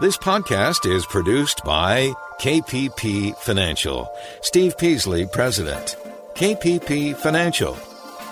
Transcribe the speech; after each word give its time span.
This 0.00 0.16
podcast 0.16 0.88
is 0.88 1.04
produced 1.04 1.64
by 1.64 2.12
KPP 2.38 3.36
Financial. 3.38 4.08
Steve 4.42 4.78
Peasley, 4.78 5.26
President. 5.26 5.96
KPP 6.34 7.16
Financial. 7.16 7.76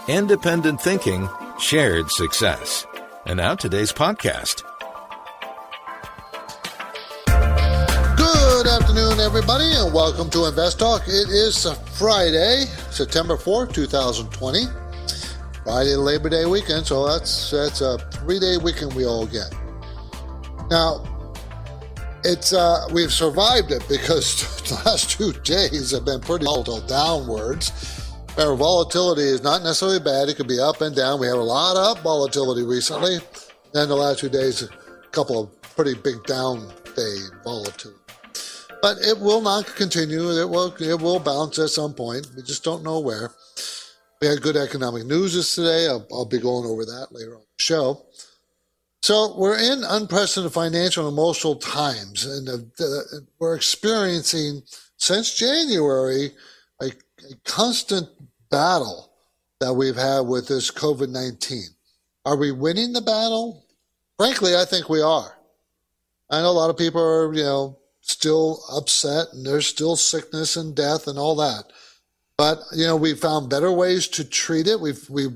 Independent 0.06 0.80
thinking, 0.80 1.29
shared 1.58 2.08
success. 2.12 2.87
And 3.24 3.38
now 3.38 3.56
today's 3.56 3.92
podcast. 3.92 4.62
Good 7.26 8.67
afternoon, 8.69 9.19
everybody, 9.19 9.72
and 9.74 9.92
welcome 9.92 10.30
to 10.30 10.46
Invest 10.46 10.78
Talk. 10.78 11.03
It 11.08 11.30
is 11.30 11.67
Friday, 11.98 12.67
September 12.92 13.37
4th, 13.37 13.74
2020. 13.74 14.67
Friday, 15.64 15.96
Labor 15.96 16.28
Day 16.28 16.46
weekend, 16.46 16.87
so 16.87 17.09
that's 17.09 17.51
that's 17.51 17.80
a 17.80 17.98
three 18.12 18.38
day 18.38 18.56
weekend 18.56 18.95
we 18.95 19.05
all 19.05 19.27
get. 19.27 19.52
Now, 20.70 21.05
it's 22.27 22.53
uh, 22.53 22.89
we've 22.93 23.12
survived 23.12 23.71
it 23.71 23.87
because 23.89 24.61
the 24.69 24.75
last 24.84 25.11
two 25.11 25.33
days 25.33 25.93
have 25.93 26.05
been 26.05 26.21
pretty 26.21 26.45
volatile 26.45 26.80
downwards. 26.80 27.73
Our 28.37 28.57
volatility 28.57 29.23
is 29.23 29.43
not 29.43 29.62
necessarily 29.62 30.01
bad; 30.01 30.29
it 30.29 30.37
could 30.37 30.48
be 30.48 30.61
up 30.61 30.81
and 30.81 30.95
down. 30.95 31.20
We 31.20 31.29
have 31.29 31.39
a 31.39 31.43
lot 31.43 31.77
of 31.77 32.03
volatility 32.03 32.65
recently. 32.65 33.19
Then 33.73 33.89
the 33.89 33.97
last 33.97 34.20
two 34.20 34.29
days, 34.29 34.62
a 34.62 34.69
couple 35.12 35.45
of 35.45 35.62
pretty 35.77 35.95
big 35.95 36.25
down 36.25 36.73
day 36.95 37.17
volatility. 37.45 38.01
But 38.83 38.98
it 38.98 39.19
will 39.19 39.41
not 39.41 39.67
continue. 39.77 40.31
It 40.31 40.48
will 40.48 40.75
it 40.81 41.01
will 41.01 41.20
bounce 41.20 41.59
at 41.59 41.70
some 41.70 41.95
point. 41.95 42.29
We 42.37 42.43
just 42.43 42.65
don't 42.65 42.83
know 42.83 43.01
where. 43.01 43.31
We 44.20 44.27
had 44.27 44.41
good 44.41 44.56
economic 44.56 45.05
news 45.05 45.55
today. 45.55 45.87
I'll, 45.87 46.06
I'll 46.11 46.25
be 46.25 46.39
going 46.39 46.67
over 46.67 46.84
that 46.84 47.09
later 47.11 47.37
on 47.37 47.43
the 47.43 47.62
show. 47.62 48.06
So 49.02 49.36
we're 49.36 49.59
in 49.59 49.84
unprecedented 49.84 50.52
financial 50.52 51.06
and 51.06 51.12
emotional 51.12 51.56
times, 51.56 52.27
and 52.27 52.48
uh, 52.48 53.19
we're 53.38 53.55
experiencing 53.55 54.62
since 54.97 55.34
January 55.34 56.33
a, 56.80 56.86
a, 56.86 57.34
constant 57.44 58.08
battle 58.50 59.12
that 59.61 59.75
we've 59.75 59.97
had 59.97 60.20
with 60.20 60.48
this 60.48 60.70
COVID 60.70 61.11
nineteen. 61.11 61.69
Are 62.25 62.36
we 62.36 62.50
winning 62.50 62.92
the 62.92 63.00
battle? 63.00 63.64
Frankly, 64.19 64.56
I 64.56 64.64
think 64.64 64.88
we 64.88 65.03
are. 65.03 65.38
I 66.31 66.41
know 66.41 66.50
a 66.50 66.53
lot 66.53 66.70
of 66.70 66.77
people 66.77 67.00
are, 67.00 67.33
you 67.33 67.44
know, 67.44 67.78
still 68.00 68.64
upset, 68.72 69.28
and 69.33 69.47
there's 69.47 69.66
still 69.66 69.94
sickness 69.94 70.56
and 70.56 70.75
death 70.75 71.06
and 71.06 71.19
all 71.19 71.36
that. 71.36 71.64
But 72.38 72.60
you 72.72 72.86
know, 72.86 72.97
we've 72.97 73.19
found 73.19 73.50
better 73.50 73.70
ways 73.70 74.08
to 74.08 74.25
treat 74.25 74.66
it. 74.66 74.81
We've 74.81 75.08
we 75.08 75.28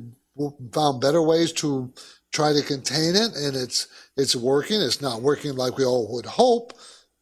found 0.73 1.01
better 1.01 1.23
ways 1.23 1.53
to 1.53 1.93
try 2.33 2.53
to 2.53 2.63
contain 2.63 3.17
it, 3.17 3.35
and 3.37 3.57
it's 3.57 3.89
it's 4.17 4.37
working. 4.37 4.81
It's 4.81 5.03
not 5.03 5.23
working 5.23 5.57
like 5.57 5.77
we 5.77 5.85
all 5.85 6.13
would 6.13 6.27
hope, 6.27 6.73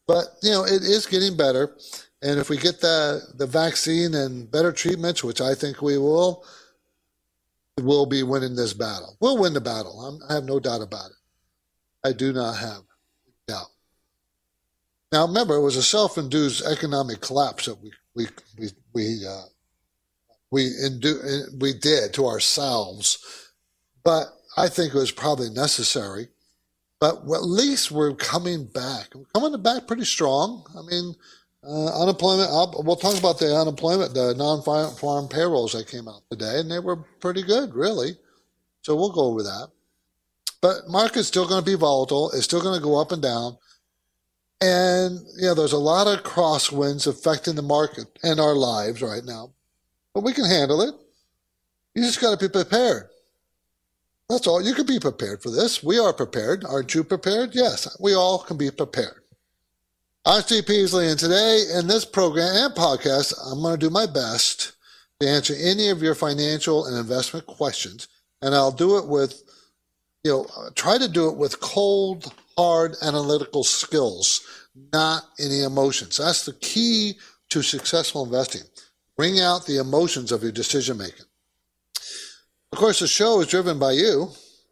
but 0.06 0.26
you 0.42 0.50
know 0.50 0.64
it 0.64 0.82
is 0.82 1.06
getting 1.06 1.36
better. 1.36 1.76
And 2.22 2.38
if 2.38 2.50
we 2.50 2.56
get 2.56 2.80
the 2.80 3.22
the 3.36 3.46
vaccine 3.46 4.14
and 4.14 4.50
better 4.50 4.72
treatments, 4.72 5.22
which 5.24 5.40
I 5.40 5.54
think 5.54 5.80
we 5.80 5.98
will, 5.98 6.44
we'll 7.78 8.06
be 8.06 8.22
winning 8.22 8.56
this 8.56 8.72
battle. 8.72 9.16
We'll 9.20 9.38
win 9.38 9.54
the 9.54 9.60
battle. 9.60 10.00
I'm, 10.00 10.20
i 10.28 10.34
have 10.34 10.44
no 10.44 10.60
doubt 10.60 10.82
about 10.82 11.10
it. 11.10 11.16
I 12.08 12.12
do 12.12 12.32
not 12.32 12.56
have 12.56 12.82
doubt. 13.46 13.68
Now 15.12 15.26
remember, 15.26 15.54
it 15.54 15.62
was 15.62 15.76
a 15.76 15.82
self-induced 15.82 16.66
economic 16.66 17.20
collapse 17.20 17.66
that 17.66 17.80
we 17.80 17.92
we 18.14 18.26
we 18.58 18.68
we 18.92 19.26
uh, 19.26 19.44
we 20.50 20.64
indu- 20.64 21.60
we 21.60 21.72
did 21.74 22.12
to 22.14 22.26
ourselves, 22.26 23.52
but 24.04 24.37
I 24.58 24.68
think 24.68 24.94
it 24.94 24.98
was 24.98 25.12
probably 25.12 25.50
necessary. 25.50 26.28
But 27.00 27.18
at 27.18 27.44
least 27.44 27.92
we're 27.92 28.14
coming 28.14 28.66
back. 28.66 29.14
We're 29.14 29.24
coming 29.32 29.62
back 29.62 29.86
pretty 29.86 30.04
strong. 30.04 30.64
I 30.76 30.82
mean, 30.82 31.14
uh, 31.62 32.02
unemployment. 32.02 32.50
I'll, 32.50 32.82
we'll 32.84 32.96
talk 32.96 33.16
about 33.16 33.38
the 33.38 33.54
unemployment, 33.54 34.14
the 34.14 34.34
non-farm 34.34 35.28
payrolls 35.28 35.72
that 35.72 35.86
came 35.86 36.08
out 36.08 36.22
today, 36.28 36.58
and 36.58 36.70
they 36.70 36.80
were 36.80 36.96
pretty 36.96 37.42
good, 37.42 37.72
really. 37.72 38.16
So 38.82 38.96
we'll 38.96 39.12
go 39.12 39.26
over 39.26 39.44
that. 39.44 39.68
But 40.60 40.88
market's 40.88 41.28
still 41.28 41.46
going 41.46 41.62
to 41.62 41.70
be 41.70 41.76
volatile. 41.76 42.32
It's 42.32 42.44
still 42.44 42.60
going 42.60 42.78
to 42.78 42.84
go 42.84 43.00
up 43.00 43.12
and 43.12 43.22
down. 43.22 43.58
And, 44.60 45.20
you 45.36 45.46
know, 45.46 45.54
there's 45.54 45.72
a 45.72 45.78
lot 45.78 46.08
of 46.08 46.24
crosswinds 46.24 47.06
affecting 47.06 47.54
the 47.54 47.62
market 47.62 48.06
and 48.24 48.40
our 48.40 48.54
lives 48.54 49.02
right 49.02 49.24
now. 49.24 49.52
But 50.14 50.24
we 50.24 50.32
can 50.32 50.46
handle 50.46 50.82
it. 50.82 50.94
You 51.94 52.02
just 52.02 52.20
got 52.20 52.36
to 52.36 52.48
be 52.48 52.52
prepared. 52.52 53.08
That's 54.28 54.46
all. 54.46 54.60
You 54.60 54.74
can 54.74 54.84
be 54.84 55.00
prepared 55.00 55.42
for 55.42 55.50
this. 55.50 55.82
We 55.82 55.98
are 55.98 56.12
prepared. 56.12 56.62
Aren't 56.62 56.94
you 56.94 57.02
prepared? 57.02 57.54
Yes, 57.54 57.96
we 57.98 58.14
all 58.14 58.38
can 58.40 58.58
be 58.58 58.70
prepared. 58.70 59.22
I'm 60.26 60.42
Steve 60.42 60.66
Peasley, 60.66 61.08
and 61.08 61.18
today 61.18 61.64
in 61.74 61.86
this 61.86 62.04
program 62.04 62.50
and 62.54 62.74
podcast, 62.74 63.32
I'm 63.50 63.62
going 63.62 63.80
to 63.80 63.86
do 63.86 63.88
my 63.88 64.04
best 64.04 64.72
to 65.20 65.28
answer 65.28 65.54
any 65.58 65.88
of 65.88 66.02
your 66.02 66.14
financial 66.14 66.84
and 66.84 66.98
investment 66.98 67.46
questions. 67.46 68.06
And 68.42 68.54
I'll 68.54 68.70
do 68.70 68.98
it 68.98 69.06
with, 69.06 69.42
you 70.24 70.32
know, 70.32 70.46
try 70.74 70.98
to 70.98 71.08
do 71.08 71.30
it 71.30 71.38
with 71.38 71.60
cold, 71.60 72.30
hard 72.58 72.96
analytical 73.02 73.64
skills, 73.64 74.42
not 74.92 75.22
any 75.40 75.62
emotions. 75.62 76.18
That's 76.18 76.44
the 76.44 76.52
key 76.52 77.14
to 77.48 77.62
successful 77.62 78.26
investing. 78.26 78.62
Bring 79.16 79.40
out 79.40 79.64
the 79.64 79.78
emotions 79.78 80.32
of 80.32 80.42
your 80.42 80.52
decision 80.52 80.98
making. 80.98 81.24
Of 82.72 82.78
course, 82.78 83.00
the 83.00 83.08
show 83.08 83.40
is 83.40 83.46
driven 83.46 83.78
by 83.78 83.92
you. 83.92 84.30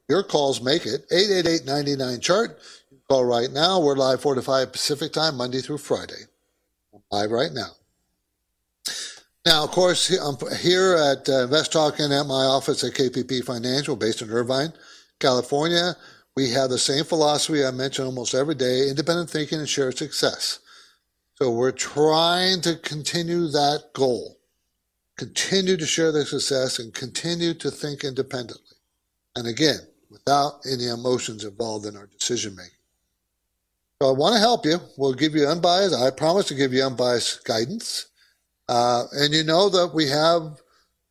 Your 0.09 0.23
calls 0.23 0.61
make 0.61 0.85
it. 0.85 1.07
888 1.11 2.21
chart. 2.21 2.59
Call 3.09 3.25
right 3.25 3.51
now. 3.51 3.81
We're 3.81 3.97
live 3.97 4.21
4 4.21 4.35
to 4.35 4.43
5 4.43 4.73
Pacific 4.73 5.13
time, 5.13 5.37
Monday 5.37 5.61
through 5.61 5.79
Friday. 5.79 6.29
I'm 6.93 7.01
live 7.11 7.31
right 7.31 7.53
now. 7.53 7.71
Now, 9.47 9.65
of 9.65 9.71
course, 9.71 10.11
I'm 10.11 10.37
here 10.59 10.95
at 10.95 11.29
uh, 11.29 11.45
Invest 11.45 11.73
Talk 11.73 11.99
and 11.99 12.13
at 12.13 12.27
my 12.27 12.45
office 12.45 12.85
at 12.85 12.93
KPP 12.93 13.45
Financial, 13.45 13.97
based 13.97 14.21
in 14.21 14.31
Irvine, 14.31 14.73
California. 15.19 15.97
We 16.37 16.51
have 16.51 16.69
the 16.69 16.79
same 16.79 17.05
philosophy 17.05 17.65
I 17.65 17.71
mention 17.71 18.05
almost 18.05 18.35
every 18.35 18.57
day 18.57 18.89
independent 18.91 19.31
thinking 19.31 19.59
and 19.59 19.69
shared 19.69 19.97
success. 19.97 20.59
So 21.37 21.51
we're 21.51 21.73
trying 21.73 22.61
to 22.63 22.77
continue 22.77 23.47
that 23.49 23.85
goal 23.95 24.36
continue 25.17 25.77
to 25.77 25.87
share 25.87 26.13
their 26.13 26.25
success 26.25 26.79
and 26.79 26.93
continue 26.93 27.55
to 27.55 27.71
think 27.71 28.05
independently. 28.05 28.77
And 29.35 29.47
again, 29.47 29.81
without 30.11 30.61
any 30.71 30.89
emotions 30.89 31.45
involved 31.45 31.87
in 31.87 31.97
our 31.97 32.07
decision 32.07 32.55
making. 32.55 32.73
So 34.01 34.09
I 34.09 34.13
want 34.13 34.35
to 34.35 34.41
help 34.41 34.67
you. 34.67 34.79
We'll 34.99 35.15
give 35.15 35.35
you 35.35 35.47
unbiased, 35.47 35.95
I 35.95 36.11
promise 36.11 36.47
to 36.49 36.55
give 36.55 36.73
you 36.73 36.85
unbiased 36.85 37.45
guidance. 37.45 38.07
Uh, 38.69 39.05
and 39.13 39.33
you 39.33 39.45
know 39.45 39.69
that 39.71 39.95
we 39.95 40.09
have, 40.09 40.61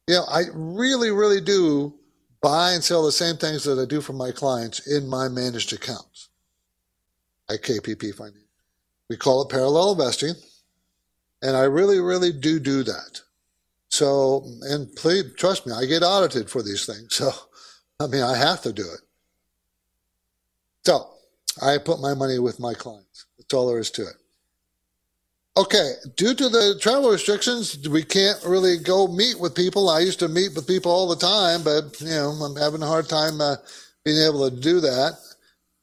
you 0.07 0.15
know, 0.15 0.25
I 0.29 0.43
really, 0.53 1.09
really 1.09 1.41
do 1.41 1.95
buy 2.41 2.73
and 2.73 2.83
sell 2.83 3.03
the 3.03 3.11
same 3.11 3.37
things 3.37 3.63
that 3.63 3.79
I 3.79 3.85
do 3.85 4.01
for 4.01 4.13
my 4.13 4.31
clients 4.31 4.85
in 4.87 5.07
my 5.07 5.27
managed 5.27 5.73
accounts 5.73 6.29
at 7.49 7.63
KPP 7.63 8.13
Financial. 8.13 8.41
We 9.09 9.17
call 9.17 9.43
it 9.43 9.49
parallel 9.49 9.93
investing. 9.93 10.33
And 11.41 11.55
I 11.55 11.63
really, 11.63 11.99
really 11.99 12.31
do 12.31 12.59
do 12.59 12.83
that. 12.83 13.21
So, 13.95 14.45
and 14.63 14.93
please 14.97 15.23
trust 15.37 15.65
me, 15.65 15.71
I 15.71 15.85
get 15.85 16.03
audited 16.03 16.49
for 16.49 16.61
these 16.61 16.85
things. 16.85 17.15
So, 17.15 17.31
I 18.01 18.07
mean, 18.07 18.23
I 18.23 18.35
have 18.35 18.61
to 18.63 18.73
do 18.73 18.83
it. 18.83 18.99
So, 20.85 21.09
I 21.61 21.77
put 21.77 22.01
my 22.01 22.13
money 22.13 22.37
with 22.37 22.59
my 22.59 22.73
clients. 22.73 23.25
That's 23.37 23.53
all 23.53 23.69
there 23.69 23.79
is 23.79 23.91
to 23.91 24.01
it. 24.01 24.15
Okay, 25.57 25.93
due 26.17 26.35
to 26.35 26.49
the 26.49 26.77
travel 26.81 27.09
restrictions, 27.09 27.87
we 27.87 28.03
can't 28.03 28.37
really 28.45 28.77
go 28.77 29.07
meet 29.07 29.39
with 29.39 29.55
people. 29.55 29.89
I 29.89 30.01
used 30.01 30.19
to 30.19 30.27
meet 30.27 30.53
with 30.53 30.67
people 30.67 30.91
all 30.91 31.07
the 31.07 31.15
time, 31.15 31.63
but 31.63 32.01
you 32.01 32.09
know, 32.09 32.31
I'm 32.31 32.57
having 32.57 32.83
a 32.83 32.87
hard 32.87 33.07
time 33.07 33.39
uh, 33.39 33.55
being 34.03 34.21
able 34.21 34.49
to 34.49 34.53
do 34.53 34.81
that. 34.81 35.13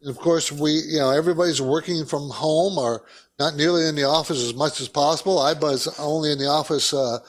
And 0.03 0.11
of 0.11 0.19
course, 0.19 0.53
we, 0.53 0.73
you 0.73 0.99
know, 0.99 1.09
everybody's 1.09 1.63
working 1.63 2.05
from 2.05 2.29
home 2.29 2.77
or 2.77 3.05
not 3.39 3.57
nearly 3.57 3.89
in 3.89 3.95
the 3.95 4.05
office 4.05 4.45
as 4.45 4.53
much 4.53 4.83
as 4.83 4.89
possible. 4.89 5.39
I 5.39 5.55
was 5.55 5.89
only 5.99 6.33
in 6.33 6.39
the 6.39 6.49
office 6.49 6.93
uh, 6.93 7.21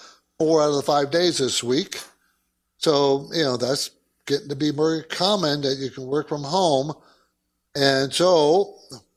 four 0.44 0.62
out 0.62 0.72
of 0.72 0.76
the 0.76 0.82
five 0.82 1.10
days 1.10 1.38
this 1.38 1.64
week. 1.64 2.02
So, 2.78 3.30
you 3.32 3.44
know, 3.44 3.56
that's 3.56 3.92
getting 4.26 4.50
to 4.50 4.58
be 4.58 4.72
very 4.72 5.02
common 5.04 5.62
that 5.62 5.78
you 5.78 5.90
can 5.90 6.06
work 6.06 6.28
from 6.28 6.44
home. 6.44 6.94
And 7.76 8.14
so 8.14 8.76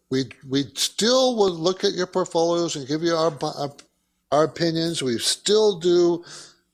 we, 0.08 0.26
we 0.48 0.66
still 0.74 1.36
would 1.38 1.54
look 1.54 1.82
at 1.82 1.94
your 1.94 2.06
portfolios 2.06 2.76
and 2.76 2.86
give 2.86 3.02
you 3.02 3.16
our, 3.16 3.36
our 4.30 4.44
opinions. 4.44 5.02
We 5.02 5.18
still 5.18 5.80
do, 5.80 6.24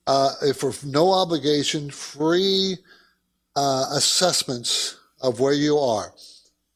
uh, 0.06 0.32
for 0.54 0.74
no 0.84 1.12
obligation, 1.12 1.90
free 1.90 2.76
uh, 3.56 3.86
assessments 3.92 4.98
of 5.22 5.40
where 5.40 5.54
you 5.54 5.78
are. 5.78 6.12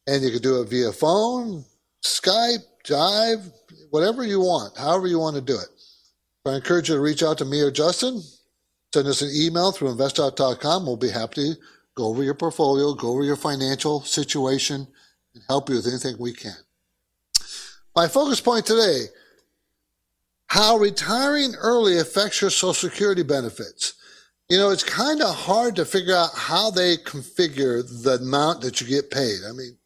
And 0.06 0.22
you 0.22 0.30
can 0.30 0.40
do 0.40 0.62
it 0.62 0.70
via 0.70 0.92
phone, 0.92 1.62
Skype, 2.02 2.64
Jive, 2.84 3.52
whatever 3.90 4.24
you 4.24 4.40
want, 4.40 4.78
however 4.78 5.08
you 5.08 5.18
want 5.18 5.36
to 5.36 5.42
do 5.42 5.58
it. 5.58 5.68
I 6.46 6.56
encourage 6.56 6.88
you 6.88 6.94
to 6.94 7.00
reach 7.00 7.22
out 7.22 7.38
to 7.38 7.44
me 7.44 7.60
or 7.60 7.70
Justin. 7.70 8.22
Send 8.94 9.08
us 9.08 9.22
an 9.22 9.30
email 9.34 9.72
through 9.72 9.94
investtalk.com. 9.94 10.86
We'll 10.86 10.96
be 10.96 11.10
happy 11.10 11.54
to 11.54 11.60
go 11.96 12.06
over 12.06 12.22
your 12.22 12.34
portfolio, 12.34 12.94
go 12.94 13.10
over 13.10 13.24
your 13.24 13.36
financial 13.36 14.02
situation, 14.02 14.86
and 15.34 15.42
help 15.48 15.68
you 15.68 15.76
with 15.76 15.86
anything 15.86 16.16
we 16.18 16.32
can. 16.32 16.56
My 17.94 18.08
focus 18.08 18.40
point 18.40 18.66
today 18.66 19.06
how 20.48 20.76
retiring 20.76 21.54
early 21.56 21.98
affects 21.98 22.40
your 22.40 22.50
Social 22.50 22.72
Security 22.72 23.22
benefits. 23.22 23.94
You 24.48 24.58
know, 24.58 24.70
it's 24.70 24.84
kind 24.84 25.20
of 25.20 25.34
hard 25.34 25.74
to 25.76 25.84
figure 25.84 26.14
out 26.14 26.30
how 26.34 26.70
they 26.70 26.96
configure 26.98 27.82
the 28.04 28.18
amount 28.22 28.60
that 28.60 28.80
you 28.80 28.86
get 28.86 29.10
paid. 29.10 29.40
I 29.48 29.52
mean, 29.52 29.76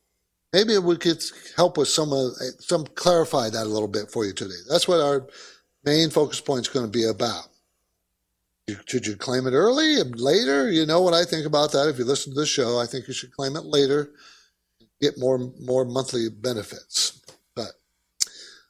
maybe 0.53 0.77
we 0.77 0.97
could 0.99 1.23
help 1.57 1.79
with 1.79 1.89
some 1.89 2.13
of 2.13 2.33
some 2.59 2.85
clarify 2.95 3.49
that 3.49 3.67
a 3.67 3.71
little 3.71 3.89
bit 3.89 4.11
for 4.11 4.27
you 4.27 4.35
today. 4.35 4.61
That's 4.69 4.87
what 4.87 5.01
our 5.01 5.27
main 5.85 6.11
focus 6.11 6.41
point 6.41 6.63
is 6.63 6.69
going 6.69 6.87
to 6.87 6.91
be 6.91 7.07
about. 7.07 7.47
Should 8.87 9.07
you 9.07 9.17
claim 9.17 9.47
it 9.47 9.53
early, 9.53 9.97
later? 10.03 10.71
You 10.71 10.87
know 10.87 11.01
what 11.01 11.15
I 11.15 11.25
think 11.25 11.47
about 11.47 11.73
that. 11.73 11.89
If 11.89 11.99
you 11.99 12.05
listen 12.05 12.33
to 12.33 12.41
the 12.41 12.47
show, 12.47 12.79
I 12.79 12.87
think 12.87 13.09
you 13.09 13.15
should 13.15 13.33
claim 13.33 13.57
it 13.57 13.65
later, 13.65 14.11
get 15.01 15.19
more 15.19 15.39
more 15.61 15.85
monthly 15.85 16.29
benefits. 16.29 17.21
But 17.57 17.73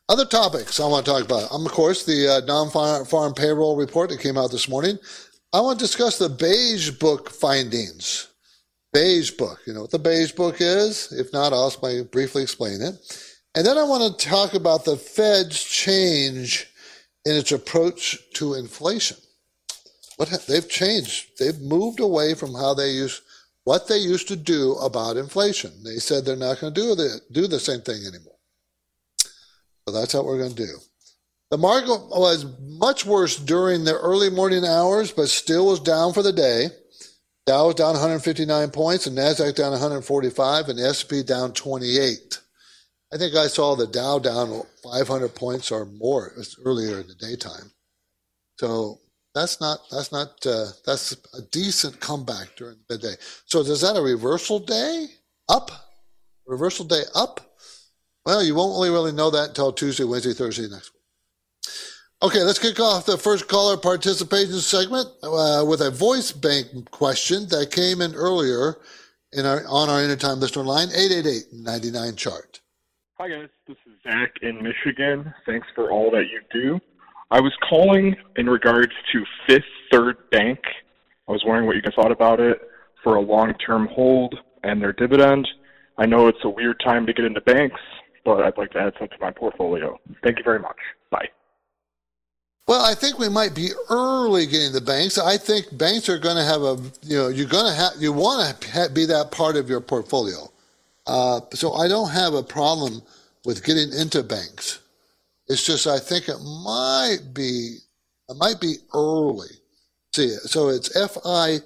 other 0.08 0.24
topics 0.24 0.80
I 0.80 0.86
want 0.86 1.04
to 1.04 1.12
talk 1.12 1.24
about. 1.24 1.48
I'm 1.52 1.66
of 1.66 1.72
course 1.72 2.04
the 2.04 2.28
uh, 2.28 2.40
non-farm 2.46 3.34
payroll 3.34 3.76
report 3.76 4.10
that 4.10 4.20
came 4.20 4.38
out 4.38 4.50
this 4.50 4.68
morning. 4.68 4.98
I 5.52 5.60
want 5.60 5.78
to 5.78 5.84
discuss 5.84 6.16
the 6.16 6.28
Beige 6.28 6.90
Book 6.92 7.28
findings. 7.30 8.28
Beige 8.92 9.32
Book. 9.32 9.60
You 9.66 9.74
know 9.74 9.82
what 9.82 9.90
the 9.90 9.98
Beige 9.98 10.32
Book 10.32 10.56
is? 10.60 11.12
If 11.12 11.32
not, 11.32 11.52
I'll 11.52 11.74
briefly 12.04 12.42
explain 12.42 12.80
it. 12.80 12.94
And 13.54 13.66
then 13.66 13.76
I 13.76 13.82
want 13.82 14.18
to 14.18 14.28
talk 14.28 14.54
about 14.54 14.84
the 14.84 14.96
Fed's 14.96 15.62
change 15.62 16.69
in 17.24 17.36
its 17.36 17.52
approach 17.52 18.18
to 18.34 18.54
inflation. 18.54 19.16
What 20.16 20.30
they've 20.46 20.68
changed. 20.68 21.38
They've 21.38 21.60
moved 21.60 22.00
away 22.00 22.34
from 22.34 22.54
how 22.54 22.74
they 22.74 22.90
use 22.90 23.22
what 23.64 23.88
they 23.88 23.98
used 23.98 24.28
to 24.28 24.36
do 24.36 24.74
about 24.74 25.16
inflation. 25.16 25.72
They 25.84 25.96
said 25.96 26.24
they're 26.24 26.36
not 26.36 26.60
going 26.60 26.74
to 26.74 26.80
do 26.80 26.94
the 26.94 27.20
do 27.30 27.46
the 27.46 27.60
same 27.60 27.80
thing 27.80 28.02
anymore. 28.06 28.36
So 29.86 29.94
that's 29.94 30.14
what 30.14 30.24
we're 30.24 30.38
going 30.38 30.54
to 30.54 30.66
do. 30.66 30.78
The 31.50 31.58
market 31.58 31.88
was 31.88 32.46
much 32.60 33.04
worse 33.04 33.36
during 33.36 33.84
the 33.84 33.98
early 33.98 34.30
morning 34.30 34.64
hours, 34.64 35.10
but 35.10 35.28
still 35.28 35.66
was 35.66 35.80
down 35.80 36.12
for 36.12 36.22
the 36.22 36.32
day. 36.32 36.68
Dow 37.46 37.66
was 37.66 37.74
down 37.74 37.94
159 37.94 38.70
points, 38.70 39.06
and 39.06 39.18
Nasdaq 39.18 39.56
down 39.56 39.72
145, 39.72 40.68
and 40.68 40.78
S&P 40.78 41.24
down 41.24 41.52
28. 41.52 42.38
I 43.12 43.18
think 43.18 43.34
I 43.34 43.48
saw 43.48 43.74
the 43.74 43.86
Dow 43.86 44.18
down 44.18 44.62
500 44.84 45.34
points 45.34 45.70
or 45.72 45.84
more 45.84 46.32
earlier 46.64 47.00
in 47.00 47.08
the 47.08 47.14
daytime. 47.14 47.72
So 48.58 49.00
that's 49.34 49.60
not 49.60 49.80
that's 49.90 50.12
not 50.12 50.44
uh, 50.46 50.66
that's 50.84 51.12
a 51.34 51.42
decent 51.50 52.00
comeback 52.00 52.56
during 52.56 52.76
the 52.88 52.98
day. 52.98 53.14
So 53.46 53.60
is 53.60 53.80
that 53.80 53.96
a 53.96 54.02
reversal 54.02 54.58
day 54.58 55.06
up? 55.48 55.70
Reversal 56.46 56.86
day 56.86 57.02
up? 57.14 57.40
Well, 58.26 58.42
you 58.42 58.54
won't 58.54 58.72
really 58.72 58.90
really 58.90 59.12
know 59.12 59.30
that 59.30 59.48
until 59.50 59.72
Tuesday, 59.72 60.04
Wednesday, 60.04 60.32
Thursday 60.32 60.68
next 60.68 60.92
week. 60.92 61.00
Okay, 62.22 62.42
let's 62.42 62.58
kick 62.58 62.78
off 62.80 63.06
the 63.06 63.16
first 63.16 63.48
caller 63.48 63.78
participation 63.78 64.58
segment 64.58 65.08
uh, 65.22 65.64
with 65.66 65.80
a 65.80 65.90
voice 65.90 66.32
bank 66.32 66.90
question 66.90 67.48
that 67.48 67.70
came 67.72 68.02
in 68.02 68.14
earlier 68.14 68.76
in 69.32 69.46
our 69.46 69.64
on 69.66 69.88
our 69.88 70.00
anytime 70.00 70.38
listener 70.38 70.64
line 70.64 70.88
888-99 70.88 72.16
chart. 72.16 72.59
Hi 73.20 73.28
guys, 73.28 73.50
this 73.68 73.76
is 73.86 73.92
Zach 74.02 74.32
in 74.40 74.62
Michigan. 74.62 75.34
Thanks 75.44 75.66
for 75.74 75.90
all 75.90 76.10
that 76.10 76.24
you 76.32 76.40
do. 76.50 76.80
I 77.30 77.38
was 77.38 77.52
calling 77.68 78.16
in 78.36 78.48
regards 78.48 78.92
to 79.12 79.24
Fifth 79.46 79.62
Third 79.92 80.16
Bank. 80.30 80.58
I 81.28 81.32
was 81.32 81.42
wondering 81.44 81.66
what 81.66 81.76
you 81.76 81.82
guys 81.82 81.92
thought 81.94 82.12
about 82.12 82.40
it 82.40 82.62
for 83.04 83.16
a 83.16 83.20
long 83.20 83.52
term 83.66 83.88
hold 83.92 84.34
and 84.62 84.80
their 84.80 84.94
dividend. 84.94 85.46
I 85.98 86.06
know 86.06 86.28
it's 86.28 86.42
a 86.44 86.48
weird 86.48 86.80
time 86.82 87.04
to 87.04 87.12
get 87.12 87.26
into 87.26 87.42
banks, 87.42 87.78
but 88.24 88.40
I'd 88.40 88.56
like 88.56 88.70
to 88.70 88.78
add 88.78 88.94
some 88.98 89.08
to 89.08 89.16
my 89.20 89.32
portfolio. 89.32 89.98
Thank 90.24 90.38
you 90.38 90.44
very 90.44 90.58
much. 90.58 90.78
Bye. 91.10 91.28
Well, 92.68 92.82
I 92.82 92.94
think 92.94 93.18
we 93.18 93.28
might 93.28 93.54
be 93.54 93.68
early 93.90 94.46
getting 94.46 94.72
the 94.72 94.80
banks. 94.80 95.18
I 95.18 95.36
think 95.36 95.76
banks 95.76 96.08
are 96.08 96.18
going 96.18 96.36
to 96.36 96.44
have 96.44 96.62
a, 96.62 96.78
you 97.02 97.18
know, 97.18 97.28
you're 97.28 97.46
going 97.46 97.66
to 97.66 97.74
have, 97.74 97.92
you 97.98 98.14
want 98.14 98.62
to 98.62 98.90
be 98.94 99.04
that 99.04 99.30
part 99.30 99.56
of 99.56 99.68
your 99.68 99.82
portfolio. 99.82 100.49
Uh, 101.10 101.40
so 101.54 101.72
I 101.72 101.88
don't 101.88 102.10
have 102.10 102.34
a 102.34 102.42
problem 102.42 103.02
with 103.44 103.64
getting 103.64 103.92
into 103.92 104.22
banks. 104.22 104.78
It's 105.48 105.66
just 105.66 105.88
I 105.88 105.98
think 105.98 106.28
it 106.28 106.38
might 106.38 107.34
be 107.34 107.78
it 108.28 108.36
might 108.36 108.60
be 108.60 108.74
early. 108.94 109.54
See, 110.14 110.28
so 110.28 110.68
it's 110.68 110.94
F 110.96 111.18
I 111.24 111.58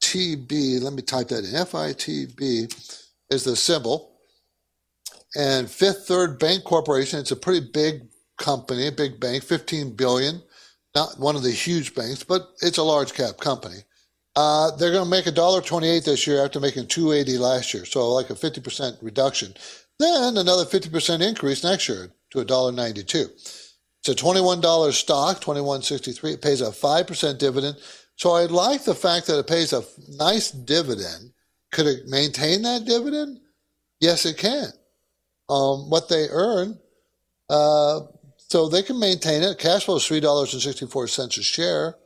T 0.00 0.34
B. 0.34 0.80
Let 0.80 0.94
me 0.94 1.02
type 1.02 1.28
that 1.28 1.44
in. 1.44 1.54
F 1.54 1.76
I 1.76 1.92
T 1.92 2.26
B 2.26 2.66
is 3.30 3.44
the 3.44 3.54
symbol, 3.54 4.18
and 5.36 5.70
Fifth 5.70 6.06
Third 6.08 6.40
Bank 6.40 6.64
Corporation. 6.64 7.20
It's 7.20 7.30
a 7.30 7.36
pretty 7.36 7.68
big 7.72 8.08
company, 8.36 8.90
big 8.90 9.20
bank, 9.20 9.44
fifteen 9.44 9.94
billion. 9.94 10.42
Not 10.96 11.20
one 11.20 11.36
of 11.36 11.44
the 11.44 11.52
huge 11.52 11.94
banks, 11.94 12.24
but 12.24 12.48
it's 12.62 12.78
a 12.78 12.82
large 12.82 13.14
cap 13.14 13.38
company. 13.38 13.84
Uh, 14.38 14.70
they're 14.76 14.92
going 14.92 15.02
to 15.02 15.10
make 15.10 15.26
a 15.26 15.32
dollar 15.32 15.60
twenty-eight 15.60 16.04
this 16.04 16.24
year 16.26 16.44
after 16.44 16.60
making 16.60 16.86
two 16.86 17.10
eighty 17.10 17.36
last 17.38 17.74
year, 17.74 17.84
so 17.84 18.12
like 18.12 18.30
a 18.30 18.36
fifty 18.36 18.60
percent 18.60 18.96
reduction. 19.02 19.52
Then 19.98 20.36
another 20.36 20.64
fifty 20.64 20.88
percent 20.90 21.22
increase 21.24 21.64
next 21.64 21.88
year 21.88 22.12
to 22.30 22.38
$1.92. 22.38 23.30
It's 24.00 24.08
a 24.08 24.14
$21 24.14 24.92
stock, 24.92 25.40
21.63. 25.40 26.34
It 26.34 26.42
pays 26.42 26.60
a 26.60 26.66
5% 26.66 27.38
dividend. 27.38 27.76
So 28.16 28.32
I 28.32 28.44
like 28.44 28.84
the 28.84 28.94
fact 28.94 29.26
that 29.26 29.38
it 29.38 29.46
pays 29.46 29.72
a 29.72 29.82
nice 30.16 30.50
dividend. 30.50 31.32
Could 31.72 31.86
it 31.86 32.06
maintain 32.06 32.62
that 32.62 32.84
dividend? 32.84 33.40
Yes, 34.00 34.24
it 34.24 34.36
can. 34.36 34.68
Um, 35.48 35.90
what 35.90 36.08
they 36.08 36.28
earn, 36.30 36.78
uh, 37.48 38.00
so 38.36 38.68
they 38.68 38.82
can 38.82 38.98
maintain 38.98 39.42
it. 39.42 39.58
Cash 39.58 39.84
flow 39.84 39.96
is 39.96 40.02
$3.64 40.02 41.38
a 41.38 41.42
share. 41.42 41.96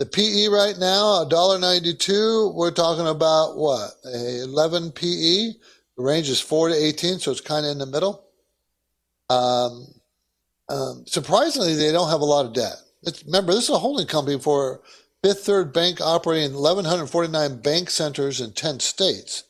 The 0.00 0.06
PE 0.06 0.48
right 0.48 0.78
now, 0.78 1.26
$1.92. 1.26 2.54
We're 2.54 2.70
talking 2.70 3.06
about 3.06 3.58
what? 3.58 3.90
A 4.06 4.44
11 4.44 4.92
PE. 4.92 5.52
The 5.98 6.02
range 6.02 6.30
is 6.30 6.40
4 6.40 6.70
to 6.70 6.74
18, 6.74 7.18
so 7.18 7.30
it's 7.30 7.42
kind 7.42 7.66
of 7.66 7.72
in 7.72 7.78
the 7.78 7.84
middle. 7.84 8.24
Um, 9.28 9.88
um, 10.70 11.04
surprisingly, 11.06 11.74
they 11.74 11.92
don't 11.92 12.08
have 12.08 12.22
a 12.22 12.24
lot 12.24 12.46
of 12.46 12.54
debt. 12.54 12.76
It's, 13.02 13.22
remember, 13.26 13.52
this 13.52 13.64
is 13.64 13.76
a 13.76 13.78
holding 13.78 14.06
company 14.06 14.38
for 14.38 14.80
Fifth 15.22 15.44
Third 15.44 15.70
Bank 15.74 16.00
operating 16.00 16.54
1,149 16.54 17.60
bank 17.60 17.90
centers 17.90 18.40
in 18.40 18.52
10 18.54 18.80
states. 18.80 19.44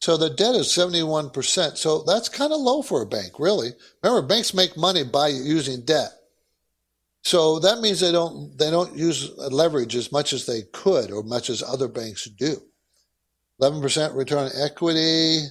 So 0.00 0.16
the 0.16 0.30
debt 0.30 0.56
is 0.56 0.66
71%. 0.66 1.76
So 1.76 2.02
that's 2.02 2.28
kind 2.28 2.52
of 2.52 2.60
low 2.60 2.82
for 2.82 3.02
a 3.02 3.06
bank, 3.06 3.38
really. 3.38 3.70
Remember, 4.02 4.26
banks 4.26 4.52
make 4.52 4.76
money 4.76 5.04
by 5.04 5.28
using 5.28 5.82
debt. 5.82 6.10
So 7.22 7.60
that 7.60 7.80
means 7.80 8.00
they 8.00 8.12
don't 8.12 8.56
they 8.58 8.70
don't 8.70 8.96
use 8.96 9.30
leverage 9.38 9.94
as 9.94 10.10
much 10.10 10.32
as 10.32 10.44
they 10.44 10.62
could 10.72 11.12
or 11.12 11.22
much 11.22 11.50
as 11.50 11.62
other 11.62 11.88
banks 11.88 12.24
do. 12.24 12.56
11% 13.60 14.16
return 14.16 14.46
on 14.46 14.50
equity. 14.60 15.44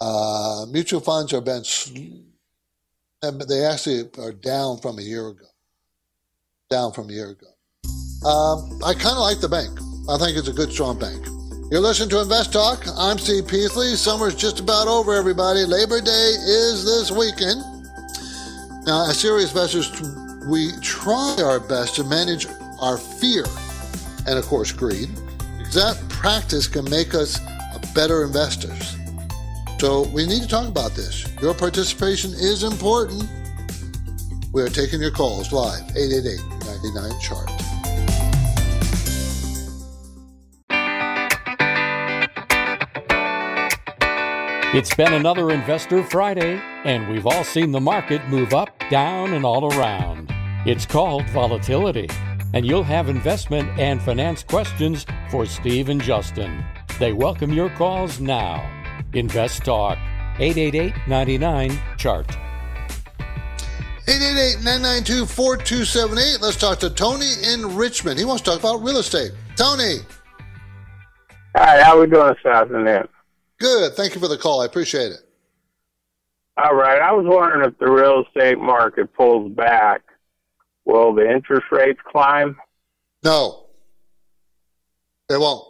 Uh, 0.00 0.64
mutual 0.70 1.00
funds 1.00 1.32
are 1.32 1.40
been 1.42 1.62
they 3.48 3.64
actually 3.64 4.08
are 4.18 4.32
down 4.32 4.78
from 4.78 4.98
a 4.98 5.02
year 5.02 5.28
ago. 5.28 5.46
Down 6.70 6.92
from 6.92 7.10
a 7.10 7.12
year 7.12 7.30
ago. 7.30 7.46
Um, 8.26 8.80
I 8.84 8.94
kind 8.94 9.16
of 9.16 9.22
like 9.22 9.40
the 9.40 9.48
bank. 9.48 9.78
I 10.08 10.16
think 10.18 10.36
it's 10.36 10.48
a 10.48 10.52
good, 10.52 10.72
strong 10.72 10.98
bank. 10.98 11.24
You're 11.70 11.80
listening 11.80 12.08
to 12.10 12.20
Invest 12.20 12.52
Talk. 12.52 12.84
I'm 12.96 13.18
Steve 13.18 13.46
Peasley. 13.46 13.94
Summer's 13.96 14.34
just 14.34 14.60
about 14.60 14.88
over, 14.88 15.14
everybody. 15.14 15.64
Labor 15.64 16.00
Day 16.00 16.10
is 16.10 16.84
this 16.84 17.10
weekend. 17.10 17.60
Now, 18.84 19.08
a 19.08 19.14
serious 19.14 19.50
investors, 19.50 19.90
we 20.46 20.72
try 20.80 21.36
our 21.42 21.60
best 21.60 21.96
to 21.96 22.04
manage 22.04 22.46
our 22.80 22.98
fear 22.98 23.44
and, 24.26 24.38
of 24.38 24.46
course, 24.46 24.72
greed. 24.72 25.08
That 25.72 26.02
practice 26.08 26.66
can 26.66 26.88
make 26.90 27.14
us 27.14 27.40
better 27.94 28.24
investors. 28.24 28.96
So 29.78 30.02
we 30.08 30.26
need 30.26 30.42
to 30.42 30.48
talk 30.48 30.68
about 30.68 30.94
this. 30.94 31.26
Your 31.40 31.54
participation 31.54 32.30
is 32.30 32.62
important. 32.62 33.28
We 34.52 34.62
are 34.62 34.68
taking 34.68 35.00
your 35.00 35.10
calls 35.10 35.52
live, 35.52 35.82
888 35.96 36.40
99 36.66 37.20
chart. 37.20 37.50
It's 44.74 44.94
been 44.94 45.12
another 45.12 45.50
Investor 45.50 46.02
Friday, 46.02 46.58
and 46.84 47.06
we've 47.12 47.26
all 47.26 47.44
seen 47.44 47.72
the 47.72 47.80
market 47.80 48.26
move 48.28 48.54
up, 48.54 48.70
down, 48.88 49.34
and 49.34 49.44
all 49.44 49.70
around. 49.74 50.31
It's 50.64 50.86
called 50.86 51.28
volatility, 51.30 52.08
and 52.54 52.64
you'll 52.64 52.84
have 52.84 53.08
investment 53.08 53.68
and 53.80 54.00
finance 54.00 54.44
questions 54.44 55.04
for 55.28 55.44
Steve 55.44 55.88
and 55.88 56.00
Justin. 56.00 56.64
They 57.00 57.12
welcome 57.12 57.52
your 57.52 57.68
calls 57.70 58.20
now. 58.20 58.62
Invest 59.12 59.64
Talk, 59.64 59.98
888 60.38 60.94
99 61.08 61.70
Chart. 61.96 62.30
888 64.06 64.64
992 64.64 65.26
4278. 65.26 66.40
Let's 66.40 66.56
talk 66.56 66.78
to 66.78 66.90
Tony 66.90 67.32
in 67.52 67.74
Richmond. 67.74 68.20
He 68.20 68.24
wants 68.24 68.42
to 68.42 68.50
talk 68.50 68.60
about 68.60 68.84
real 68.84 68.98
estate. 68.98 69.32
Tony. 69.56 69.96
Hi, 71.56 71.82
how 71.82 72.00
we 72.00 72.06
doing 72.06 72.28
this 72.28 72.46
afternoon? 72.46 73.08
Good. 73.58 73.94
Thank 73.94 74.14
you 74.14 74.20
for 74.20 74.28
the 74.28 74.38
call. 74.38 74.60
I 74.62 74.66
appreciate 74.66 75.10
it. 75.10 75.20
All 76.56 76.74
right. 76.76 77.00
I 77.00 77.10
was 77.10 77.26
wondering 77.26 77.68
if 77.68 77.76
the 77.78 77.90
real 77.90 78.24
estate 78.24 78.58
market 78.58 79.12
pulls 79.12 79.50
back, 79.52 80.02
will 80.84 81.14
the 81.14 81.30
interest 81.30 81.66
rates 81.70 82.00
climb? 82.10 82.56
No, 83.24 83.66
they 85.28 85.36
won't. 85.36 85.68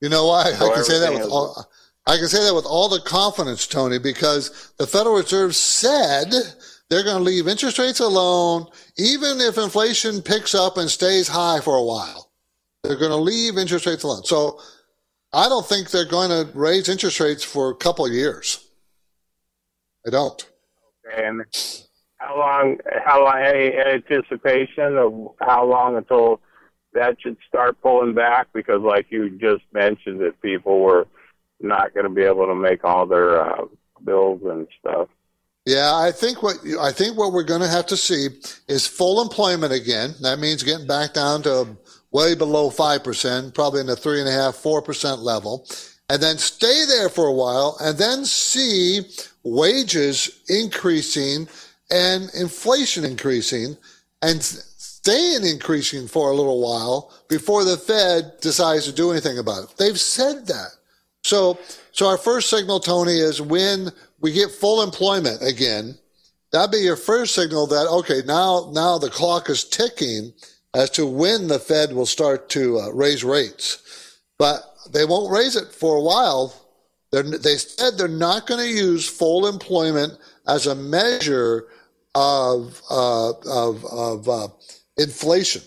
You 0.00 0.08
know 0.08 0.26
why? 0.26 0.52
So 0.52 0.70
I 0.70 0.74
can 0.74 0.84
say 0.84 0.98
that 0.98 1.12
with 1.12 1.22
all. 1.30 1.66
I 2.06 2.16
can 2.16 2.26
say 2.26 2.42
that 2.44 2.54
with 2.54 2.66
all 2.66 2.88
the 2.88 3.00
confidence, 3.00 3.66
Tony, 3.66 4.00
because 4.00 4.72
the 4.76 4.88
Federal 4.88 5.16
Reserve 5.16 5.54
said 5.54 6.32
they're 6.90 7.04
going 7.04 7.16
to 7.16 7.22
leave 7.22 7.46
interest 7.46 7.78
rates 7.78 8.00
alone, 8.00 8.66
even 8.98 9.40
if 9.40 9.56
inflation 9.56 10.20
picks 10.20 10.52
up 10.52 10.76
and 10.76 10.90
stays 10.90 11.28
high 11.28 11.60
for 11.60 11.76
a 11.76 11.84
while. 11.84 12.32
They're 12.82 12.98
going 12.98 13.12
to 13.12 13.16
leave 13.16 13.56
interest 13.56 13.86
rates 13.86 14.02
alone. 14.02 14.24
So 14.24 14.60
I 15.32 15.48
don't 15.48 15.64
think 15.64 15.90
they're 15.90 16.04
going 16.04 16.30
to 16.30 16.50
raise 16.58 16.88
interest 16.88 17.20
rates 17.20 17.44
for 17.44 17.70
a 17.70 17.76
couple 17.76 18.04
of 18.04 18.12
years. 18.12 18.68
I 20.04 20.10
don't. 20.10 20.44
And 21.16 21.42
how 22.22 22.38
long? 22.38 22.78
How 23.04 23.24
long? 23.24 23.38
Any 23.38 23.76
anticipation 23.76 24.96
of 24.96 25.34
how 25.40 25.64
long 25.64 25.96
until 25.96 26.40
that 26.92 27.20
should 27.20 27.36
start 27.48 27.80
pulling 27.82 28.14
back? 28.14 28.48
Because, 28.52 28.80
like 28.80 29.06
you 29.10 29.30
just 29.30 29.64
mentioned, 29.72 30.20
that 30.20 30.40
people 30.40 30.80
were 30.80 31.06
not 31.60 31.94
going 31.94 32.04
to 32.04 32.10
be 32.10 32.22
able 32.22 32.46
to 32.46 32.54
make 32.54 32.84
all 32.84 33.06
their 33.06 33.40
uh, 33.40 33.64
bills 34.04 34.40
and 34.44 34.66
stuff. 34.80 35.08
Yeah, 35.64 35.94
I 35.94 36.10
think 36.10 36.42
what 36.42 36.56
I 36.80 36.92
think 36.92 37.16
what 37.16 37.32
we're 37.32 37.44
going 37.44 37.60
to 37.60 37.68
have 37.68 37.86
to 37.86 37.96
see 37.96 38.28
is 38.68 38.86
full 38.86 39.22
employment 39.22 39.72
again. 39.72 40.14
That 40.20 40.38
means 40.38 40.62
getting 40.62 40.86
back 40.86 41.14
down 41.14 41.42
to 41.42 41.76
way 42.10 42.34
below 42.34 42.70
five 42.70 43.04
percent, 43.04 43.54
probably 43.54 43.80
in 43.80 43.86
the 43.86 43.96
three 43.96 44.20
and 44.20 44.28
a 44.28 44.32
half, 44.32 44.56
four 44.56 44.82
percent 44.82 45.20
level, 45.20 45.66
and 46.08 46.20
then 46.22 46.38
stay 46.38 46.84
there 46.86 47.08
for 47.08 47.26
a 47.26 47.32
while, 47.32 47.76
and 47.80 47.96
then 47.96 48.24
see 48.24 49.02
wages 49.44 50.42
increasing 50.48 51.48
and 51.92 52.30
inflation 52.34 53.04
increasing, 53.04 53.76
and 54.22 54.42
staying 54.42 55.44
increasing 55.44 56.08
for 56.08 56.30
a 56.30 56.34
little 56.34 56.60
while 56.62 57.12
before 57.28 57.64
the 57.64 57.76
Fed 57.76 58.32
decides 58.40 58.86
to 58.86 58.92
do 58.92 59.10
anything 59.10 59.38
about 59.38 59.64
it. 59.64 59.76
They've 59.76 60.00
said 60.00 60.46
that. 60.46 60.68
So, 61.24 61.58
so 61.92 62.06
our 62.06 62.16
first 62.16 62.48
signal, 62.48 62.80
Tony, 62.80 63.18
is 63.18 63.40
when 63.40 63.90
we 64.20 64.32
get 64.32 64.50
full 64.50 64.82
employment 64.82 65.42
again. 65.42 65.98
That'd 66.52 66.70
be 66.70 66.78
your 66.78 66.96
first 66.96 67.34
signal 67.34 67.66
that 67.68 67.88
okay, 67.88 68.22
now 68.26 68.70
now 68.72 68.98
the 68.98 69.10
clock 69.10 69.50
is 69.50 69.64
ticking 69.64 70.32
as 70.74 70.90
to 70.90 71.06
when 71.06 71.48
the 71.48 71.58
Fed 71.58 71.92
will 71.92 72.06
start 72.06 72.48
to 72.50 72.78
uh, 72.78 72.88
raise 72.90 73.24
rates, 73.24 74.18
but 74.38 74.62
they 74.90 75.04
won't 75.04 75.32
raise 75.32 75.56
it 75.56 75.68
for 75.72 75.96
a 75.96 76.02
while. 76.02 76.54
They're, 77.10 77.22
they 77.22 77.56
said 77.56 77.96
they're 77.96 78.08
not 78.08 78.46
going 78.46 78.60
to 78.60 78.68
use 78.68 79.08
full 79.08 79.46
employment 79.46 80.18
as 80.46 80.66
a 80.66 80.74
measure 80.74 81.66
of 82.14 82.80
uh, 82.90 83.30
of 83.30 83.84
of 83.84 84.28
uh, 84.28 84.48
inflation 84.96 85.62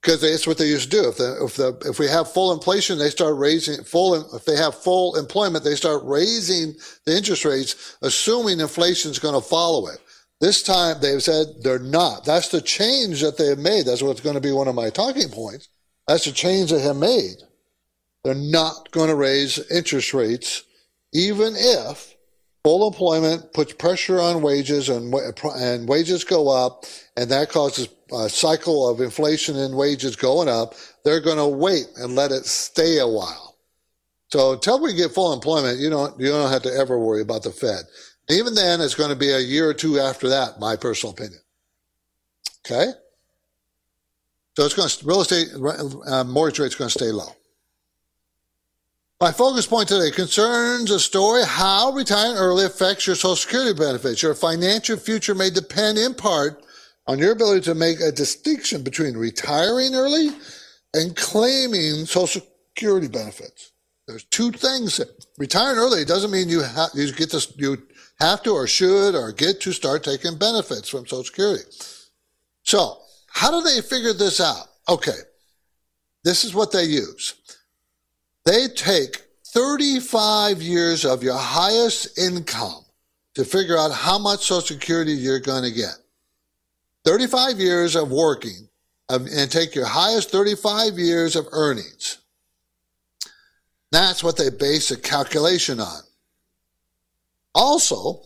because 0.00 0.22
it's 0.22 0.46
what 0.46 0.58
they 0.58 0.68
used 0.68 0.90
to 0.90 1.02
do. 1.02 1.08
If 1.08 1.16
the 1.16 1.44
if 1.44 1.56
the 1.56 1.88
if 1.88 1.98
we 1.98 2.06
have 2.06 2.32
full 2.32 2.52
inflation, 2.52 2.98
they 2.98 3.10
start 3.10 3.36
raising 3.36 3.84
full. 3.84 4.14
If 4.34 4.44
they 4.44 4.56
have 4.56 4.74
full 4.74 5.16
employment, 5.16 5.64
they 5.64 5.74
start 5.74 6.02
raising 6.04 6.74
the 7.04 7.16
interest 7.16 7.44
rates, 7.44 7.96
assuming 8.02 8.60
inflation 8.60 9.10
is 9.10 9.18
going 9.18 9.34
to 9.34 9.46
follow 9.46 9.88
it. 9.88 9.98
This 10.40 10.62
time 10.62 10.96
they've 11.00 11.22
said 11.22 11.46
they're 11.62 11.78
not. 11.78 12.24
That's 12.24 12.48
the 12.48 12.60
change 12.60 13.20
that 13.22 13.36
they 13.36 13.46
have 13.46 13.58
made. 13.58 13.86
That's 13.86 14.02
what's 14.02 14.20
going 14.20 14.36
to 14.36 14.40
be 14.40 14.52
one 14.52 14.68
of 14.68 14.74
my 14.74 14.90
talking 14.90 15.28
points. 15.28 15.68
That's 16.06 16.24
the 16.24 16.32
change 16.32 16.70
they 16.70 16.80
have 16.80 16.96
made. 16.96 17.36
They're 18.24 18.34
not 18.34 18.90
going 18.92 19.08
to 19.08 19.14
raise 19.14 19.58
interest 19.70 20.14
rates, 20.14 20.62
even 21.12 21.54
if 21.56 22.14
full 22.68 22.86
employment 22.86 23.50
puts 23.54 23.72
pressure 23.72 24.20
on 24.20 24.42
wages 24.42 24.90
and, 24.90 25.14
and 25.56 25.88
wages 25.88 26.22
go 26.22 26.50
up, 26.50 26.84
and 27.16 27.30
that 27.30 27.48
causes 27.48 27.88
a 28.12 28.28
cycle 28.28 28.86
of 28.86 29.00
inflation 29.00 29.56
and 29.56 29.74
wages 29.74 30.16
going 30.16 30.50
up. 30.50 30.74
They're 31.02 31.22
going 31.22 31.38
to 31.38 31.46
wait 31.46 31.86
and 31.96 32.14
let 32.14 32.30
it 32.30 32.44
stay 32.44 32.98
a 32.98 33.08
while. 33.08 33.56
So 34.30 34.52
until 34.52 34.82
we 34.82 34.92
get 34.92 35.12
full 35.12 35.32
employment, 35.32 35.78
you 35.78 35.88
don't 35.88 36.20
you 36.20 36.28
don't 36.28 36.52
have 36.52 36.60
to 36.64 36.74
ever 36.74 36.98
worry 36.98 37.22
about 37.22 37.42
the 37.42 37.52
Fed. 37.52 37.84
Even 38.28 38.54
then, 38.54 38.82
it's 38.82 38.94
going 38.94 39.08
to 39.08 39.16
be 39.16 39.30
a 39.30 39.38
year 39.38 39.66
or 39.70 39.72
two 39.72 39.98
after 39.98 40.28
that. 40.28 40.60
My 40.60 40.76
personal 40.76 41.14
opinion. 41.14 41.40
Okay. 42.66 42.90
So 44.58 44.66
it's 44.66 44.74
going 44.74 44.90
to 44.90 45.06
real 45.06 45.22
estate 45.22 45.48
uh, 46.06 46.24
mortgage 46.24 46.58
rates 46.58 46.74
going 46.74 46.90
to 46.90 46.98
stay 46.98 47.12
low. 47.12 47.32
My 49.20 49.32
focus 49.32 49.66
point 49.66 49.88
today 49.88 50.12
concerns 50.12 50.92
a 50.92 51.00
story 51.00 51.42
how 51.44 51.90
retiring 51.90 52.36
early 52.36 52.66
affects 52.66 53.04
your 53.04 53.16
Social 53.16 53.34
Security 53.34 53.76
benefits. 53.76 54.22
Your 54.22 54.36
financial 54.36 54.96
future 54.96 55.34
may 55.34 55.50
depend 55.50 55.98
in 55.98 56.14
part 56.14 56.64
on 57.08 57.18
your 57.18 57.32
ability 57.32 57.62
to 57.62 57.74
make 57.74 57.98
a 57.98 58.12
distinction 58.12 58.84
between 58.84 59.16
retiring 59.16 59.96
early 59.96 60.28
and 60.94 61.16
claiming 61.16 62.06
Social 62.06 62.42
Security 62.76 63.08
benefits. 63.08 63.72
There's 64.06 64.22
two 64.22 64.52
things. 64.52 65.00
Retiring 65.36 65.78
early 65.78 66.04
doesn't 66.04 66.30
mean 66.30 66.48
you 66.48 66.62
have 66.62 66.90
you 66.94 67.10
get 67.10 67.32
this 67.32 67.52
you 67.56 67.76
have 68.20 68.44
to 68.44 68.52
or 68.52 68.68
should 68.68 69.16
or 69.16 69.32
get 69.32 69.60
to 69.62 69.72
start 69.72 70.04
taking 70.04 70.38
benefits 70.38 70.88
from 70.88 71.08
Social 71.08 71.24
Security. 71.24 71.64
So, 72.62 72.98
how 73.32 73.50
do 73.50 73.68
they 73.68 73.80
figure 73.80 74.12
this 74.12 74.40
out? 74.40 74.68
Okay, 74.88 75.18
this 76.22 76.44
is 76.44 76.54
what 76.54 76.70
they 76.70 76.84
use. 76.84 77.34
They 78.48 78.66
take 78.68 79.24
35 79.48 80.62
years 80.62 81.04
of 81.04 81.22
your 81.22 81.36
highest 81.36 82.18
income 82.18 82.82
to 83.34 83.44
figure 83.44 83.76
out 83.76 83.92
how 83.92 84.18
much 84.18 84.46
Social 84.46 84.62
Security 84.62 85.12
you're 85.12 85.38
going 85.38 85.64
to 85.64 85.70
get. 85.70 85.92
35 87.04 87.58
years 87.58 87.94
of 87.94 88.10
working 88.10 88.70
and 89.10 89.50
take 89.50 89.74
your 89.74 89.84
highest 89.84 90.30
35 90.30 90.98
years 90.98 91.36
of 91.36 91.46
earnings. 91.52 92.20
That's 93.92 94.24
what 94.24 94.38
they 94.38 94.48
base 94.48 94.90
a 94.90 94.96
calculation 94.98 95.78
on. 95.78 96.00
Also, 97.54 98.22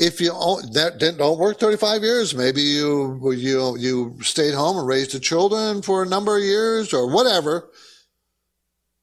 if 0.00 0.20
you 0.20 0.32
that 0.72 0.98
didn't 0.98 1.18
don't 1.18 1.38
work 1.38 1.60
35 1.60 2.02
years, 2.02 2.34
maybe 2.34 2.62
you 2.62 3.32
you 3.32 3.76
you 3.78 4.16
stayed 4.20 4.54
home 4.54 4.78
and 4.78 4.88
raised 4.88 5.12
the 5.12 5.20
children 5.20 5.80
for 5.80 6.02
a 6.02 6.08
number 6.08 6.36
of 6.36 6.42
years 6.42 6.92
or 6.92 7.08
whatever. 7.08 7.70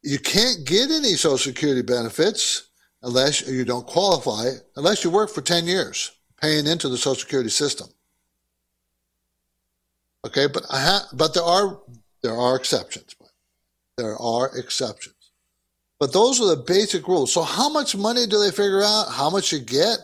You 0.05 0.19
can't 0.19 0.65
get 0.65 0.91
any 0.91 1.15
Social 1.15 1.37
Security 1.37 1.81
benefits 1.81 2.69
unless 3.01 3.47
you 3.47 3.65
don't 3.65 3.87
qualify, 3.87 4.51
unless 4.75 5.03
you 5.03 5.09
work 5.09 5.31
for 5.31 5.41
10 5.41 5.65
years 5.65 6.11
paying 6.39 6.67
into 6.67 6.89
the 6.89 6.97
Social 6.97 7.15
Security 7.15 7.49
system. 7.49 7.87
Okay, 10.25 10.47
but 10.47 10.63
ha- 10.65 11.07
but 11.13 11.33
there 11.33 11.43
are 11.43 11.79
there 12.21 12.35
are 12.35 12.55
exceptions. 12.55 13.15
There 13.97 14.17
are 14.17 14.55
exceptions. 14.57 15.15
But 15.99 16.13
those 16.13 16.41
are 16.41 16.55
the 16.55 16.63
basic 16.63 17.07
rules. 17.07 17.33
So 17.33 17.41
how 17.41 17.69
much 17.69 17.95
money 17.95 18.27
do 18.27 18.39
they 18.39 18.51
figure 18.51 18.83
out? 18.83 19.07
How 19.11 19.29
much 19.29 19.51
you 19.51 19.59
get? 19.59 19.97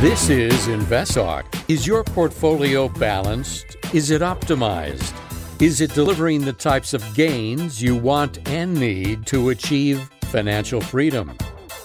This 0.00 0.30
is 0.30 0.54
InvestTalk. 0.68 1.68
Is 1.68 1.88
your 1.88 2.04
portfolio 2.04 2.88
balanced? 2.88 3.78
Is 3.92 4.12
it 4.12 4.22
optimized? 4.22 5.12
Is 5.60 5.80
it 5.80 5.92
delivering 5.92 6.42
the 6.42 6.52
types 6.52 6.94
of 6.94 7.02
gains 7.16 7.82
you 7.82 7.96
want 7.96 8.48
and 8.48 8.74
need 8.74 9.26
to 9.26 9.48
achieve 9.48 10.08
financial 10.32 10.80
freedom? 10.80 11.36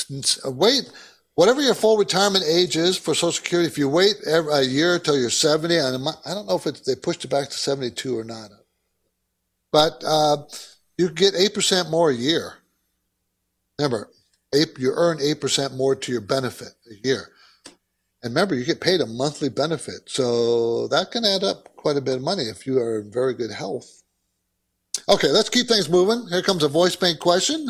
wait, 0.46 0.92
whatever 1.36 1.62
your 1.62 1.76
full 1.76 1.98
retirement 1.98 2.44
age 2.44 2.76
is 2.76 2.98
for 2.98 3.14
Social 3.14 3.32
Security, 3.32 3.68
if 3.68 3.78
you 3.78 3.88
wait 3.88 4.16
a 4.26 4.64
year 4.64 4.96
until 4.96 5.20
you're 5.20 5.30
70, 5.30 5.78
and 5.78 6.08
I 6.26 6.34
don't 6.34 6.48
know 6.48 6.56
if 6.56 6.64
they 6.86 6.96
pushed 6.96 7.24
it 7.24 7.30
back 7.30 7.50
to 7.50 7.58
72 7.58 8.18
or 8.18 8.24
not, 8.24 8.50
but 9.72 10.04
uh, 10.06 10.38
you 10.98 11.12
get 11.12 11.36
8% 11.36 11.92
more 11.92 12.10
a 12.10 12.16
year. 12.16 12.56
Remember, 13.78 14.10
eight, 14.56 14.70
you 14.80 14.92
earn 14.96 15.20
8% 15.20 15.76
more 15.76 15.96
to 15.96 16.12
your 16.12 16.22
benefit 16.22 16.70
a 16.92 17.08
year. 17.08 17.30
And 18.24 18.34
remember, 18.34 18.56
you 18.56 18.66
get 18.66 18.82
paid 18.82 19.02
a 19.02 19.06
monthly 19.06 19.50
benefit. 19.50 20.08
So 20.08 20.88
that 20.88 21.12
can 21.12 21.26
add 21.26 21.44
up 21.44 21.76
quite 21.76 21.98
a 21.98 22.02
bit 22.02 22.16
of 22.16 22.24
money 22.24 22.44
if 22.44 22.66
you 22.66 22.80
are 22.80 23.02
in 23.02 23.12
very 23.12 23.34
good 23.34 23.52
health. 23.52 24.03
Okay, 25.10 25.28
let's 25.28 25.50
keep 25.50 25.68
things 25.68 25.90
moving. 25.90 26.28
Here 26.30 26.42
comes 26.42 26.64
a 26.64 26.70
voice 26.70 26.96
bank 26.96 27.20
question. 27.20 27.68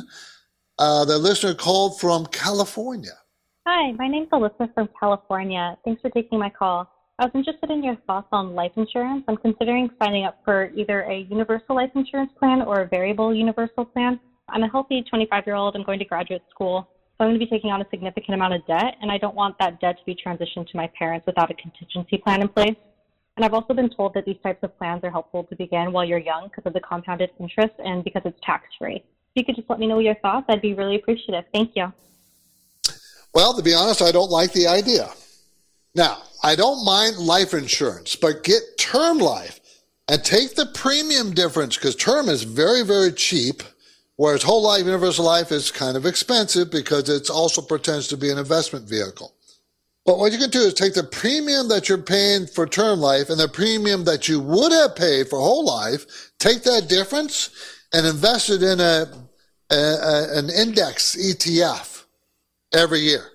Uh, 0.78 1.04
the 1.06 1.18
listener 1.18 1.56
called 1.56 2.00
from 2.00 2.28
California. 2.28 3.18
Hi, 3.66 3.92
my 3.94 4.08
name's 4.08 4.30
Alyssa 4.30 4.72
from 4.76 4.88
California. 5.00 5.76
Thanks 5.84 6.02
for 6.02 6.12
taking 6.12 6.38
my 6.38 6.50
call. 6.50 6.88
I 7.18 7.26
was 7.26 7.32
interested 7.34 7.72
in 7.72 7.84
your 7.84 7.96
thoughts 8.08 8.28
on 8.32 8.54
life 8.54 8.74
insurance. 8.76 9.24
I'm 9.28 9.38
considering 9.38 9.90
signing 10.02 10.26
up 10.26 10.42
for 10.46 10.70
either 10.76 11.02
a 11.04 11.22
universal 11.22 11.76
life 11.76 11.90
insurance 11.96 12.32
plan 12.38 12.62
or 12.62 12.82
a 12.82 12.88
variable 12.88 13.34
universal 13.34 13.86
plan. 13.86 14.20
I'm 14.50 14.62
a 14.62 14.70
healthy 14.70 15.04
25 15.10 15.44
year 15.48 15.56
old. 15.56 15.76
I'm 15.76 15.84
going 15.84 16.00
to 16.00 16.06
graduate 16.06 16.44
school. 16.52 16.88
So 17.18 17.24
I'm 17.24 17.30
going 17.30 17.40
to 17.40 17.46
be 17.46 17.50
taking 17.50 17.72
on 17.72 17.82
a 17.82 17.86
significant 17.90 18.36
amount 18.36 18.54
of 18.54 18.66
debt, 18.68 18.96
and 19.02 19.12
I 19.12 19.18
don't 19.18 19.36
want 19.36 19.56
that 19.60 19.80
debt 19.80 19.98
to 19.98 20.06
be 20.06 20.16
transitioned 20.16 20.68
to 20.68 20.78
my 20.78 20.90
parents 20.98 21.26
without 21.26 21.50
a 21.50 21.54
contingency 21.56 22.18
plan 22.18 22.42
in 22.42 22.50
place. 22.50 22.76
And 23.36 23.44
I've 23.44 23.54
also 23.54 23.74
been 23.74 23.90
told 23.90 24.14
that 24.14 24.26
these 24.26 24.38
types 24.44 24.60
of 24.62 24.78
plans 24.78 25.04
are 25.04 25.10
helpful 25.10 25.44
to 25.46 25.56
begin 25.56 25.92
while 25.92 26.06
you're 26.06 26.20
young 26.20 26.50
because 26.50 26.68
of 26.68 26.74
the 26.74 26.82
compounded 26.82 27.32
interest 27.40 27.74
and 27.84 28.04
because 28.04 28.22
it's 28.26 28.40
tax 28.44 28.68
free. 28.78 28.98
If 28.98 29.04
you 29.36 29.46
could 29.46 29.56
just 29.56 29.70
let 29.70 29.80
me 29.80 29.88
know 29.88 30.00
your 30.00 30.16
thoughts, 30.16 30.46
I'd 30.50 30.62
be 30.62 30.76
really 30.76 30.98
appreciative. 30.98 31.46
Thank 31.52 31.72
you. 31.76 31.92
Well, 33.34 33.56
to 33.56 33.64
be 33.64 33.74
honest, 33.74 34.04
I 34.04 34.12
don't 34.12 34.30
like 34.30 34.54
the 34.54 34.68
idea. 34.68 35.10
Now, 35.96 36.22
I 36.44 36.56
don't 36.56 36.86
mind 36.86 37.18
life 37.18 37.56
insurance, 37.56 38.16
but 38.16 38.44
get 38.44 38.62
term 38.78 39.18
life 39.18 39.60
and 40.08 40.24
take 40.24 40.56
the 40.56 40.68
premium 40.68 41.34
difference 41.34 41.76
because 41.76 41.96
term 41.96 42.30
is 42.30 42.44
very, 42.44 42.84
very 42.84 43.12
cheap, 43.12 43.64
whereas 44.18 44.44
whole 44.44 44.62
life, 44.62 44.86
universal 44.86 45.26
life 45.26 45.52
is 45.52 45.72
kind 45.72 45.98
of 45.98 46.06
expensive 46.06 46.70
because 46.70 47.10
it 47.10 47.30
also 47.32 47.62
pretends 47.62 48.08
to 48.10 48.18
be 48.18 48.30
an 48.30 48.38
investment 48.38 48.88
vehicle. 48.88 49.33
But 50.06 50.20
what 50.20 50.34
you 50.34 50.38
can 50.38 50.50
do 50.50 50.60
is 50.60 50.74
take 50.74 50.94
the 50.94 51.04
premium 51.04 51.70
that 51.70 51.88
you're 51.88 51.98
paying 51.98 52.46
for 52.46 52.68
term 52.68 53.00
life 53.00 53.30
and 53.30 53.40
the 53.40 53.48
premium 53.48 54.04
that 54.04 54.28
you 54.28 54.40
would 54.40 54.74
have 54.74 54.96
paid 54.96 55.30
for 55.30 55.40
whole 55.40 55.66
life, 55.66 56.32
take 56.40 56.64
that 56.64 56.90
difference 56.90 57.50
and 57.94 58.06
invest 58.06 58.50
it 58.50 58.62
in 58.64 58.82
a, 58.82 59.06
a, 59.72 59.76
a 59.76 60.38
an 60.40 60.50
index 60.50 61.16
ETF 61.16 62.04
every 62.74 63.00
year. 63.00 63.30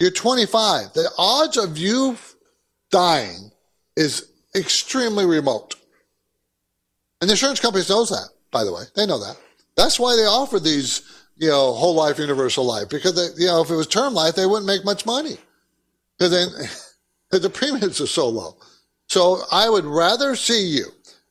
You're 0.00 0.10
25. 0.10 0.94
The 0.94 1.10
odds 1.16 1.56
of 1.56 1.78
you 1.78 2.18
dying 2.90 3.52
is 3.96 4.32
extremely 4.56 5.26
remote. 5.26 5.76
And 7.20 7.30
the 7.30 7.34
insurance 7.34 7.60
companies 7.60 7.88
knows 7.88 8.10
that, 8.10 8.28
by 8.50 8.64
the 8.64 8.72
way. 8.72 8.82
They 8.96 9.06
know 9.06 9.20
that. 9.20 9.36
That's 9.76 10.00
why 10.00 10.16
they 10.16 10.22
offer 10.22 10.58
these, 10.58 11.02
you 11.36 11.48
know, 11.48 11.72
whole 11.72 11.94
life, 11.94 12.18
universal 12.18 12.64
life, 12.64 12.88
because 12.88 13.14
they, 13.14 13.40
you 13.40 13.46
know, 13.46 13.62
if 13.62 13.70
it 13.70 13.76
was 13.76 13.86
term 13.86 14.12
life, 14.12 14.34
they 14.34 14.46
wouldn't 14.46 14.66
make 14.66 14.84
much 14.84 15.06
money 15.06 15.38
because 16.18 16.32
then 17.30 17.40
the 17.42 17.50
premiums 17.50 18.00
are 18.00 18.06
so 18.06 18.28
low. 18.28 18.56
So 19.08 19.42
I 19.52 19.68
would 19.68 19.84
rather 19.84 20.34
see 20.34 20.66
you 20.66 20.86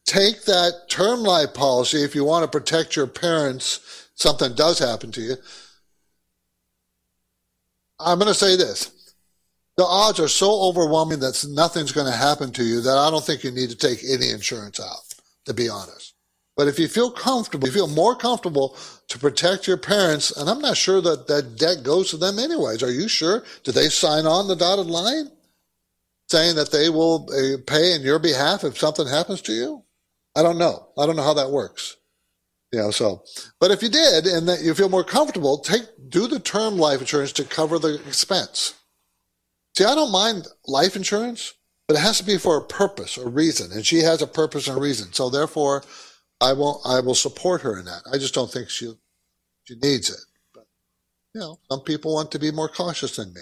take 0.06 0.44
that 0.44 0.90
term 0.90 1.22
life 1.22 1.54
policy 1.54 2.04
if 2.04 2.16
you 2.16 2.24
want 2.24 2.44
to 2.44 2.60
protect 2.60 2.96
your 2.96 3.08
parents, 3.08 4.10
something 4.16 4.54
does 4.54 4.80
happen 4.80 5.12
to 5.14 5.22
you. 5.22 5.36
I'm 8.00 8.20
going 8.20 8.28
to 8.28 8.34
say 8.34 8.56
this. 8.56 8.92
The 9.76 9.84
odds 9.84 10.20
are 10.20 10.28
so 10.28 10.52
overwhelming 10.64 11.20
that 11.22 11.44
nothing's 11.50 11.92
going 11.92 12.12
to 12.12 12.18
happen 12.18 12.52
to 12.52 12.64
you 12.64 12.82
that 12.82 12.98
I 12.98 13.10
don't 13.10 13.24
think 13.24 13.44
you 13.44 13.52
need 13.52 13.72
to 13.72 13.76
take 13.76 14.04
any 14.04 14.30
insurance 14.30 14.80
out, 14.80 15.02
to 15.46 15.54
be 15.54 15.68
honest. 15.68 16.13
But 16.56 16.68
if 16.68 16.78
you 16.78 16.88
feel 16.88 17.10
comfortable, 17.10 17.68
you 17.68 17.74
feel 17.74 17.88
more 17.88 18.16
comfortable 18.16 18.78
to 19.08 19.18
protect 19.20 19.68
your 19.68 19.78
parents, 19.78 20.32
and 20.32 20.50
I'm 20.50 20.60
not 20.60 20.78
sure 20.78 21.02
that 21.02 21.28
that 21.28 21.58
debt 21.58 21.84
goes 21.84 22.12
to 22.12 22.18
them 22.18 22.38
anyways. 22.38 22.84
Are 22.84 22.92
you 22.92 23.08
sure? 23.08 23.44
Did 23.64 23.74
they 23.74 23.90
sign 23.90 24.26
on 24.26 24.48
the 24.48 24.56
dotted 24.56 24.86
line 24.86 25.30
saying 26.30 26.56
that 26.56 26.72
they 26.72 26.90
will 26.90 27.28
uh, 27.32 27.58
pay 27.66 27.94
in 27.96 28.02
your 28.02 28.20
behalf 28.20 28.64
if 28.64 28.78
something 28.78 29.08
happens 29.08 29.42
to 29.44 29.54
you? 29.54 29.84
I 30.36 30.44
don't 30.44 30.58
know. 30.58 30.90
I 30.98 31.06
don't 31.06 31.16
know 31.16 31.24
how 31.24 31.34
that 31.34 31.52
works. 31.52 31.98
You 32.72 32.80
know, 32.80 32.92
so, 32.92 33.24
but 33.60 33.70
if 33.70 33.84
you 33.84 33.90
did 33.90 34.26
and 34.26 34.48
that 34.50 34.62
you 34.62 34.74
feel 34.74 34.90
more 34.90 35.04
comfortable, 35.04 35.60
take, 35.60 35.84
do 36.10 36.26
the 36.28 36.40
term 36.40 36.78
life 36.78 37.02
insurance 37.02 37.32
to 37.34 37.44
cover 37.44 37.78
the 37.78 38.02
expense. 38.08 38.74
See, 39.78 39.86
I 39.86 39.94
don't 39.94 40.12
mind 40.12 40.48
life 40.66 40.96
insurance, 40.96 41.54
but 41.88 41.98
it 41.98 42.00
has 42.00 42.18
to 42.18 42.24
be 42.24 42.38
for 42.38 42.58
a 42.58 42.66
purpose 42.66 43.16
or 43.16 43.30
reason. 43.30 43.72
And 43.72 43.86
she 43.86 44.00
has 44.00 44.24
a 44.24 44.28
purpose 44.28 44.68
and 44.68 44.82
reason. 44.82 45.14
So 45.14 45.30
therefore, 45.30 45.84
I 46.44 46.54
won't. 46.54 46.82
I 46.86 47.00
will 47.00 47.16
support 47.16 47.62
her 47.62 47.80
in 47.80 47.86
that. 47.86 48.02
I 48.12 48.18
just 48.18 48.34
don't 48.34 48.52
think 48.52 48.70
she 48.70 48.94
she 49.64 49.76
needs 49.82 50.10
it. 50.10 50.20
But 50.54 50.66
you 51.34 51.40
know, 51.40 51.60
some 51.72 51.82
people 51.82 52.14
want 52.14 52.32
to 52.32 52.40
be 52.40 52.52
more 52.52 52.68
cautious 52.68 53.16
than 53.16 53.34
me. 53.34 53.42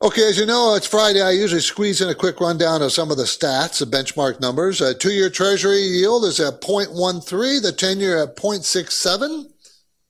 Okay, 0.00 0.28
as 0.28 0.38
you 0.38 0.46
know, 0.46 0.76
it's 0.76 0.86
Friday. 0.86 1.20
I 1.20 1.32
usually 1.32 1.60
squeeze 1.60 2.00
in 2.00 2.08
a 2.08 2.14
quick 2.14 2.40
rundown 2.40 2.82
of 2.82 2.92
some 2.92 3.10
of 3.10 3.16
the 3.16 3.24
stats, 3.24 3.80
the 3.80 3.84
benchmark 3.84 4.40
numbers. 4.40 4.80
A 4.80 4.94
two-year 4.94 5.28
Treasury 5.28 5.80
yield 5.80 6.24
is 6.24 6.38
at 6.38 6.60
0.13, 6.60 7.60
the 7.60 7.72
10-year 7.72 8.22
at 8.22 8.36
0.67. 8.36 9.46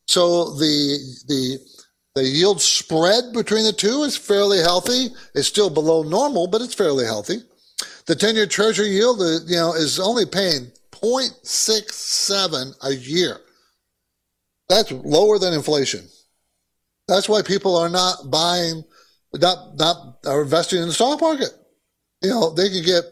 So 0.07 0.55
the 0.57 0.99
the 1.29 1.59
the 2.15 2.25
yield 2.25 2.61
spread 2.61 3.33
between 3.33 3.65
the 3.65 3.73
two 3.73 4.03
is 4.03 4.17
fairly 4.17 4.59
healthy. 4.59 5.09
It's 5.35 5.49
still 5.49 5.71
below 5.71 6.03
normal, 6.03 6.49
but 6.49 6.61
it's 6.61 6.75
fairly 6.75 7.07
healthy. 7.07 7.39
The 8.09 8.17
10-year 8.17 8.47
treasury 8.47 8.89
yield, 8.89 9.21
uh, 9.21 9.45
you 9.47 9.57
know, 9.57 9.75
is 9.75 10.01
only 10.01 10.25
paying 10.25 10.73
0.67 10.93 12.75
a 12.83 12.95
year. 12.95 13.37
That's 14.71 14.91
lower 14.91 15.39
than 15.39 15.53
inflation. 15.53 16.09
That's 17.07 17.29
why 17.29 17.43
people 17.43 17.77
are 17.77 17.91
not 17.91 18.31
buying, 18.31 18.83
not, 19.35 19.77
not 19.77 20.19
are 20.27 20.43
investing 20.43 20.81
in 20.81 20.89
the 20.89 20.95
stock 20.95 21.21
market. 21.21 21.51
You 22.23 22.31
know, 22.31 22.55
they 22.55 22.71
can 22.71 22.83
get 22.83 23.05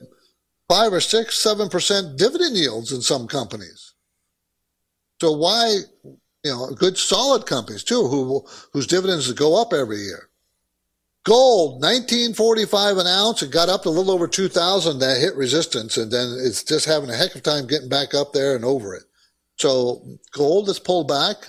five 0.68 0.94
or 0.94 1.00
six, 1.00 1.36
seven 1.36 1.68
percent 1.68 2.18
dividend 2.18 2.56
yields 2.56 2.90
in 2.90 3.02
some 3.02 3.28
companies. 3.28 3.92
So 5.20 5.32
why, 5.32 5.76
you 6.04 6.18
you 6.46 6.52
know, 6.52 6.70
good 6.70 6.96
solid 6.96 7.44
companies 7.44 7.82
too, 7.82 8.06
who 8.06 8.46
whose 8.72 8.86
dividends 8.86 9.30
go 9.32 9.60
up 9.60 9.72
every 9.72 9.98
year. 9.98 10.30
Gold, 11.26 11.82
1945 11.82 12.98
an 12.98 13.06
ounce. 13.08 13.42
It 13.42 13.50
got 13.50 13.68
up 13.68 13.82
to 13.82 13.88
a 13.88 13.90
little 13.90 14.12
over 14.12 14.28
2,000. 14.28 15.00
That 15.00 15.20
hit 15.20 15.34
resistance, 15.34 15.96
and 15.96 16.12
then 16.12 16.38
it's 16.38 16.62
just 16.62 16.86
having 16.86 17.10
a 17.10 17.16
heck 17.16 17.32
of 17.32 17.38
a 17.38 17.40
time 17.40 17.66
getting 17.66 17.88
back 17.88 18.14
up 18.14 18.32
there 18.32 18.54
and 18.54 18.64
over 18.64 18.94
it. 18.94 19.02
So 19.56 20.06
gold 20.30 20.68
has 20.68 20.78
pulled 20.78 21.08
back 21.08 21.48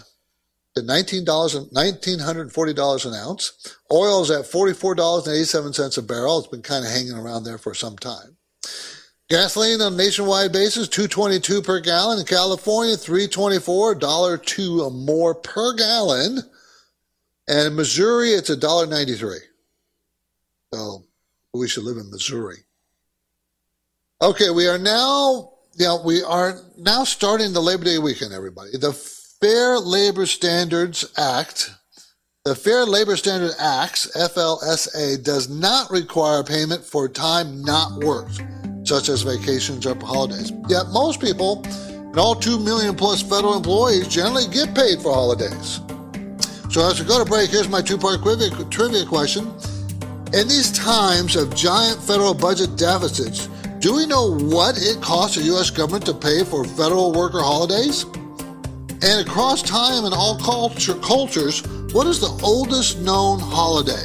to 0.73 0.81
$19, 0.81 1.25
$1,940 1.25 3.05
an 3.05 3.13
ounce. 3.13 3.75
Oil 3.91 4.23
is 4.23 4.31
at 4.31 4.45
$44.87 4.45 5.97
a 5.97 6.01
barrel. 6.01 6.39
It's 6.39 6.47
been 6.47 6.63
kind 6.63 6.83
of 6.83 6.91
hanging 6.91 7.13
around 7.13 7.43
there 7.43 7.59
for 7.59 7.75
some 7.75 7.99
time. 7.99 8.35
Gasoline 9.29 9.81
on 9.81 9.93
a 9.93 9.95
nationwide 9.95 10.53
basis, 10.53 10.87
222 10.87 11.61
per 11.61 11.81
gallon. 11.81 12.17
In 12.17 12.25
California, 12.25 12.97
324, 12.97 13.93
$1.02 13.99 15.05
more 15.05 15.35
per 15.35 15.75
gallon. 15.75 16.39
And 17.47 17.67
in 17.67 17.75
Missouri, 17.75 18.31
it's 18.31 18.49
$1.93. 18.49 19.37
So 20.73 21.05
we 21.53 21.67
should 21.67 21.83
live 21.83 21.97
in 21.97 22.11
Missouri. 22.11 22.57
Okay, 24.21 24.49
we 24.49 24.67
are 24.67 24.77
now, 24.77 25.51
know, 25.79 26.01
we 26.03 26.23
are 26.23 26.59
now 26.77 27.03
starting 27.03 27.53
the 27.53 27.61
Labor 27.61 27.85
Day 27.85 27.99
weekend, 27.99 28.33
everybody. 28.33 28.71
The 28.77 28.93
Fair 28.93 29.77
Labor 29.77 30.25
Standards 30.25 31.05
Act, 31.17 31.71
the 32.43 32.55
Fair 32.55 32.85
Labor 32.85 33.15
Standard 33.15 33.53
Acts, 33.59 34.09
FLSA, 34.15 35.23
does 35.23 35.49
not 35.49 35.91
require 35.91 36.43
payment 36.43 36.83
for 36.83 37.07
time 37.07 37.61
not 37.61 38.03
worked, 38.03 38.41
such 38.83 39.09
as 39.09 39.21
vacations 39.21 39.85
or 39.85 39.95
holidays. 39.95 40.51
Yet 40.67 40.87
most 40.91 41.21
people, 41.21 41.63
and 41.65 42.17
all 42.17 42.35
2 42.35 42.59
million 42.59 42.95
plus 42.95 43.21
federal 43.21 43.55
employees, 43.55 44.07
generally 44.07 44.47
get 44.47 44.73
paid 44.73 45.01
for 45.01 45.13
holidays. 45.13 45.79
So 46.69 46.85
as 46.85 46.99
we 46.99 47.07
go 47.07 47.23
to 47.23 47.29
break, 47.29 47.49
here's 47.49 47.69
my 47.69 47.81
two 47.81 47.97
part 47.97 48.21
trivia 48.69 49.05
question. 49.05 49.56
In 50.33 50.49
these 50.49 50.73
times 50.73 51.37
of 51.37 51.55
giant 51.55 52.03
federal 52.03 52.33
budget 52.33 52.75
deficits, 52.75 53.47
do 53.79 53.95
we 53.95 54.05
know 54.05 54.37
what 54.37 54.77
it 54.77 55.01
costs 55.01 55.37
the 55.37 55.43
U.S. 55.43 55.69
government 55.69 56.05
to 56.05 56.13
pay 56.13 56.43
for 56.43 56.65
federal 56.65 57.13
worker 57.13 57.39
holidays? 57.39 58.03
And 59.01 59.25
across 59.25 59.61
time 59.61 60.03
and 60.03 60.13
all 60.13 60.37
culture, 60.37 60.95
cultures, 60.95 61.65
what 61.93 62.07
is 62.07 62.19
the 62.19 62.27
oldest 62.43 62.99
known 62.99 63.39
holiday? 63.39 64.03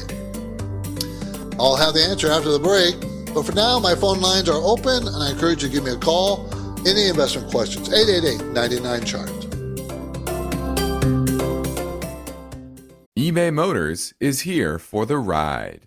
I'll 1.58 1.74
have 1.74 1.94
the 1.94 2.06
answer 2.08 2.30
after 2.30 2.52
the 2.52 2.60
break, 2.60 3.00
but 3.34 3.44
for 3.44 3.52
now, 3.52 3.80
my 3.80 3.96
phone 3.96 4.20
lines 4.20 4.48
are 4.48 4.62
open 4.62 5.08
and 5.08 5.16
I 5.16 5.30
encourage 5.32 5.64
you 5.64 5.70
to 5.70 5.74
give 5.74 5.84
me 5.84 5.90
a 5.90 5.98
call. 5.98 6.48
Any 6.86 7.08
investment 7.08 7.50
questions, 7.50 7.92
888 7.92 8.52
99 8.52 9.04
chart. 9.04 9.28
eBay 13.18 13.52
Motors 13.52 14.14
is 14.20 14.42
here 14.42 14.78
for 14.78 15.04
the 15.04 15.18
ride. 15.18 15.86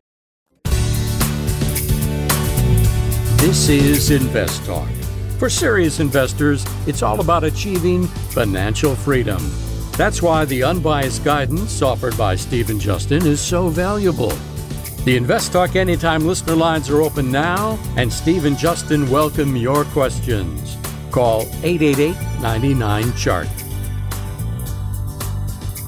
This 3.41 3.69
is 3.69 4.11
Invest 4.11 4.63
Talk. 4.65 4.87
For 5.39 5.49
serious 5.49 5.99
investors, 5.99 6.63
it's 6.85 7.01
all 7.01 7.21
about 7.21 7.43
achieving 7.43 8.05
financial 8.05 8.95
freedom. 8.95 9.41
That's 9.93 10.21
why 10.21 10.45
the 10.45 10.61
unbiased 10.61 11.23
guidance 11.23 11.81
offered 11.81 12.15
by 12.19 12.35
Stephen 12.35 12.79
Justin 12.79 13.25
is 13.25 13.41
so 13.41 13.69
valuable. 13.69 14.31
The 15.05 15.17
Invest 15.17 15.53
Talk 15.53 15.75
Anytime 15.75 16.27
listener 16.27 16.55
lines 16.55 16.87
are 16.91 17.01
open 17.01 17.31
now, 17.31 17.79
and 17.97 18.13
Steve 18.13 18.45
and 18.45 18.55
Justin 18.59 19.09
welcome 19.09 19.55
your 19.55 19.85
questions. 19.85 20.77
Call 21.09 21.41
888 21.63 22.15
99 22.41 23.15
Chart. 23.15 23.47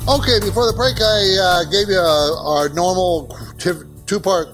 Okay, 0.10 0.40
before 0.40 0.66
the 0.66 0.74
break, 0.76 1.00
I 1.00 1.38
uh, 1.40 1.64
gave 1.70 1.88
you 1.88 2.00
uh, 2.00 2.56
our 2.56 2.70
normal 2.70 3.28
two 3.60 4.20
part 4.20 4.48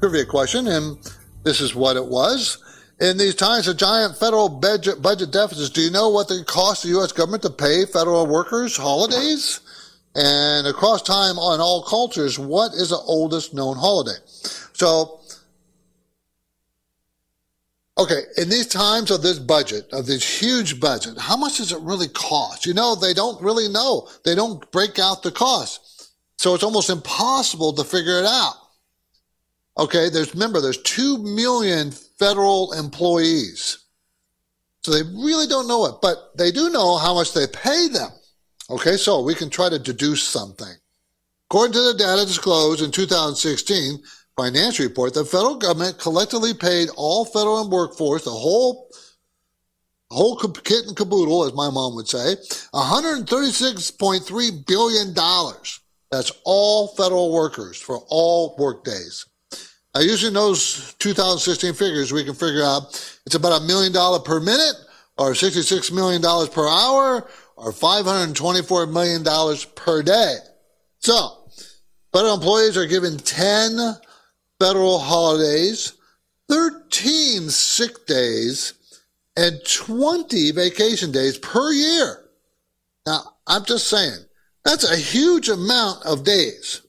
trivia 0.00 0.24
question, 0.24 0.68
and 0.68 0.96
this 1.42 1.60
is 1.60 1.74
what 1.74 1.96
it 1.96 2.06
was. 2.06 2.58
In 3.00 3.16
these 3.16 3.34
times 3.34 3.66
of 3.66 3.78
giant 3.78 4.18
federal 4.18 4.48
budget, 4.48 5.00
budget 5.00 5.30
deficits, 5.30 5.70
do 5.70 5.80
you 5.80 5.90
know 5.90 6.10
what 6.10 6.28
the 6.28 6.44
cost 6.46 6.84
of 6.84 6.90
the 6.90 6.96
U.S. 6.98 7.12
government 7.12 7.42
to 7.44 7.50
pay 7.50 7.86
federal 7.86 8.26
workers 8.26 8.76
holidays? 8.76 9.60
And 10.14 10.66
across 10.66 11.02
time 11.02 11.38
on 11.38 11.60
all 11.60 11.82
cultures, 11.82 12.38
what 12.38 12.72
is 12.74 12.90
the 12.90 12.96
oldest 12.96 13.54
known 13.54 13.76
holiday? 13.76 14.18
So, 14.72 15.20
okay, 17.96 18.22
in 18.36 18.50
these 18.50 18.66
times 18.66 19.10
of 19.10 19.22
this 19.22 19.38
budget, 19.38 19.86
of 19.92 20.06
this 20.06 20.42
huge 20.42 20.80
budget, 20.80 21.16
how 21.16 21.36
much 21.36 21.58
does 21.58 21.72
it 21.72 21.80
really 21.80 22.08
cost? 22.08 22.66
You 22.66 22.74
know, 22.74 22.96
they 22.96 23.14
don't 23.14 23.40
really 23.40 23.68
know. 23.68 24.08
They 24.24 24.34
don't 24.34 24.70
break 24.72 24.98
out 24.98 25.22
the 25.22 25.30
cost. 25.30 26.12
So 26.38 26.54
it's 26.54 26.64
almost 26.64 26.90
impossible 26.90 27.72
to 27.74 27.84
figure 27.84 28.18
it 28.18 28.26
out. 28.26 28.54
Okay, 29.78 30.08
there's 30.10 30.34
remember 30.34 30.60
there's 30.60 30.82
2 30.82 31.18
million 31.18 31.90
federal 32.18 32.72
employees. 32.72 33.78
So 34.82 34.92
they 34.92 35.02
really 35.02 35.46
don't 35.46 35.68
know 35.68 35.86
it, 35.86 35.96
but 36.00 36.36
they 36.36 36.50
do 36.50 36.70
know 36.70 36.96
how 36.96 37.14
much 37.14 37.32
they 37.32 37.46
pay 37.46 37.88
them. 37.88 38.10
Okay, 38.70 38.96
so 38.96 39.20
we 39.22 39.34
can 39.34 39.50
try 39.50 39.68
to 39.68 39.78
deduce 39.78 40.22
something. 40.22 40.72
According 41.50 41.72
to 41.74 41.82
the 41.82 41.94
data 41.94 42.24
disclosed 42.24 42.82
in 42.82 42.90
2016 42.90 44.02
financial 44.36 44.86
report, 44.86 45.14
the 45.14 45.24
federal 45.24 45.56
government 45.56 45.98
collectively 45.98 46.54
paid 46.54 46.88
all 46.96 47.24
federal 47.24 47.68
workforce, 47.68 48.24
the 48.24 48.30
whole 48.30 48.88
whole 50.10 50.36
kit 50.36 50.86
and 50.86 50.96
caboodle, 50.96 51.44
as 51.44 51.52
my 51.52 51.70
mom 51.70 51.94
would 51.94 52.08
say, 52.08 52.34
$136.3 52.74 54.66
billion. 54.66 55.14
That's 56.10 56.32
all 56.44 56.88
federal 56.88 57.32
workers 57.32 57.76
for 57.76 57.98
all 58.08 58.56
work 58.58 58.84
days. 58.84 59.26
Using 59.98 60.34
those 60.34 60.94
2016 61.00 61.74
figures, 61.74 62.12
we 62.12 62.24
can 62.24 62.34
figure 62.34 62.62
out 62.62 62.84
it's 63.26 63.34
about 63.34 63.60
a 63.60 63.64
million 63.64 63.92
dollar 63.92 64.20
per 64.20 64.38
minute 64.38 64.76
or 65.18 65.32
$66 65.32 65.92
million 65.92 66.22
per 66.22 66.68
hour 66.68 67.28
or 67.56 67.72
$524 67.72 68.92
million 68.92 69.24
per 69.74 70.02
day. 70.02 70.36
So, 71.00 71.48
federal 72.12 72.34
employees 72.34 72.76
are 72.76 72.86
given 72.86 73.18
10 73.18 73.96
federal 74.60 74.98
holidays, 74.98 75.94
13 76.48 77.50
sick 77.50 78.06
days, 78.06 78.74
and 79.36 79.60
20 79.68 80.52
vacation 80.52 81.10
days 81.10 81.36
per 81.36 81.72
year. 81.72 82.24
Now, 83.06 83.34
I'm 83.46 83.64
just 83.64 83.88
saying, 83.88 84.18
that's 84.64 84.90
a 84.90 84.96
huge 84.96 85.48
amount 85.48 86.06
of 86.06 86.24
days. 86.24 86.82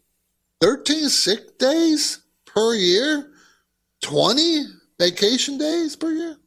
13 0.62 1.10
sick 1.10 1.58
days 1.58 2.21
per 2.54 2.74
year? 2.74 3.32
20 4.02 4.66
vacation 5.00 5.58
days 5.58 5.96
per 5.96 6.12
year? 6.12 6.38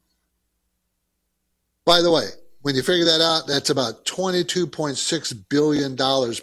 By 1.85 2.01
the 2.01 2.11
way, 2.11 2.29
when 2.62 2.75
you 2.75 2.83
figure 2.83 3.05
that 3.05 3.21
out, 3.21 3.47
that's 3.47 3.71
about 3.71 4.05
$22.6 4.07 5.49
billion 5.49 5.97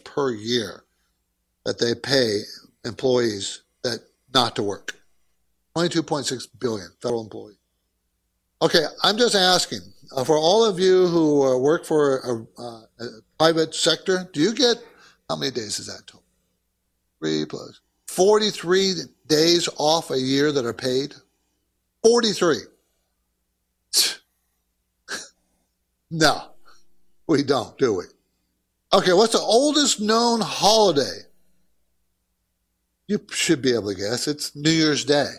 per 0.03 0.31
year 0.31 0.83
that 1.65 1.79
they 1.79 1.95
pay 1.95 2.41
employees 2.85 3.63
that 3.83 3.99
not 4.33 4.55
to 4.55 4.63
work. 4.63 4.95
22.6 5.75 6.47
billion 6.59 6.89
federal 7.01 7.23
employees. 7.23 7.57
Okay, 8.61 8.83
I'm 9.03 9.17
just 9.17 9.33
asking 9.35 9.79
uh, 10.15 10.23
for 10.23 10.37
all 10.37 10.63
of 10.63 10.79
you 10.79 11.07
who 11.07 11.43
uh, 11.43 11.57
work 11.57 11.85
for 11.85 12.19
a, 12.19 12.61
uh, 12.61 12.81
a, 12.99 13.05
private 13.39 13.73
sector, 13.73 14.29
do 14.33 14.39
you 14.39 14.53
get 14.53 14.77
how 15.27 15.35
many 15.35 15.51
days 15.51 15.79
is 15.79 15.87
that 15.87 16.05
total? 16.05 16.23
Three 17.19 17.45
plus 17.45 17.79
43 18.11 18.95
days 19.27 19.69
off 19.77 20.11
a 20.11 20.19
year 20.19 20.51
that 20.51 20.65
are 20.65 20.73
paid? 20.73 21.15
43. 22.03 22.57
No, 26.13 26.41
we 27.25 27.41
don't, 27.41 27.77
do 27.77 27.93
we? 27.93 28.03
Okay, 28.91 29.13
what's 29.13 29.31
the 29.31 29.39
oldest 29.39 30.01
known 30.01 30.41
holiday? 30.41 31.19
You 33.07 33.25
should 33.31 33.61
be 33.61 33.73
able 33.73 33.93
to 33.93 33.95
guess. 33.95 34.27
It's 34.27 34.53
New 34.53 34.71
Year's 34.71 35.05
Day. 35.05 35.29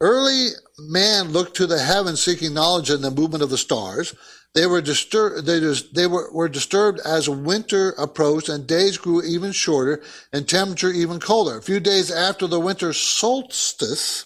Early 0.00 0.48
man 0.80 1.28
looked 1.28 1.56
to 1.58 1.68
the 1.68 1.78
heavens 1.78 2.20
seeking 2.20 2.54
knowledge 2.54 2.90
in 2.90 3.02
the 3.02 3.10
movement 3.12 3.44
of 3.44 3.50
the 3.50 3.56
stars. 3.56 4.16
They 4.56 4.66
were 4.66 4.80
disturbed, 4.80 5.44
they, 5.44 5.60
they 5.92 6.06
were, 6.06 6.32
were 6.32 6.48
disturbed 6.48 7.00
as 7.00 7.28
winter 7.28 7.90
approached 7.98 8.48
and 8.48 8.66
days 8.66 8.96
grew 8.96 9.22
even 9.22 9.52
shorter 9.52 10.02
and 10.32 10.48
temperature 10.48 10.90
even 10.90 11.20
colder. 11.20 11.58
A 11.58 11.62
few 11.62 11.78
days 11.78 12.10
after 12.10 12.46
the 12.46 12.58
winter 12.58 12.94
solstice, 12.94 14.24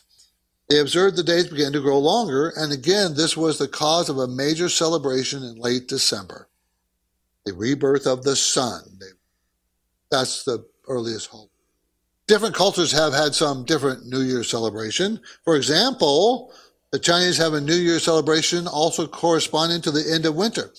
they 0.69 0.79
observed 0.79 1.17
the 1.17 1.25
days 1.25 1.49
began 1.49 1.73
to 1.73 1.81
grow 1.81 1.99
longer, 1.99 2.53
and 2.57 2.73
again, 2.73 3.15
this 3.17 3.37
was 3.37 3.59
the 3.59 3.67
cause 3.67 4.09
of 4.09 4.19
a 4.19 4.29
major 4.29 4.69
celebration 4.69 5.43
in 5.43 5.57
late 5.57 5.89
December. 5.89 6.49
The 7.45 7.53
rebirth 7.53 8.07
of 8.07 8.23
the 8.23 8.37
sun. 8.37 8.83
That's 10.13 10.45
the 10.45 10.65
earliest 10.87 11.27
hope. 11.27 11.51
Different 12.29 12.55
cultures 12.55 12.93
have 12.93 13.13
had 13.13 13.35
some 13.35 13.65
different 13.65 14.07
New 14.07 14.21
Year 14.21 14.45
celebration. 14.45 15.19
For 15.43 15.57
example, 15.57 16.53
the 16.93 16.99
Chinese 16.99 17.37
have 17.39 17.55
a 17.55 17.61
New 17.61 17.77
Year 17.77 17.99
celebration 17.99 18.67
also 18.67 19.07
corresponding 19.07 19.81
to 19.83 19.91
the 19.91 20.13
end 20.13 20.27
of 20.27 20.35
winter. 20.35 20.73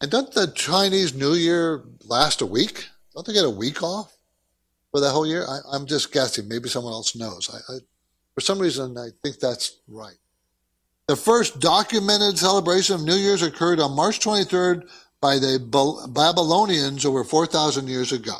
And 0.00 0.10
doesn't 0.10 0.34
the 0.34 0.48
Chinese 0.48 1.14
New 1.14 1.34
Year 1.34 1.84
last 2.04 2.40
a 2.40 2.46
week? 2.46 2.88
Don't 3.14 3.26
they 3.26 3.32
get 3.32 3.44
a 3.44 3.50
week 3.50 3.82
off 3.82 4.16
for 4.92 5.00
the 5.00 5.10
whole 5.10 5.26
year? 5.26 5.46
I, 5.48 5.74
am 5.74 5.86
just 5.86 6.12
guessing. 6.12 6.48
Maybe 6.48 6.68
someone 6.68 6.92
else 6.92 7.16
knows. 7.16 7.50
I, 7.52 7.74
I 7.74 7.78
for 8.34 8.42
some 8.42 8.58
reason, 8.58 8.98
I 8.98 9.08
think 9.22 9.38
that's 9.38 9.78
right. 9.88 10.16
The 11.08 11.16
first 11.16 11.58
documented 11.58 12.36
celebration 12.36 12.96
of 12.96 13.02
New 13.02 13.14
Year's 13.14 13.42
occurred 13.42 13.80
on 13.80 13.96
March 13.96 14.20
23rd 14.20 14.88
by 15.22 15.38
the 15.38 15.58
Babylonians 16.12 17.06
over 17.06 17.24
4,000 17.24 17.88
years 17.88 18.12
ago. 18.12 18.34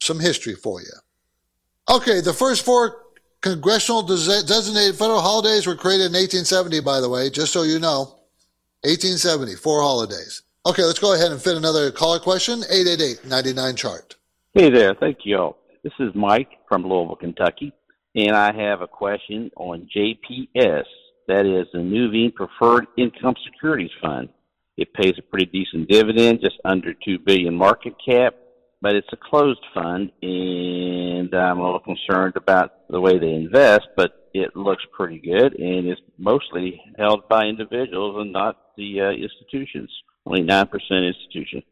Some 0.00 0.20
history 0.20 0.54
for 0.54 0.82
you. 0.82 0.92
Okay, 1.88 2.20
the 2.20 2.34
first 2.34 2.64
four 2.64 3.05
congressional 3.46 4.02
designated 4.02 4.96
federal 4.96 5.20
holidays 5.20 5.68
were 5.68 5.76
created 5.76 6.06
in 6.06 6.14
1870, 6.14 6.80
by 6.80 7.00
the 7.00 7.08
way, 7.08 7.30
just 7.30 7.52
so 7.52 7.62
you 7.62 7.78
know. 7.78 8.16
1870, 8.82 9.54
four 9.54 9.82
holidays. 9.82 10.42
Okay, 10.66 10.82
let's 10.82 10.98
go 10.98 11.14
ahead 11.14 11.30
and 11.30 11.40
fit 11.40 11.56
another 11.56 11.92
caller 11.92 12.18
question. 12.18 12.62
888-99 12.62 13.76
chart. 13.76 14.16
Hey 14.52 14.68
there, 14.68 14.94
thank 14.94 15.18
you. 15.24 15.54
This 15.84 15.92
is 16.00 16.12
Mike 16.14 16.58
from 16.68 16.82
Louisville, 16.82 17.14
Kentucky. 17.14 17.72
And 18.16 18.34
I 18.34 18.52
have 18.52 18.80
a 18.80 18.88
question 18.88 19.50
on 19.56 19.88
JPS. 19.94 20.84
That 21.28 21.46
is 21.46 21.66
the 21.72 21.78
Nuveen 21.78 22.34
Preferred 22.34 22.86
Income 22.96 23.36
Securities 23.44 23.90
Fund. 24.02 24.28
It 24.76 24.92
pays 24.92 25.14
a 25.18 25.22
pretty 25.22 25.46
decent 25.46 25.88
dividend, 25.88 26.40
just 26.40 26.56
under 26.64 26.94
two 26.94 27.18
billion 27.18 27.54
market 27.54 27.94
cap, 28.04 28.34
but 28.82 28.94
it's 28.94 29.08
a 29.12 29.16
closed 29.16 29.64
fund, 29.74 30.10
and 30.22 31.34
I'm 31.34 31.58
a 31.58 31.64
little 31.64 31.80
concerned 31.80 32.34
about 32.36 32.88
the 32.88 33.00
way 33.00 33.18
they 33.18 33.32
invest. 33.32 33.88
But 33.96 34.28
it 34.34 34.54
looks 34.54 34.84
pretty 34.96 35.18
good, 35.18 35.58
and 35.58 35.86
it's 35.86 36.00
mostly 36.18 36.80
held 36.98 37.28
by 37.28 37.44
individuals 37.44 38.16
and 38.20 38.32
not 38.32 38.58
the 38.76 39.00
uh, 39.00 39.10
institutions. 39.10 39.90
Only 40.26 40.42
nine 40.42 40.66
percent 40.66 41.04
institution. 41.04 41.62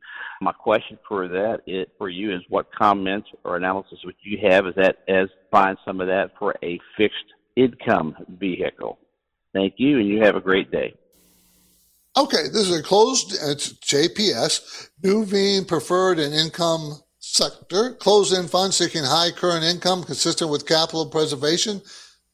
My 0.41 0.53
question 0.53 0.99
for 1.09 1.29
that 1.29 1.61
is, 1.67 1.87
for 1.99 2.09
you 2.09 2.35
is 2.35 2.43
what 2.49 2.73
comments 2.73 3.29
or 3.45 3.57
analysis 3.57 3.99
would 4.05 4.17
you 4.23 4.39
have 4.49 4.67
as 4.67 4.75
that 4.77 4.99
as 5.09 5.29
find 5.51 5.77
some 5.85 6.01
of 6.01 6.07
that 6.09 6.31
for 6.39 6.55
a 6.63 6.79
fixed 6.97 7.17
income 7.57 8.17
vehicle? 8.29 8.99
Thank 9.53 9.75
you, 9.77 9.99
and 9.99 10.09
you 10.09 10.23
have 10.23 10.37
a 10.37 10.41
great 10.41 10.71
day. 10.71 10.95
Okay, 12.17 12.45
this 12.45 12.69
is 12.69 12.79
a 12.79 12.83
closed, 12.83 13.33
it's 13.43 13.73
JPS, 13.73 14.91
Nuveen 15.03 15.67
Preferred 15.67 16.21
and 16.21 16.33
Income 16.33 17.01
Sector, 17.19 17.95
closed-end 17.95 18.51
fund 18.51 18.73
seeking 18.73 19.03
high 19.03 19.33
current 19.33 19.65
income 19.65 20.05
consistent 20.05 20.49
with 20.49 20.67
capital 20.67 21.07
preservation 21.07 21.83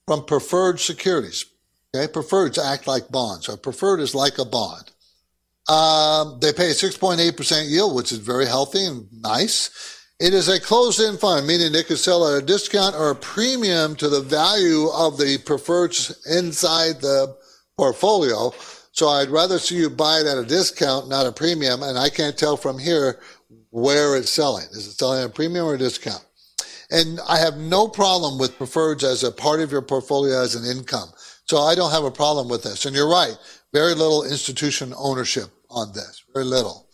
from 0.07 0.27
preferred 0.27 0.81
securities. 0.81 1.47
Okay, 1.95 2.12
preferreds 2.12 2.62
act 2.62 2.87
like 2.87 3.09
bonds. 3.09 3.47
So 3.47 3.57
preferred 3.57 4.01
is 4.01 4.14
like 4.14 4.38
a 4.38 4.45
bond. 4.45 4.90
Um, 5.66 6.38
they 6.43 6.53
pay 6.53 6.71
a 6.71 6.75
6.8% 6.75 7.71
yield, 7.71 7.95
which 7.95 8.12
is 8.12 8.19
very 8.19 8.47
healthy 8.47 8.85
and 8.85 9.07
nice. 9.12 9.71
It 10.21 10.35
is 10.35 10.49
a 10.49 10.61
closed-end 10.61 11.21
fund, 11.21 11.47
meaning 11.47 11.73
they 11.73 11.85
could 11.85 11.99
sell 11.99 12.29
at 12.29 12.43
a 12.43 12.45
discount 12.45 12.95
or 12.97 13.11
a 13.11 13.16
premium 13.16 13.97
to 13.97 14.11
the 14.11 14.21
value 14.21 14.88
of 14.88 15.16
the 15.16 15.38
preferreds 15.38 16.14
inside 16.27 17.01
the 17.01 17.35
portfolio. 17.79 18.53
So 18.92 19.09
I'd 19.09 19.31
rather 19.31 19.59
see 19.59 19.76
you 19.76 19.90
buy 19.90 20.20
it 20.20 20.26
at 20.26 20.38
a 20.38 20.44
discount, 20.44 21.09
not 21.09 21.26
a 21.26 21.33
premium. 21.33 21.83
And 21.83 21.98
I 21.98 22.11
can't 22.11 22.37
tell 22.37 22.57
from 22.57 22.79
here 22.79 23.20
where 23.70 24.16
it's 24.16 24.31
selling. 24.31 24.66
Is 24.72 24.87
it 24.87 24.98
selling 24.98 25.22
at 25.22 25.31
a 25.31 25.33
premium 25.33 25.66
or 25.66 25.74
a 25.74 25.79
discount? 25.79 26.24
And 26.90 27.20
I 27.29 27.38
have 27.38 27.57
no 27.57 27.87
problem 27.87 28.38
with 28.38 28.59
preferreds 28.59 29.05
as 29.05 29.22
a 29.22 29.31
part 29.31 29.61
of 29.61 29.70
your 29.70 29.83
portfolio 29.83 30.40
as 30.40 30.57
an 30.57 30.64
income. 30.64 31.09
So 31.46 31.59
I 31.59 31.74
don't 31.74 31.92
have 31.92 32.05
a 32.05 32.11
problem 32.11 32.48
with 32.48 32.64
this. 32.64 32.85
And 32.85 32.94
you're 32.94 33.11
right. 33.11 33.37
Very 33.72 33.94
little 33.94 34.24
institution 34.24 34.92
ownership 34.96 35.46
on 35.70 35.92
this, 35.92 36.24
very 36.35 36.44
little. 36.44 36.88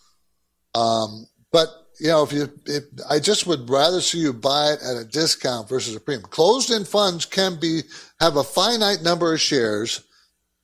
Um, 0.75 1.25
but 1.51 1.69
you 1.99 2.09
know, 2.09 2.23
if 2.23 2.31
you, 2.31 2.49
if, 2.65 2.83
I 3.09 3.19
just 3.19 3.47
would 3.47 3.69
rather 3.69 4.01
see 4.01 4.19
you 4.19 4.33
buy 4.33 4.73
it 4.73 4.79
at 4.83 4.97
a 4.97 5.05
discount 5.05 5.67
versus 5.67 5.95
a 5.95 5.99
premium. 5.99 6.29
Closed-end 6.29 6.87
funds 6.87 7.25
can 7.25 7.59
be 7.59 7.81
have 8.19 8.35
a 8.35 8.43
finite 8.43 9.01
number 9.01 9.33
of 9.33 9.41
shares 9.41 10.03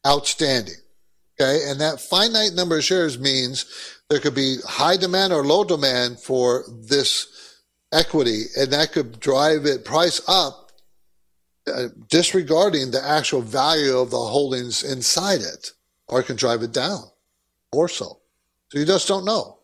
outstanding. 0.06 0.76
Okay, 1.44 1.70
and 1.70 1.82
that 1.82 2.00
finite 2.00 2.54
number 2.54 2.78
of 2.78 2.84
shares 2.86 3.20
means 3.20 3.66
there 4.10 4.20
could 4.20 4.36
be 4.36 4.58
high 4.66 4.96
demand 4.96 5.34
or 5.34 5.44
low 5.44 5.64
demand 5.66 6.20
for 6.20 6.64
this 6.88 7.60
equity, 7.92 8.44
and 8.58 8.72
that 8.72 8.94
could 8.94 9.20
drive 9.20 9.66
it 9.66 9.84
price 9.84 10.22
up, 10.28 10.72
uh, 11.68 11.88
disregarding 12.10 12.92
the 12.92 13.04
actual 13.04 13.42
value 13.42 13.98
of 13.98 14.10
the 14.10 14.18
holdings 14.18 14.84
inside 14.84 15.42
it, 15.42 15.72
or 16.08 16.22
it 16.22 16.28
can 16.28 16.38
drive 16.38 16.64
it 16.64 16.72
down, 16.72 17.04
or 17.74 17.90
so. 17.90 18.22
So 18.72 18.80
you 18.80 18.86
just 18.86 19.08
don't 19.08 19.26
know. 19.26 19.60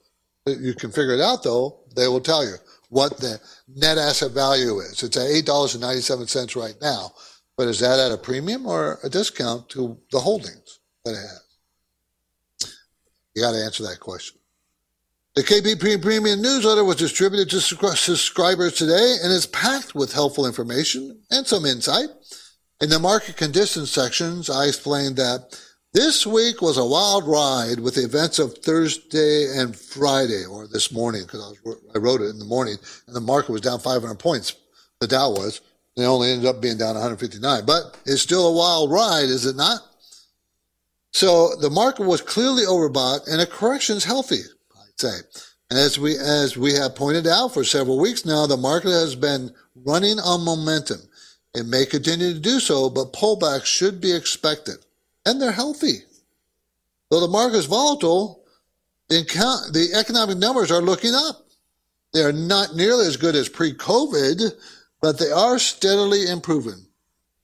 You 0.46 0.74
can 0.74 0.92
figure 0.92 1.14
it 1.14 1.22
out 1.22 1.44
though. 1.44 1.86
They 1.96 2.08
will 2.08 2.22
tell 2.22 2.44
you 2.46 2.56
what 2.90 3.18
the 3.18 3.40
net 3.74 3.98
asset 3.98 4.32
value 4.32 4.80
is. 4.80 5.02
It's 5.02 5.16
at 5.16 5.30
eight 5.30 5.46
dollars 5.46 5.76
and 5.76 5.82
ninety 5.82 6.02
seven 6.02 6.28
cents 6.28 6.58
right 6.58 6.76
now, 6.82 7.12
but 7.56 7.70
is 7.70 7.80
that 7.80 8.00
at 8.00 8.12
a 8.12 8.18
premium 8.18 8.66
or 8.66 9.00
a 9.02 9.10
discount 9.10 9.70
to 9.70 9.98
the 10.12 10.20
holdings 10.20 10.80
that 11.06 11.12
it 11.12 11.22
has? 11.22 11.49
You 13.36 13.42
got 13.42 13.52
to 13.52 13.64
answer 13.64 13.84
that 13.84 14.00
question. 14.00 14.40
The 15.36 15.44
KPP 15.44 16.02
Premium 16.02 16.42
newsletter 16.42 16.84
was 16.84 16.98
distributed 16.98 17.50
to 17.52 17.62
subscribers 17.62 18.74
today 18.74 19.18
and 19.24 19.32
is 19.32 19.46
packed 19.46 19.96
with 19.96 20.12
helpful 20.12 20.46
information 20.46 21.22
and 21.32 21.46
some 21.46 21.66
insight. 21.66 22.10
In 22.82 22.90
the 22.90 23.00
market 23.00 23.38
conditions 23.38 23.92
sections, 23.92 24.50
I 24.50 24.66
explained 24.66 25.18
that 25.18 25.58
this 25.94 26.26
week 26.26 26.62
was 26.62 26.78
a 26.78 26.86
wild 26.86 27.28
ride 27.28 27.80
with 27.80 27.96
the 27.96 28.04
events 28.04 28.38
of 28.38 28.58
Thursday 28.60 29.48
and 29.58 29.76
Friday, 29.76 30.46
or 30.46 30.68
this 30.68 30.92
morning, 30.92 31.24
because 31.24 31.58
I, 31.66 31.72
I, 31.96 32.00
wrote 32.00 32.22
it 32.22 32.30
in 32.30 32.38
the 32.38 32.46
morning, 32.46 32.78
and 33.08 33.16
the 33.16 33.22
market 33.22 33.52
was 33.52 33.62
down 33.62 33.80
500 33.80 34.20
points. 34.20 34.56
The 35.00 35.08
Dow 35.08 35.32
was. 35.32 35.62
They 35.98 36.06
only 36.06 36.32
ended 36.32 36.46
up 36.46 36.62
being 36.62 36.78
down 36.78 36.94
159. 36.94 37.66
But 37.66 37.98
it's 38.06 38.22
still 38.22 38.48
a 38.48 38.56
wild 38.56 38.92
ride, 38.92 39.30
is 39.30 39.46
it 39.46 39.56
not? 39.56 39.80
So 41.12 41.56
the 41.56 41.70
market 41.70 42.06
was 42.06 42.22
clearly 42.22 42.64
overbought, 42.64 43.28
and 43.28 43.42
a 43.42 43.46
correction 43.46 43.98
is 43.98 44.04
healthy, 44.04 44.42
I'd 44.76 45.00
say. 45.00 45.18
As 45.72 46.00
we 46.00 46.18
as 46.18 46.58
we 46.58 46.74
have 46.74 46.96
pointed 46.96 47.28
out 47.28 47.54
for 47.54 47.64
several 47.64 48.00
weeks 48.00 48.26
now, 48.26 48.48
the 48.48 48.58
market 48.58 48.90
has 48.90 49.16
been 49.16 49.54
running 49.86 50.20
on 50.20 50.44
momentum. 50.44 51.00
It 51.54 51.66
may 51.66 51.86
continue 51.86 52.34
to 52.34 52.40
do 52.40 52.60
so, 52.60 52.90
but 52.90 53.14
pullbacks 53.14 53.66
should 53.66 54.02
be 54.02 54.14
expected 54.14 54.78
and 55.26 55.42
they're 55.42 55.52
healthy. 55.52 56.04
Though 57.10 57.20
the 57.20 57.28
market 57.28 57.58
is 57.58 57.66
volatile, 57.66 58.44
the, 59.10 59.90
economic 59.96 60.38
numbers 60.38 60.72
are 60.72 60.82
looking 60.82 61.14
up. 61.14 61.48
They 62.14 62.22
are 62.22 62.34
not 62.34 62.76
nearly 62.76 63.08
as 63.08 63.18
good 63.18 63.36
as 63.36 63.50
pre-COVID, 63.50 64.54
but 65.02 65.20
they 65.20 65.32
are 65.32 65.60
steadily 65.60 66.28
improving. 66.28 66.86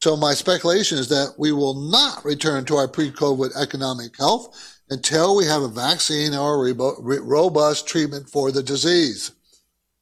So 0.05 0.15
my 0.15 0.35
speculation 0.35 0.99
is 0.99 1.09
that 1.09 1.33
we 1.39 1.51
will 1.51 1.73
not 1.89 2.23
return 2.23 2.63
to 2.65 2.75
our 2.75 2.87
pre-COVID 2.87 3.59
economic 3.59 4.15
health 4.15 4.77
until 4.91 5.35
we 5.35 5.45
have 5.47 5.63
a 5.63 5.67
vaccine 5.67 6.35
or 6.35 6.69
a 6.69 6.73
robust 6.75 7.87
treatment 7.87 8.29
for 8.29 8.51
the 8.51 8.61
disease. 8.61 9.31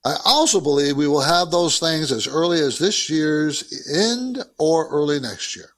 I 0.03 0.17
also 0.25 0.59
believe 0.59 0.97
we 0.97 1.07
will 1.07 1.21
have 1.21 1.51
those 1.51 1.79
things 1.79 2.11
as 2.11 2.27
early 2.27 2.59
as 2.59 2.77
this 2.77 3.09
year's 3.09 3.87
end 3.95 4.43
or 4.59 4.89
early 4.89 5.21
next 5.21 5.55
year. 5.55 5.69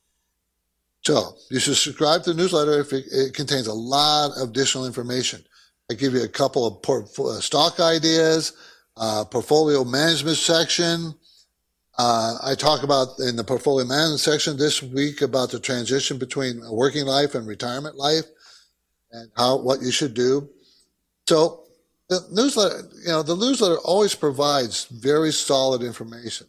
So 1.03 1.35
you 1.51 1.59
should 1.59 1.77
subscribe 1.77 2.23
to 2.23 2.33
the 2.33 2.41
newsletter 2.41 2.79
if 2.79 2.93
it, 2.93 3.05
it 3.11 3.35
contains 3.35 3.67
a 3.67 3.73
lot 3.73 4.31
of 4.41 4.49
additional 4.49 4.87
information. 4.87 5.45
I 5.91 5.93
give 5.93 6.15
you 6.15 6.23
a 6.23 6.27
couple 6.27 6.65
of 6.65 6.81
port, 6.81 7.09
uh, 7.19 7.39
stock 7.41 7.79
ideas, 7.79 8.53
uh, 8.97 9.25
portfolio 9.25 9.83
management 9.83 10.37
section. 10.37 11.13
Uh, 11.97 12.37
I 12.43 12.55
talk 12.55 12.83
about 12.83 13.19
in 13.19 13.35
the 13.35 13.43
portfolio 13.43 13.85
management 13.85 14.19
section 14.19 14.57
this 14.57 14.83
week 14.83 15.21
about 15.21 15.51
the 15.51 15.59
transition 15.59 16.17
between 16.17 16.61
working 16.69 17.05
life 17.05 17.35
and 17.35 17.47
retirement 17.47 17.95
life 17.95 18.25
and 19.11 19.31
how 19.37 19.57
what 19.57 19.81
you 19.81 19.91
should 19.91 20.13
do. 20.13 20.49
So 21.27 21.63
the 22.09 22.19
newsletter, 22.31 22.89
you 23.01 23.07
know, 23.07 23.23
the 23.23 23.35
newsletter 23.35 23.77
always 23.79 24.13
provides 24.13 24.85
very 24.85 25.31
solid 25.31 25.81
information. 25.81 26.47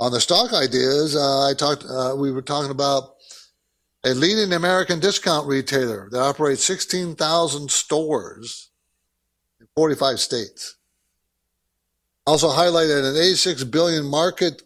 On 0.00 0.12
the 0.12 0.20
stock 0.20 0.52
ideas, 0.52 1.16
uh, 1.16 1.48
I 1.48 1.54
talked. 1.54 1.84
Uh, 1.84 2.14
we 2.16 2.30
were 2.30 2.42
talking 2.42 2.70
about 2.70 3.16
a 4.04 4.14
leading 4.14 4.52
American 4.52 5.00
discount 5.00 5.48
retailer 5.48 6.08
that 6.12 6.20
operates 6.20 6.62
16,000 6.64 7.68
stores 7.68 8.70
in 9.60 9.66
45 9.74 10.20
states. 10.20 10.77
Also 12.28 12.50
highlighted 12.50 13.08
an 13.08 13.16
86 13.16 13.64
billion 13.64 14.04
market 14.04 14.62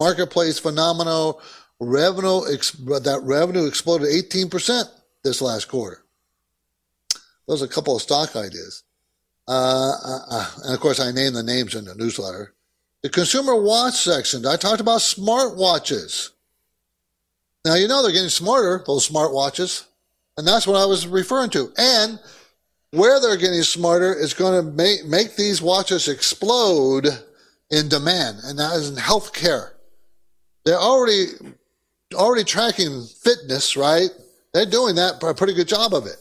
marketplace 0.00 0.58
phenomenon. 0.58 1.34
Revenue 1.78 2.40
that 2.40 3.20
revenue 3.22 3.66
exploded 3.66 4.08
18% 4.08 4.84
this 5.22 5.40
last 5.40 5.68
quarter. 5.68 6.02
Those 7.46 7.62
are 7.62 7.66
a 7.66 7.68
couple 7.68 7.94
of 7.94 8.02
stock 8.02 8.34
ideas. 8.34 8.82
Uh, 9.46 9.92
uh, 10.04 10.18
uh, 10.28 10.50
and 10.64 10.74
of 10.74 10.80
course, 10.80 10.98
I 10.98 11.12
named 11.12 11.36
the 11.36 11.44
names 11.44 11.76
in 11.76 11.84
the 11.84 11.94
newsletter. 11.94 12.52
The 13.02 13.10
consumer 13.10 13.54
watch 13.54 13.94
section, 13.94 14.44
I 14.44 14.56
talked 14.56 14.80
about 14.80 15.00
smart 15.00 15.56
watches. 15.56 16.32
Now, 17.64 17.76
you 17.76 17.86
know 17.86 18.02
they're 18.02 18.10
getting 18.10 18.28
smarter, 18.28 18.82
those 18.84 19.08
smartwatches. 19.08 19.84
And 20.36 20.44
that's 20.44 20.66
what 20.66 20.82
I 20.82 20.86
was 20.86 21.06
referring 21.06 21.50
to. 21.50 21.72
And 21.78 22.18
where 22.94 23.20
they're 23.20 23.36
getting 23.36 23.62
smarter 23.62 24.14
is 24.14 24.34
going 24.34 24.64
to 24.64 24.70
make, 24.72 25.04
make 25.04 25.36
these 25.36 25.60
watches 25.60 26.08
explode 26.08 27.06
in 27.70 27.88
demand. 27.88 28.38
And 28.44 28.58
that 28.58 28.74
is 28.76 28.90
in 28.90 28.96
healthcare. 28.96 29.72
They're 30.64 30.78
already, 30.78 31.26
already 32.14 32.44
tracking 32.44 33.04
fitness, 33.22 33.76
right? 33.76 34.10
They're 34.52 34.66
doing 34.66 34.94
that 34.94 35.22
a 35.22 35.34
pretty 35.34 35.54
good 35.54 35.68
job 35.68 35.92
of 35.92 36.06
it. 36.06 36.16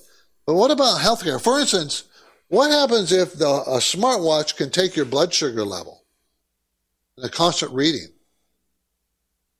But 0.45 0.55
what 0.55 0.71
about 0.71 0.99
healthcare? 0.99 1.41
For 1.41 1.59
instance, 1.59 2.03
what 2.47 2.71
happens 2.71 3.11
if 3.11 3.33
the, 3.33 3.47
a 3.47 3.77
smartwatch 3.77 4.57
can 4.57 4.69
take 4.69 4.95
your 4.95 5.05
blood 5.05 5.33
sugar 5.33 5.63
level? 5.63 6.03
in 7.17 7.23
A 7.23 7.29
constant 7.29 7.71
reading. 7.71 8.07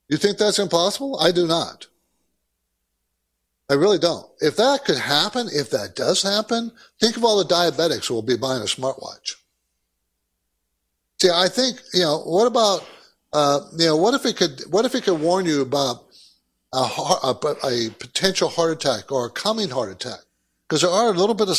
You 0.09 0.17
think 0.17 0.37
that's 0.37 0.59
impossible? 0.59 1.19
I 1.19 1.31
do 1.31 1.47
not. 1.47 1.87
I 3.69 3.75
really 3.75 3.97
don't. 3.97 4.25
If 4.39 4.57
that 4.57 4.85
could 4.85 4.97
happen, 4.97 5.47
if 5.51 5.69
that 5.71 5.95
does 5.95 6.21
happen, 6.21 6.71
think 6.99 7.17
of 7.17 7.23
all 7.23 7.43
the 7.43 7.53
diabetics 7.53 8.07
who 8.07 8.13
will 8.13 8.21
be 8.21 8.37
buying 8.37 8.61
a 8.61 8.65
smartwatch. 8.65 9.35
See, 11.21 11.29
I 11.33 11.47
think, 11.47 11.79
you 11.93 12.01
know, 12.01 12.19
what 12.19 12.45
about, 12.45 12.85
uh, 13.31 13.61
you 13.77 13.85
know, 13.85 13.95
what 13.95 14.13
if 14.13 14.25
it 14.25 14.35
could, 14.35 14.61
what 14.69 14.85
if 14.85 14.95
it 14.95 15.05
could 15.05 15.19
warn 15.19 15.45
you 15.45 15.61
about 15.61 16.03
a, 16.73 16.77
a, 16.77 17.55
a 17.63 17.89
potential 17.97 18.49
heart 18.49 18.71
attack 18.71 19.11
or 19.11 19.27
a 19.27 19.29
coming 19.29 19.69
heart 19.69 19.91
attack? 19.91 20.19
Because 20.67 20.81
there 20.81 20.91
are 20.91 21.07
a 21.07 21.17
little 21.17 21.35
bit 21.35 21.47
of 21.47 21.57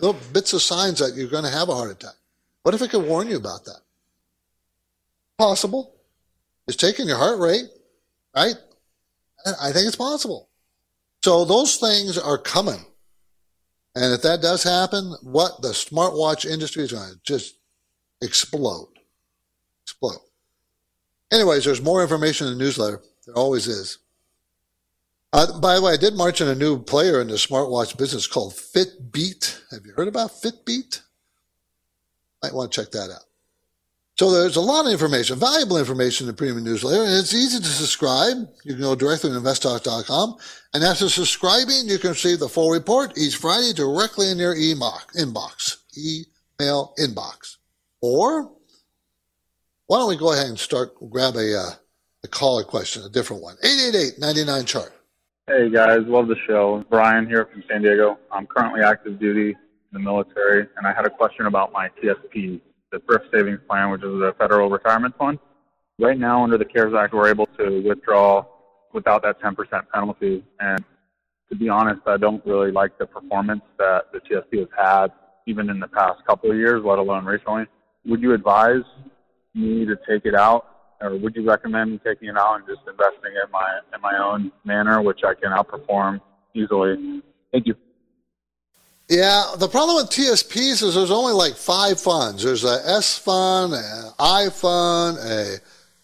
little 0.00 0.20
bits 0.32 0.52
of 0.52 0.60
signs 0.60 0.98
that 0.98 1.14
you're 1.14 1.28
going 1.28 1.44
to 1.44 1.50
have 1.50 1.68
a 1.68 1.74
heart 1.74 1.90
attack. 1.90 2.14
What 2.62 2.74
if 2.74 2.82
it 2.82 2.90
could 2.90 3.06
warn 3.06 3.28
you 3.28 3.36
about 3.36 3.64
that? 3.64 3.80
Possible. 5.38 5.94
It's 6.66 6.76
taking 6.76 7.06
your 7.06 7.18
heart 7.18 7.38
rate 7.38 7.66
right? 8.36 8.54
I 9.60 9.72
think 9.72 9.86
it's 9.86 9.96
possible. 9.96 10.48
So 11.26 11.44
those 11.44 11.78
things 11.78 12.16
are 12.16 12.38
coming. 12.38 12.86
And 13.96 14.14
if 14.14 14.22
that 14.22 14.42
does 14.42 14.62
happen, 14.62 15.12
what 15.24 15.60
the 15.60 15.70
smartwatch 15.70 16.48
industry 16.48 16.84
is 16.84 16.92
going 16.92 17.14
to 17.14 17.18
just 17.24 17.56
explode. 18.22 18.90
Explode. 19.82 20.20
Anyways, 21.32 21.64
there's 21.64 21.82
more 21.82 22.00
information 22.00 22.46
in 22.46 22.52
the 22.52 22.64
newsletter. 22.64 23.02
There 23.26 23.34
always 23.34 23.66
is. 23.66 23.98
Uh, 25.32 25.58
by 25.58 25.74
the 25.74 25.82
way, 25.82 25.94
I 25.94 25.96
did 25.96 26.14
march 26.14 26.40
in 26.40 26.46
a 26.46 26.54
new 26.54 26.78
player 26.78 27.20
in 27.20 27.26
the 27.26 27.34
smartwatch 27.34 27.98
business 27.98 28.28
called 28.28 28.52
Fitbit. 28.52 29.62
Have 29.72 29.84
you 29.84 29.94
heard 29.96 30.06
about 30.06 30.30
Fitbit? 30.30 31.00
Might 32.40 32.54
want 32.54 32.70
to 32.70 32.80
check 32.80 32.92
that 32.92 33.10
out. 33.10 33.25
So 34.18 34.30
there's 34.30 34.56
a 34.56 34.62
lot 34.62 34.86
of 34.86 34.92
information, 34.92 35.38
valuable 35.38 35.76
information 35.76 36.24
in 36.24 36.28
the 36.28 36.36
premium 36.36 36.64
newsletter, 36.64 37.02
and 37.02 37.12
it's 37.12 37.34
easy 37.34 37.58
to 37.58 37.66
subscribe. 37.66 38.48
You 38.64 38.72
can 38.72 38.80
go 38.80 38.94
directly 38.94 39.28
to 39.28 39.36
investtalk.com, 39.36 40.36
and 40.72 40.82
after 40.82 41.10
subscribing, 41.10 41.82
you 41.84 41.98
can 41.98 42.10
receive 42.10 42.38
the 42.38 42.48
full 42.48 42.70
report 42.70 43.18
each 43.18 43.36
Friday 43.36 43.74
directly 43.74 44.30
in 44.30 44.38
your 44.38 44.56
email 44.56 44.98
inbox, 45.18 45.76
email 45.98 46.94
inbox. 46.98 47.56
Or 48.00 48.52
why 49.86 49.98
don't 49.98 50.08
we 50.08 50.16
go 50.16 50.32
ahead 50.32 50.46
and 50.46 50.58
start 50.58 50.94
grab 51.10 51.36
a 51.36 51.54
uh, 51.54 51.70
a 52.24 52.28
caller 52.28 52.64
question, 52.64 53.02
a 53.02 53.10
different 53.10 53.42
one, 53.42 53.56
888-99 53.62 54.66
chart. 54.66 54.92
Hey 55.46 55.68
guys, 55.68 56.00
love 56.06 56.26
the 56.28 56.36
show. 56.46 56.82
Brian 56.88 57.26
here 57.26 57.44
from 57.52 57.62
San 57.68 57.82
Diego. 57.82 58.18
I'm 58.32 58.46
currently 58.46 58.80
active 58.80 59.20
duty 59.20 59.50
in 59.50 59.56
the 59.92 60.00
military, 60.00 60.66
and 60.78 60.86
I 60.86 60.94
had 60.94 61.04
a 61.04 61.10
question 61.10 61.44
about 61.44 61.70
my 61.70 61.90
TSP 62.02 62.62
the 62.92 63.00
thrift 63.00 63.26
savings 63.32 63.60
plan, 63.68 63.90
which 63.90 64.02
is 64.02 64.20
a 64.22 64.34
federal 64.38 64.70
retirement 64.70 65.14
fund. 65.18 65.38
Right 65.98 66.18
now, 66.18 66.42
under 66.42 66.58
the 66.58 66.64
CARES 66.64 66.94
Act, 66.94 67.14
we're 67.14 67.28
able 67.28 67.46
to 67.58 67.82
withdraw 67.86 68.44
without 68.92 69.22
that 69.22 69.40
10% 69.40 69.56
penalty. 69.92 70.44
And 70.60 70.84
to 71.48 71.56
be 71.56 71.68
honest, 71.68 72.02
I 72.06 72.16
don't 72.16 72.44
really 72.44 72.72
like 72.72 72.98
the 72.98 73.06
performance 73.06 73.62
that 73.78 74.12
the 74.12 74.20
TSP 74.20 74.58
has 74.60 74.68
had, 74.76 75.08
even 75.46 75.70
in 75.70 75.80
the 75.80 75.88
past 75.88 76.24
couple 76.26 76.50
of 76.50 76.56
years, 76.56 76.82
let 76.84 76.98
alone 76.98 77.24
recently. 77.24 77.64
would 78.04 78.22
you 78.22 78.34
advise 78.34 78.84
me 79.54 79.84
to 79.84 79.96
take 80.08 80.24
it 80.26 80.34
out, 80.34 80.66
or 81.00 81.16
would 81.16 81.34
you 81.34 81.48
recommend 81.48 81.92
me 81.92 82.00
taking 82.04 82.28
it 82.28 82.36
out 82.36 82.56
and 82.56 82.66
just 82.66 82.80
investing 82.88 83.32
in 83.32 83.50
my 83.50 83.80
in 83.94 84.00
my 84.00 84.18
own 84.18 84.52
manner, 84.64 85.02
which 85.02 85.20
I 85.24 85.34
can 85.34 85.50
outperform 85.50 86.20
easily? 86.54 87.22
Thank 87.52 87.66
you. 87.66 87.74
Yeah, 89.08 89.54
the 89.58 89.68
problem 89.68 89.96
with 89.96 90.10
TSPs 90.10 90.82
is 90.82 90.94
there's 90.94 91.12
only 91.12 91.32
like 91.32 91.54
five 91.54 92.00
funds. 92.00 92.42
There's 92.42 92.64
a 92.64 92.80
S 92.86 93.16
fund, 93.16 93.72
an 93.72 94.12
I 94.18 94.48
fund, 94.50 95.18
a 95.18 95.56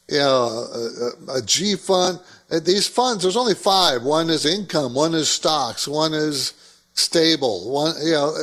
you 0.08 0.18
know 0.18 0.66
a, 1.28 1.38
a 1.38 1.42
G 1.42 1.74
fund. 1.74 2.20
These 2.62 2.86
funds, 2.86 3.22
there's 3.22 3.36
only 3.36 3.54
five. 3.54 4.02
One 4.02 4.30
is 4.30 4.46
income, 4.46 4.94
one 4.94 5.14
is 5.14 5.28
stocks, 5.28 5.88
one 5.88 6.12
is 6.12 6.52
stable. 6.92 7.72
One, 7.72 7.94
you 8.04 8.12
know, 8.12 8.36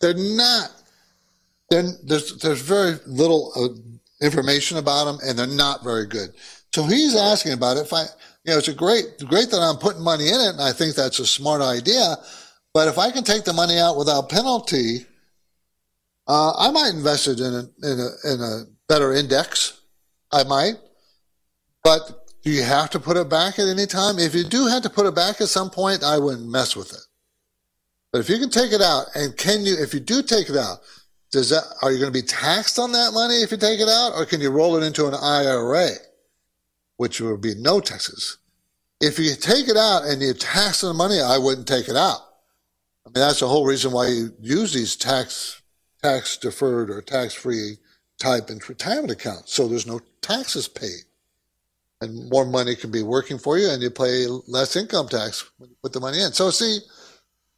they're 0.00 0.14
not. 0.14 0.72
They're, 1.70 1.84
there's 2.02 2.36
there's 2.38 2.62
very 2.62 2.96
little 3.06 3.52
uh, 3.54 4.24
information 4.24 4.78
about 4.78 5.04
them, 5.04 5.18
and 5.24 5.38
they're 5.38 5.46
not 5.46 5.84
very 5.84 6.06
good. 6.06 6.30
So 6.72 6.82
he's 6.84 7.14
asking 7.14 7.52
about 7.52 7.76
it. 7.76 7.82
If 7.82 7.92
I, 7.92 8.02
you 8.44 8.52
know, 8.52 8.58
it's 8.58 8.68
a 8.68 8.74
great 8.74 9.18
great 9.28 9.50
that 9.50 9.60
I'm 9.60 9.76
putting 9.76 10.02
money 10.02 10.28
in 10.28 10.40
it, 10.40 10.54
and 10.54 10.60
I 10.60 10.72
think 10.72 10.96
that's 10.96 11.20
a 11.20 11.26
smart 11.26 11.62
idea. 11.62 12.16
But 12.74 12.88
if 12.88 12.98
I 12.98 13.12
can 13.12 13.22
take 13.22 13.44
the 13.44 13.52
money 13.52 13.78
out 13.78 13.96
without 13.96 14.28
penalty, 14.28 15.06
uh, 16.26 16.52
I 16.58 16.72
might 16.72 16.92
invest 16.92 17.28
it 17.28 17.38
in 17.38 17.54
a, 17.54 17.86
in 17.86 18.00
a, 18.00 18.34
in 18.34 18.40
a 18.40 18.64
better 18.88 19.12
index. 19.12 19.80
I 20.32 20.42
might. 20.42 20.74
But 21.84 22.28
do 22.42 22.50
you 22.50 22.64
have 22.64 22.90
to 22.90 22.98
put 22.98 23.16
it 23.16 23.28
back 23.30 23.60
at 23.60 23.68
any 23.68 23.86
time? 23.86 24.18
If 24.18 24.34
you 24.34 24.42
do 24.42 24.66
have 24.66 24.82
to 24.82 24.90
put 24.90 25.06
it 25.06 25.14
back 25.14 25.40
at 25.40 25.48
some 25.48 25.70
point, 25.70 26.02
I 26.02 26.18
wouldn't 26.18 26.48
mess 26.48 26.74
with 26.74 26.92
it. 26.92 27.00
But 28.12 28.18
if 28.18 28.28
you 28.28 28.38
can 28.38 28.50
take 28.50 28.72
it 28.72 28.82
out, 28.82 29.06
and 29.14 29.36
can 29.36 29.64
you, 29.64 29.76
if 29.78 29.94
you 29.94 30.00
do 30.00 30.22
take 30.22 30.48
it 30.48 30.56
out, 30.56 30.80
does 31.30 31.50
that, 31.50 31.62
are 31.82 31.92
you 31.92 31.98
going 31.98 32.12
to 32.12 32.18
be 32.18 32.26
taxed 32.26 32.78
on 32.78 32.92
that 32.92 33.12
money 33.12 33.36
if 33.36 33.50
you 33.50 33.56
take 33.56 33.80
it 33.80 33.88
out, 33.88 34.12
or 34.16 34.26
can 34.26 34.40
you 34.40 34.50
roll 34.50 34.76
it 34.76 34.84
into 34.84 35.06
an 35.06 35.14
IRA, 35.14 35.90
which 36.96 37.20
would 37.20 37.40
be 37.40 37.54
no 37.56 37.80
taxes? 37.80 38.38
If 39.00 39.18
you 39.18 39.34
take 39.34 39.68
it 39.68 39.76
out 39.76 40.04
and 40.04 40.22
you 40.22 40.32
tax 40.32 40.80
the 40.80 40.92
money, 40.92 41.20
I 41.20 41.38
wouldn't 41.38 41.68
take 41.68 41.88
it 41.88 41.96
out. 41.96 42.20
I 43.06 43.10
mean, 43.10 43.26
that's 43.26 43.40
the 43.40 43.48
whole 43.48 43.66
reason 43.66 43.92
why 43.92 44.08
you 44.08 44.32
use 44.40 44.72
these 44.72 44.96
tax 44.96 45.62
tax 46.02 46.36
deferred 46.36 46.90
or 46.90 47.00
tax 47.00 47.34
free 47.34 47.76
type 48.18 48.50
in 48.50 48.60
retirement 48.68 49.10
accounts. 49.10 49.54
So 49.54 49.66
there's 49.66 49.86
no 49.86 50.00
taxes 50.20 50.68
paid. 50.68 51.04
And 52.00 52.28
more 52.28 52.44
money 52.44 52.76
can 52.76 52.90
be 52.90 53.02
working 53.02 53.38
for 53.38 53.56
you 53.56 53.70
and 53.70 53.82
you 53.82 53.90
pay 53.90 54.26
less 54.46 54.76
income 54.76 55.08
tax 55.08 55.50
when 55.56 55.70
you 55.70 55.76
put 55.82 55.92
the 55.92 56.00
money 56.00 56.20
in. 56.20 56.32
So 56.32 56.50
see, 56.50 56.80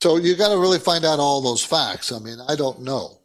so 0.01 0.17
you 0.17 0.37
got 0.37 0.51
to 0.51 0.59
really 0.59 0.79
find 0.79 1.05
out 1.05 1.19
all 1.19 1.41
those 1.41 1.65
facts. 1.65 2.13
I 2.13 2.19
mean, 2.19 2.39
I 2.49 2.55
don't 2.55 2.83
know. 2.83 3.19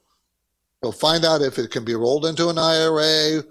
So 0.83 0.91
find 0.91 1.23
out 1.25 1.41
if 1.41 1.59
it 1.59 1.69
can 1.69 1.85
be 1.85 1.93
rolled 1.93 2.25
into 2.25 2.49
an 2.49 2.57
IRA 2.57 3.43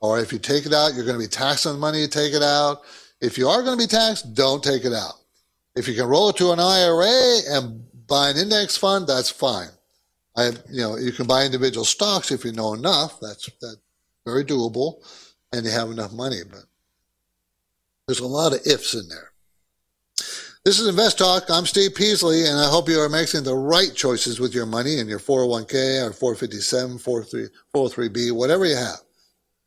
or 0.00 0.20
if 0.20 0.32
you 0.32 0.38
take 0.38 0.66
it 0.66 0.72
out, 0.72 0.94
you're 0.94 1.04
going 1.04 1.18
to 1.18 1.24
be 1.24 1.28
taxed 1.28 1.66
on 1.66 1.74
the 1.74 1.80
money 1.80 2.00
you 2.00 2.08
take 2.08 2.34
it 2.34 2.42
out. 2.42 2.82
If 3.20 3.38
you 3.38 3.48
are 3.48 3.62
going 3.62 3.76
to 3.76 3.84
be 3.84 3.88
taxed, 3.88 4.34
don't 4.34 4.62
take 4.62 4.84
it 4.84 4.92
out. 4.92 5.14
If 5.74 5.88
you 5.88 5.94
can 5.94 6.06
roll 6.06 6.28
it 6.28 6.36
to 6.36 6.52
an 6.52 6.60
IRA 6.60 7.56
and 7.56 7.84
buy 8.06 8.30
an 8.30 8.36
index 8.36 8.76
fund, 8.76 9.06
that's 9.06 9.30
fine. 9.30 9.68
I, 10.36 10.50
you 10.70 10.82
know, 10.82 10.96
you 10.96 11.12
can 11.12 11.26
buy 11.26 11.44
individual 11.44 11.84
stocks 11.84 12.30
if 12.30 12.44
you 12.44 12.52
know 12.52 12.74
enough. 12.74 13.20
That's 13.20 13.48
that 13.60 13.76
very 14.24 14.44
doable, 14.44 15.02
and 15.52 15.64
you 15.64 15.70
have 15.70 15.90
enough 15.90 16.12
money. 16.12 16.40
But 16.48 16.64
there's 18.06 18.20
a 18.20 18.26
lot 18.26 18.52
of 18.52 18.66
ifs 18.66 18.94
in 18.94 19.08
there. 19.08 19.32
This 20.64 20.80
is 20.80 20.88
Invest 20.88 21.18
Talk. 21.18 21.44
I'm 21.48 21.64
Steve 21.64 21.94
Peasley, 21.94 22.44
and 22.44 22.58
I 22.58 22.68
hope 22.68 22.88
you 22.88 23.00
are 23.00 23.08
making 23.08 23.44
the 23.44 23.54
right 23.54 23.94
choices 23.94 24.40
with 24.40 24.52
your 24.52 24.66
money 24.66 24.98
in 24.98 25.08
your 25.08 25.20
401k 25.20 26.04
or 26.04 26.12
457, 26.12 26.98
403b, 26.98 28.32
whatever 28.32 28.66
you 28.66 28.74
have. 28.74 28.98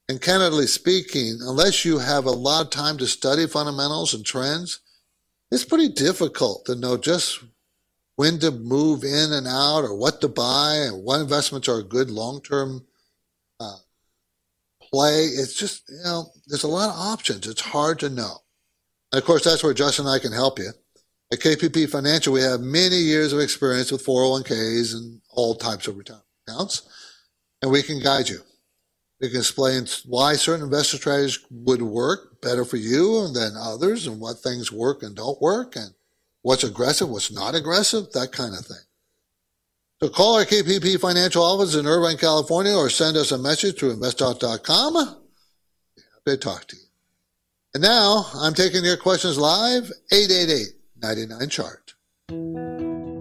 And 0.10 0.22
candidly 0.22 0.68
speaking, 0.68 1.38
unless 1.42 1.86
you 1.86 2.00
have 2.00 2.26
a 2.26 2.32
lot 2.32 2.66
of 2.66 2.72
time 2.72 2.98
to 2.98 3.08
study 3.08 3.48
fundamentals 3.48 4.14
and 4.14 4.26
trends, 4.26 4.82
it's 5.52 5.64
pretty 5.64 5.88
difficult 5.88 6.66
to 6.66 6.76
know 6.76 6.98
just 6.98 7.40
when 8.20 8.38
to 8.38 8.52
move 8.52 9.06
in 9.06 9.32
and 9.32 9.48
out 9.48 9.86
or 9.86 9.96
what 9.96 10.20
to 10.20 10.28
buy 10.28 10.76
and 10.76 11.06
what 11.06 11.22
investments 11.22 11.70
are 11.70 11.80
a 11.80 11.84
good 11.84 12.12
long-term 12.12 12.86
uh, 13.62 13.78
play. 14.82 15.24
It's 15.24 15.54
just, 15.54 15.84
you 15.88 16.04
know, 16.04 16.26
there's 16.46 16.64
a 16.64 16.68
lot 16.68 16.90
of 16.90 17.00
options. 17.00 17.48
It's 17.48 17.62
hard 17.62 17.98
to 18.00 18.10
know. 18.10 18.40
And 19.14 19.22
of 19.22 19.26
course, 19.26 19.46
that's 19.46 19.64
where 19.64 19.74
Justin 19.74 20.06
and 20.06 20.14
I 20.14 20.20
can 20.20 20.34
help 20.34 20.60
you. 20.60 20.70
At 21.32 21.40
KPP 21.40 21.90
Financial, 21.90 22.34
we 22.34 22.42
have 22.42 22.60
many 22.60 22.98
years 22.98 23.32
of 23.32 23.40
experience 23.40 23.90
with 23.90 24.06
401ks 24.06 24.96
and 24.96 25.22
all 25.30 25.56
types 25.56 25.88
of 25.88 25.96
retirement 25.96 26.26
accounts, 26.46 26.90
and 27.62 27.72
we 27.72 27.82
can 27.82 28.02
guide 28.02 28.28
you. 28.28 28.40
We 29.22 29.30
can 29.30 29.38
explain 29.38 29.86
why 30.06 30.34
certain 30.34 30.66
investor 30.66 30.98
strategies 30.98 31.40
would 31.52 31.82
work 31.82 32.42
better 32.42 32.66
for 32.66 32.76
you 32.76 33.30
than 33.30 33.56
others 33.56 34.08
and 34.08 34.20
what 34.20 34.40
things 34.40 34.74
work 34.74 35.04
and 35.04 35.16
don't 35.16 35.42
work 35.42 35.78
and 35.78 35.94
what's 36.42 36.64
aggressive, 36.64 37.10
what's 37.10 37.32
not 37.32 37.56
aggressive, 37.56 38.12
that 38.14 38.32
kind 38.32 38.54
of 38.54 38.66
thing. 38.66 38.78
So 40.02 40.10
call 40.10 40.36
our 40.38 40.46
KPP 40.46 41.00
financial 41.00 41.44
office 41.44 41.76
in 41.76 41.86
Irvine, 41.86 42.18
California, 42.18 42.74
or 42.74 42.90
send 42.90 43.18
us 43.18 43.32
a 43.34 43.38
message 43.38 43.78
through 43.78 43.96
investtalk.com. 43.98 44.96
Happy 44.96 45.18
to 46.26 46.38
talk 46.38 46.66
to 46.68 46.78
you. 46.78 46.84
And 47.74 47.84
now 47.84 48.26
I'm 48.36 48.54
taking 48.54 48.86
your 48.86 48.98
questions 48.98 49.38
live, 49.38 49.92
888-99-CHART. 50.14 51.94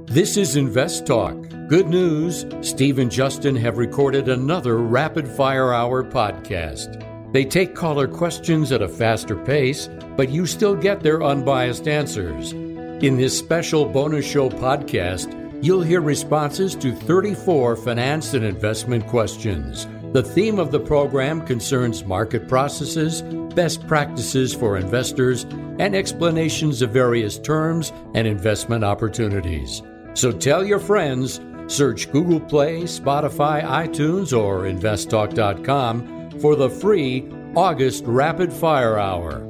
This 0.07 0.37
is 0.37 0.57
Invest 0.57 1.05
Talk. 1.07 1.37
Good 1.69 1.89
news, 1.89 2.47
Steve 2.63 2.99
and 2.99 3.11
Justin 3.11 3.57
have 3.57 3.77
recorded 3.77 4.29
another 4.29 4.79
Rapid 4.79 5.29
Fire 5.29 5.75
Hour 5.75 6.03
podcast. 6.03 7.05
They 7.33 7.45
take 7.45 7.75
caller 7.75 8.09
questions 8.09 8.73
at 8.73 8.81
a 8.81 8.89
faster 8.89 9.37
pace, 9.37 9.91
but 10.17 10.31
you 10.31 10.47
still 10.47 10.75
get 10.75 11.03
their 11.03 11.23
unbiased 11.23 11.87
answers. 11.89 12.55
In 13.01 13.17
this 13.17 13.39
special 13.39 13.85
bonus 13.85 14.27
show 14.27 14.49
podcast, 14.51 15.33
you'll 15.63 15.83
hear 15.83 16.01
responses 16.01 16.75
to 16.75 16.93
34 16.93 17.77
finance 17.77 18.35
and 18.35 18.45
investment 18.45 19.07
questions. 19.07 19.87
The 20.13 20.25
theme 20.25 20.59
of 20.59 20.73
the 20.73 20.81
program 20.81 21.47
concerns 21.47 22.05
market 22.05 22.49
processes, 22.49 23.23
best 23.55 23.87
practices 23.87 24.53
for 24.53 24.77
investors, 24.77 25.45
and 25.79 25.95
explanations 25.95 26.83
of 26.83 26.91
various 26.91 27.39
terms 27.39 27.93
and 28.15 28.27
investment 28.27 28.83
opportunities. 28.83 29.81
So 30.15 30.33
tell 30.33 30.65
your 30.65 30.81
friends, 30.81 31.41
search 31.69 32.11
Google 32.11 32.41
Play, 32.41 32.83
Spotify, 32.83 33.63
iTunes, 33.63 34.37
or 34.37 34.63
investtalk.com 34.63 36.41
for 36.41 36.57
the 36.57 36.69
free 36.69 37.31
August 37.55 38.03
Rapid 38.07 38.53
Fire 38.53 38.99
Hour. 38.99 39.45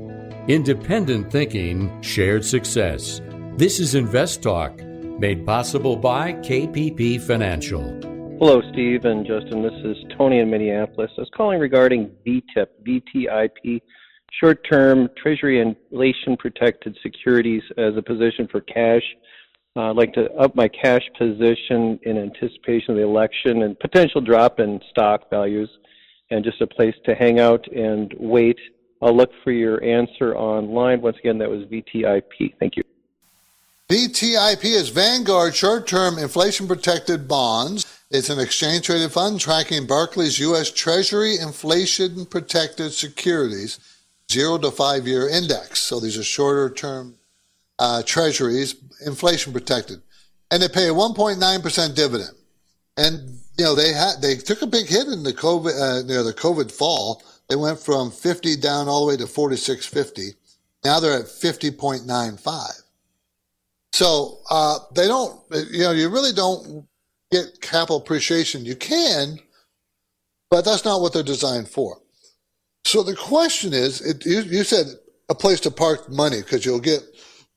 Independent 0.48 1.30
thinking, 1.32 2.02
shared 2.02 2.44
success. 2.44 3.22
This 3.58 3.80
is 3.80 3.96
Invest 3.96 4.44
Talk, 4.44 4.80
made 5.18 5.44
possible 5.44 5.96
by 5.96 6.34
KPP 6.34 7.20
Financial. 7.20 7.82
Hello, 8.38 8.62
Steve 8.72 9.04
and 9.04 9.26
Justin. 9.26 9.64
This 9.64 9.72
is 9.82 9.96
Tony 10.16 10.38
in 10.38 10.48
Minneapolis. 10.48 11.10
I 11.18 11.22
was 11.22 11.30
calling 11.36 11.58
regarding 11.58 12.08
VTIP, 12.24 12.68
VTIP, 12.86 13.82
short 14.30 14.64
term 14.70 15.08
Treasury 15.20 15.60
inflation 15.60 16.36
protected 16.36 16.96
securities 17.02 17.64
as 17.76 17.96
a 17.96 18.00
position 18.00 18.46
for 18.46 18.60
cash. 18.60 19.02
Uh, 19.74 19.90
I'd 19.90 19.96
like 19.96 20.12
to 20.12 20.30
up 20.34 20.54
my 20.54 20.68
cash 20.68 21.02
position 21.18 21.98
in 22.04 22.16
anticipation 22.16 22.90
of 22.90 22.96
the 22.98 23.02
election 23.02 23.64
and 23.64 23.76
potential 23.80 24.20
drop 24.20 24.60
in 24.60 24.80
stock 24.90 25.28
values 25.30 25.68
and 26.30 26.44
just 26.44 26.60
a 26.60 26.66
place 26.68 26.94
to 27.06 27.14
hang 27.16 27.40
out 27.40 27.66
and 27.72 28.14
wait. 28.20 28.60
I'll 29.02 29.16
look 29.16 29.30
for 29.42 29.50
your 29.50 29.82
answer 29.82 30.36
online. 30.36 31.00
Once 31.00 31.16
again, 31.18 31.38
that 31.38 31.50
was 31.50 31.64
VTIP. 31.64 32.54
Thank 32.60 32.76
you. 32.76 32.84
VTIP 33.88 34.64
is 34.64 34.90
Vanguard 34.90 35.54
short 35.54 35.86
term 35.86 36.18
inflation 36.18 36.68
protected 36.68 37.26
bonds. 37.26 37.86
It's 38.10 38.28
an 38.28 38.38
exchange 38.38 38.84
traded 38.84 39.10
fund 39.12 39.40
tracking 39.40 39.86
Barclays 39.86 40.38
U.S. 40.40 40.70
Treasury 40.70 41.38
inflation 41.38 42.26
protected 42.26 42.92
securities, 42.92 43.78
zero 44.30 44.58
to 44.58 44.70
five 44.70 45.06
year 45.06 45.26
index. 45.26 45.80
So 45.80 46.00
these 46.00 46.18
are 46.18 46.22
shorter 46.22 46.68
term 46.68 47.14
uh, 47.78 48.02
treasuries, 48.04 48.74
inflation 49.06 49.54
protected. 49.54 50.02
And 50.50 50.62
they 50.62 50.68
pay 50.68 50.88
a 50.88 50.92
1.9% 50.92 51.94
dividend. 51.94 52.36
And, 52.98 53.38
you 53.56 53.64
know, 53.64 53.74
they 53.74 53.94
had, 53.94 54.20
they 54.20 54.36
took 54.36 54.60
a 54.60 54.66
big 54.66 54.86
hit 54.86 55.06
in 55.08 55.22
the 55.22 55.32
COVID, 55.32 55.70
uh, 55.70 56.02
the 56.24 56.34
COVID 56.34 56.70
fall. 56.70 57.22
They 57.48 57.56
went 57.56 57.78
from 57.78 58.10
50 58.10 58.56
down 58.56 58.86
all 58.86 59.06
the 59.06 59.12
way 59.12 59.16
to 59.16 59.24
46.50. 59.24 60.34
Now 60.84 61.00
they're 61.00 61.20
at 61.20 61.26
50.95. 61.26 62.82
So 63.92 64.40
uh, 64.50 64.78
they 64.94 65.06
don't, 65.06 65.40
you 65.70 65.80
know, 65.80 65.92
you 65.92 66.08
really 66.08 66.32
don't 66.32 66.86
get 67.30 67.60
capital 67.60 67.96
appreciation. 67.96 68.64
You 68.64 68.76
can, 68.76 69.38
but 70.50 70.64
that's 70.64 70.84
not 70.84 71.00
what 71.00 71.12
they're 71.12 71.22
designed 71.22 71.68
for. 71.68 71.98
So 72.84 73.02
the 73.02 73.16
question 73.16 73.72
is, 73.72 74.00
it, 74.00 74.24
you, 74.24 74.40
you 74.42 74.64
said 74.64 74.86
a 75.28 75.34
place 75.34 75.60
to 75.60 75.70
park 75.70 76.10
money 76.10 76.42
because 76.42 76.64
you'll 76.64 76.80
get 76.80 77.02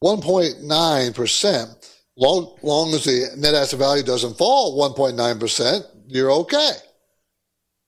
1.9%. 0.03 1.87
Long, 2.17 2.57
long 2.61 2.93
as 2.93 3.05
the 3.05 3.29
net 3.37 3.55
asset 3.55 3.79
value 3.79 4.03
doesn't 4.03 4.37
fall 4.37 4.77
1.9%, 4.93 5.83
you're 6.07 6.31
okay. 6.31 6.71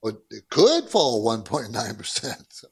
Well, 0.01 0.17
it 0.29 0.43
could 0.49 0.89
fall 0.89 1.25
1.9%. 1.25 2.45
So, 2.49 2.67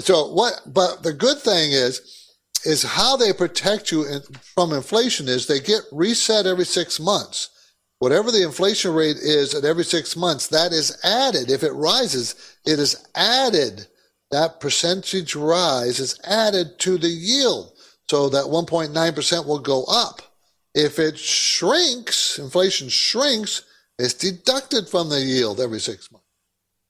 so 0.00 0.32
what, 0.32 0.60
but 0.66 1.02
the 1.02 1.12
good 1.12 1.38
thing 1.38 1.72
is, 1.72 2.23
is 2.64 2.82
how 2.82 3.16
they 3.16 3.32
protect 3.32 3.92
you 3.92 4.04
in, 4.06 4.20
from 4.54 4.72
inflation 4.72 5.28
is 5.28 5.46
they 5.46 5.60
get 5.60 5.82
reset 5.92 6.46
every 6.46 6.64
six 6.64 6.98
months. 6.98 7.50
Whatever 7.98 8.30
the 8.30 8.42
inflation 8.42 8.92
rate 8.92 9.16
is 9.16 9.54
at 9.54 9.64
every 9.64 9.84
six 9.84 10.16
months, 10.16 10.48
that 10.48 10.72
is 10.72 10.98
added. 11.04 11.50
If 11.50 11.62
it 11.62 11.72
rises, 11.72 12.56
it 12.66 12.78
is 12.78 13.06
added. 13.14 13.86
That 14.30 14.60
percentage 14.60 15.34
rise 15.34 16.00
is 16.00 16.18
added 16.24 16.78
to 16.80 16.98
the 16.98 17.08
yield. 17.08 17.72
So 18.10 18.28
that 18.28 18.44
1.9% 18.44 19.46
will 19.46 19.58
go 19.60 19.84
up. 19.84 20.20
If 20.74 20.98
it 20.98 21.18
shrinks, 21.18 22.38
inflation 22.38 22.88
shrinks, 22.88 23.62
it's 23.98 24.14
deducted 24.14 24.88
from 24.88 25.08
the 25.08 25.20
yield 25.20 25.60
every 25.60 25.80
six 25.80 26.10
months. 26.10 26.26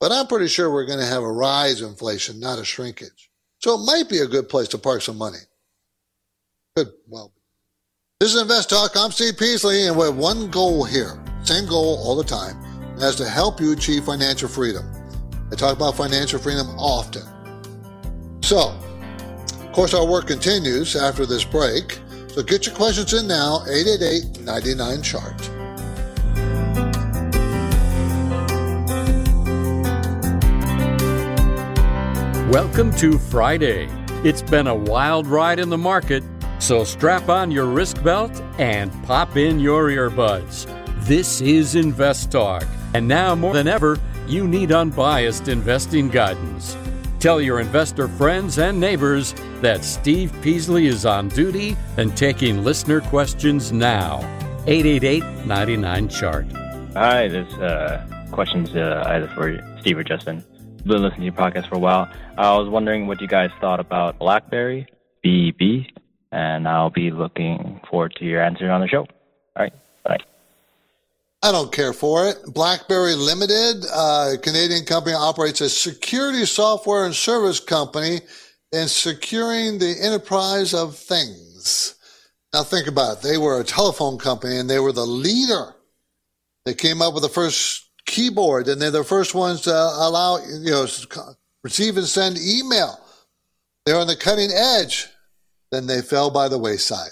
But 0.01 0.11
I'm 0.11 0.27
pretty 0.27 0.49
sure 0.49 0.73
we're 0.73 0.87
going 0.87 0.99
to 0.99 1.07
have 1.07 1.23
a 1.23 1.31
rise 1.31 1.83
in 1.83 1.89
inflation, 1.89 2.41
not 2.41 2.59
a 2.59 2.65
shrinkage. 2.65 3.31
So 3.59 3.75
it 3.75 3.85
might 3.85 4.09
be 4.09 4.19
a 4.19 4.27
good 4.27 4.49
place 4.49 4.69
to 4.69 4.79
park 4.79 5.03
some 5.03 5.19
money. 5.19 5.39
Good. 6.77 6.91
Well, 7.07 7.33
this 8.19 8.35
is 8.35 8.43
Invest 8.43 8.69
Talk. 8.69 8.97
I'm 8.97 9.13
Steve 9.13 9.39
Peasley, 9.39 9.87
and 9.87 9.97
we 9.97 10.07
have 10.07 10.17
one 10.17 10.51
goal 10.51 10.83
here, 10.83 11.23
same 11.45 11.67
goal 11.67 12.01
all 12.03 12.17
the 12.17 12.25
time, 12.25 12.61
and 12.65 13.01
that's 13.01 13.15
to 13.19 13.29
help 13.29 13.61
you 13.61 13.75
achieve 13.75 14.03
financial 14.03 14.49
freedom. 14.49 14.85
I 15.53 15.55
talk 15.55 15.77
about 15.77 15.95
financial 15.95 16.41
freedom 16.41 16.67
often. 16.71 17.23
So, 18.43 18.77
of 19.61 19.71
course, 19.73 19.95
our 19.95 20.05
work 20.05 20.27
continues 20.27 20.97
after 20.97 21.27
this 21.27 21.45
break. 21.45 22.01
So 22.27 22.43
get 22.43 22.67
your 22.67 22.75
questions 22.75 23.15
in 23.15 23.29
now, 23.29 23.63
888 23.69 24.41
99 24.41 25.03
chart. 25.03 25.41
Welcome 32.53 32.93
to 32.97 33.17
Friday. 33.17 33.89
It's 34.25 34.43
been 34.43 34.67
a 34.67 34.75
wild 34.75 35.29
ride 35.29 35.61
in 35.61 35.69
the 35.69 35.79
market, 35.79 36.25
so 36.59 36.85
strap 36.85 37.29
on 37.29 37.51
your 37.51 37.67
wrist 37.67 38.03
belt 38.03 38.43
and 38.59 38.93
pop 39.05 39.37
in 39.37 39.59
your 39.61 39.91
earbuds. 39.91 40.67
This 41.05 41.41
is 41.41 41.75
Invest 41.75 42.33
Talk, 42.33 42.65
and 42.95 43.07
now 43.07 43.35
more 43.35 43.53
than 43.53 43.69
ever, 43.69 43.99
you 44.27 44.49
need 44.49 44.73
unbiased 44.73 45.49
investing 45.49 46.09
guidance. 46.09 46.77
Tell 47.21 47.41
your 47.41 47.61
investor 47.61 48.09
friends 48.09 48.59
and 48.59 48.79
neighbors 48.79 49.35
that 49.61 49.85
Steve 49.85 50.33
Peasley 50.43 50.87
is 50.87 51.07
on 51.07 51.29
duty 51.29 51.77
and 51.97 52.17
taking 52.17 52.65
listener 52.65 53.01
questions 53.01 53.73
now. 53.73 54.19
888 54.67 55.47
99 55.47 56.09
Chart. 56.09 56.47
Hi, 56.95 57.29
this 57.29 57.53
uh, 57.55 58.07
questions 58.31 58.75
uh, 58.75 59.05
either 59.09 59.29
for 59.29 59.59
Steve 59.81 59.99
or 59.99 60.05
Justin 60.05 60.45
been 60.85 61.03
listening 61.03 61.21
to 61.21 61.25
your 61.25 61.33
podcast 61.33 61.69
for 61.69 61.77
a 61.77 61.79
while. 61.79 62.09
I 62.37 62.57
was 62.57 62.69
wondering 62.69 63.07
what 63.07 63.21
you 63.21 63.27
guys 63.27 63.51
thought 63.61 63.81
about 63.81 64.19
BlackBerry, 64.19 64.87
BEB, 65.23 65.87
and 66.35 66.67
I'll 66.67 66.91
be 66.91 67.13
looking 67.13 67.81
forward 67.89 68.17
to 68.17 68.25
your 68.25 68.43
answer 68.43 68.69
on 68.71 68.81
the 68.81 68.89
show. 68.89 69.03
All 69.03 69.63
right, 69.63 69.73
bye. 70.05 70.19
I 71.43 71.53
don't 71.53 71.73
care 71.73 71.93
for 71.93 72.27
it. 72.27 72.39
BlackBerry 72.53 73.15
Limited, 73.15 73.85
uh, 73.93 74.33
Canadian 74.43 74.85
company, 74.85 75.15
operates 75.15 75.61
a 75.61 75.69
security 75.69 76.45
software 76.45 77.05
and 77.05 77.15
service 77.15 77.61
company 77.61 78.21
in 78.73 78.89
securing 78.89 79.79
the 79.79 79.95
enterprise 80.01 80.75
of 80.75 80.97
things. 80.97 81.95
Now 82.53 82.65
think 82.65 82.89
about 82.89 83.19
it. 83.19 83.23
They 83.23 83.39
were 83.39 83.61
a 83.61 83.65
telephone 83.65 84.19
company 84.19 84.59
and 84.59 84.69
they 84.69 84.81
were 84.81 84.93
the 84.93 85.07
leader. 85.07 85.75
They 86.65 86.75
came 86.75 87.01
up 87.01 87.15
with 87.15 87.23
the 87.23 87.29
first 87.29 87.91
keyboard, 88.07 88.69
and 88.69 88.81
they're 88.81 88.91
the 88.91 89.05
first 89.05 89.35
ones 89.35 89.63
to 89.63 89.73
allow 89.73 90.39
you 90.39 90.71
know 90.71 90.87
receive 91.63 91.97
and 91.97 92.07
send 92.07 92.39
email. 92.39 92.99
They're 93.85 93.99
on 93.99 94.07
the 94.07 94.17
cutting 94.17 94.51
edge. 94.51 95.09
Then 95.75 95.89
they 95.89 96.03
fell 96.03 96.31
by 96.31 96.47
the 96.47 96.57
wayside. 96.57 97.11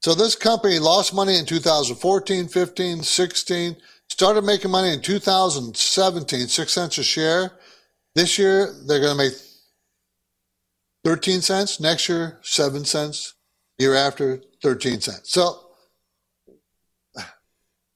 So 0.00 0.14
this 0.14 0.36
company 0.36 0.78
lost 0.78 1.12
money 1.12 1.36
in 1.36 1.44
2014, 1.44 2.46
15, 2.46 3.02
16, 3.02 3.76
started 4.08 4.42
making 4.42 4.70
money 4.70 4.92
in 4.92 5.00
2017, 5.00 6.46
six 6.46 6.72
cents 6.72 6.98
a 6.98 7.02
share. 7.02 7.50
This 8.14 8.38
year 8.38 8.72
they're 8.86 9.00
going 9.00 9.18
to 9.18 9.24
make 9.24 9.32
13 11.04 11.40
cents. 11.40 11.80
Next 11.80 12.08
year, 12.08 12.38
seven 12.42 12.84
cents. 12.84 13.34
Year 13.76 13.96
after, 13.96 14.40
13 14.62 15.00
cents. 15.00 15.32
So 15.32 15.58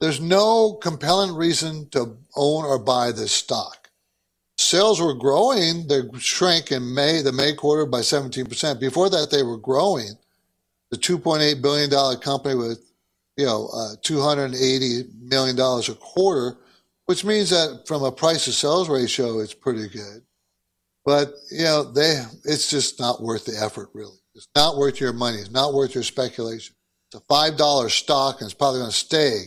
there's 0.00 0.20
no 0.20 0.72
compelling 0.72 1.36
reason 1.36 1.88
to 1.90 2.16
own 2.34 2.64
or 2.64 2.80
buy 2.80 3.12
this 3.12 3.30
stock. 3.30 3.77
Sales 4.58 5.00
were 5.00 5.14
growing. 5.14 5.86
They 5.86 6.02
shrank 6.18 6.72
in 6.72 6.94
May, 6.94 7.22
the 7.22 7.32
May 7.32 7.54
quarter 7.54 7.86
by 7.86 8.00
17%. 8.00 8.80
Before 8.80 9.08
that, 9.08 9.30
they 9.30 9.42
were 9.42 9.56
growing. 9.56 10.10
The 10.90 10.96
$2.8 10.96 11.62
billion 11.62 12.20
company 12.20 12.54
with, 12.54 12.80
you 13.36 13.46
know, 13.46 13.68
uh, 13.68 13.94
$280 14.02 15.22
million 15.22 15.58
a 15.58 15.94
quarter, 15.94 16.58
which 17.06 17.24
means 17.24 17.50
that 17.50 17.84
from 17.86 18.02
a 18.02 18.10
price 18.10 18.44
to 18.46 18.52
sales 18.52 18.88
ratio, 18.88 19.38
it's 19.38 19.54
pretty 19.54 19.88
good. 19.88 20.22
But, 21.04 21.34
you 21.50 21.64
know, 21.64 21.84
they, 21.84 22.22
it's 22.44 22.68
just 22.68 22.98
not 22.98 23.22
worth 23.22 23.44
the 23.44 23.56
effort, 23.62 23.90
really. 23.94 24.16
It's 24.34 24.48
not 24.56 24.76
worth 24.76 25.00
your 25.00 25.12
money. 25.12 25.38
It's 25.38 25.50
not 25.50 25.72
worth 25.72 25.94
your 25.94 26.04
speculation. 26.04 26.74
It's 27.12 27.22
a 27.22 27.32
$5 27.32 27.90
stock 27.90 28.40
and 28.40 28.46
it's 28.46 28.54
probably 28.54 28.80
going 28.80 28.90
to 28.90 28.96
stay 28.96 29.46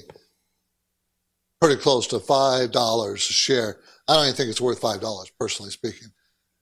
pretty 1.61 1.79
close 1.79 2.07
to 2.07 2.19
five 2.19 2.71
dollars 2.71 3.29
a 3.29 3.33
share. 3.33 3.77
I 4.07 4.15
don't 4.15 4.25
even 4.25 4.35
think 4.35 4.49
it's 4.49 4.61
worth 4.61 4.79
five 4.79 5.01
dollars, 5.01 5.31
personally 5.39 5.71
speaking. 5.71 6.09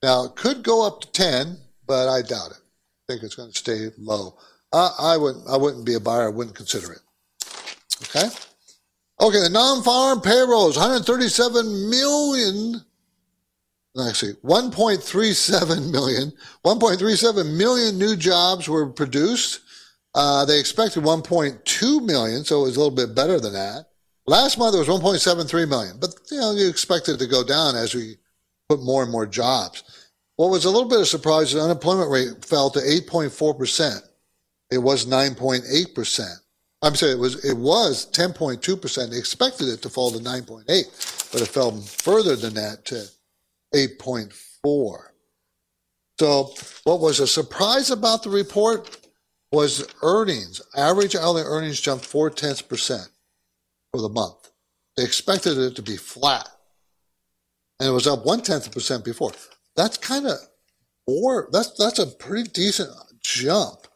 Now 0.03 0.25
it 0.25 0.35
could 0.35 0.63
go 0.63 0.85
up 0.85 1.01
to 1.01 1.11
ten, 1.11 1.57
but 1.87 2.07
I 2.07 2.21
doubt 2.21 2.51
it. 2.51 2.57
I 2.57 3.13
think 3.13 3.23
it's 3.23 3.35
going 3.35 3.51
to 3.51 3.57
stay 3.57 3.89
low. 3.97 4.37
I, 4.71 4.91
I 4.99 5.17
wouldn't. 5.17 5.47
I 5.47 5.57
wouldn't 5.57 5.85
be 5.85 5.95
a 5.95 5.99
buyer. 5.99 6.27
I 6.27 6.29
wouldn't 6.29 6.55
consider 6.55 6.91
it. 6.93 7.01
Okay. 8.03 8.27
Okay. 9.21 9.41
The 9.41 9.49
non-farm 9.51 10.21
payrolls, 10.21 10.77
137 10.77 11.89
million. 11.89 12.81
Actually, 14.07 14.33
1.37 14.45 15.91
million. 15.91 16.31
1.37 16.63 17.57
million 17.57 17.97
new 17.97 18.15
jobs 18.15 18.69
were 18.69 18.87
produced. 18.87 19.61
Uh, 20.15 20.45
they 20.45 20.59
expected 20.59 21.03
1.2 21.03 22.05
million, 22.05 22.43
so 22.43 22.61
it 22.61 22.67
was 22.67 22.75
a 22.75 22.79
little 22.79 22.95
bit 22.95 23.15
better 23.15 23.39
than 23.39 23.53
that. 23.53 23.88
Last 24.29 24.59
month 24.59 24.75
it 24.75 24.77
was 24.77 24.87
1.73 24.87 25.67
million, 25.67 25.97
but 25.99 26.13
you 26.29 26.37
know 26.37 26.51
you 26.51 26.69
expect 26.69 27.09
it 27.09 27.17
to 27.17 27.25
go 27.25 27.43
down 27.43 27.75
as 27.75 27.95
we 27.95 28.17
put 28.69 28.79
more 28.79 29.01
and 29.01 29.11
more 29.11 29.25
jobs. 29.25 29.81
What 30.35 30.51
was 30.51 30.65
a 30.65 30.69
little 30.69 30.87
bit 30.87 30.99
of 30.99 31.07
surprise, 31.07 31.51
the 31.51 31.59
unemployment 31.59 32.11
rate 32.11 32.45
fell 32.45 32.69
to 32.69 32.79
8.4 32.79 33.57
percent. 33.57 34.03
It 34.69 34.77
was 34.77 35.07
9.8 35.07 35.95
percent. 35.95 36.37
I'm 36.83 36.93
sorry, 36.93 37.13
it 37.13 37.17
was 37.17 37.43
it 37.43 37.57
was 37.57 38.05
10.2 38.11 38.79
percent. 38.79 39.09
They 39.09 39.17
expected 39.17 39.67
it 39.67 39.81
to 39.81 39.89
fall 39.89 40.11
to 40.11 40.19
9.8, 40.19 41.31
but 41.31 41.41
it 41.41 41.47
fell 41.47 41.71
further 41.81 42.35
than 42.35 42.53
that 42.53 42.85
to 42.85 43.07
8.4. 43.73 44.97
So, 46.19 46.53
what 46.83 46.99
was 46.99 47.19
a 47.19 47.25
surprise 47.25 47.89
about 47.89 48.21
the 48.21 48.29
report 48.29 48.95
was 49.51 49.87
earnings. 50.03 50.61
Average 50.77 51.15
hourly 51.15 51.41
earnings 51.41 51.81
jumped 51.81 52.05
four 52.05 52.29
tenths 52.29 52.61
percent 52.61 53.09
for 53.91 54.01
the 54.01 54.09
month. 54.09 54.51
They 54.95 55.03
expected 55.03 55.57
it 55.57 55.75
to 55.75 55.81
be 55.81 55.97
flat. 55.97 56.47
And 57.79 57.87
it 57.87 57.91
was 57.91 58.07
up 58.07 58.25
one 58.25 58.41
tenth 58.41 58.67
of 58.67 58.73
percent 58.73 59.05
before. 59.05 59.31
That's 59.75 59.97
kind 59.97 60.27
of 60.27 60.37
or 61.07 61.49
that's 61.51 61.71
that's 61.77 61.99
a 61.99 62.07
pretty 62.07 62.49
decent 62.49 62.89
jump. 63.21 63.87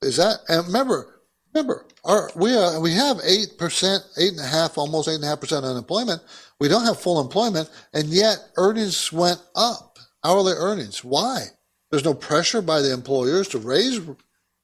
Is 0.00 0.16
that 0.16 0.38
and 0.48 0.66
remember 0.66 1.22
remember 1.52 1.86
our 2.04 2.30
we 2.36 2.56
are 2.56 2.80
we 2.80 2.92
have 2.92 3.18
eight 3.24 3.58
percent, 3.58 4.04
eight 4.18 4.30
and 4.32 4.40
a 4.40 4.46
half, 4.46 4.78
almost 4.78 5.08
eight 5.08 5.16
and 5.16 5.24
a 5.24 5.28
half 5.28 5.40
percent 5.40 5.64
unemployment. 5.64 6.22
We 6.60 6.68
don't 6.68 6.84
have 6.84 7.00
full 7.00 7.20
employment, 7.20 7.68
and 7.92 8.08
yet 8.08 8.38
earnings 8.56 9.12
went 9.12 9.42
up, 9.56 9.98
hourly 10.24 10.54
earnings. 10.56 11.02
Why? 11.02 11.46
There's 11.90 12.04
no 12.04 12.14
pressure 12.14 12.62
by 12.62 12.80
the 12.80 12.92
employers 12.92 13.48
to 13.48 13.58
raise 13.58 14.00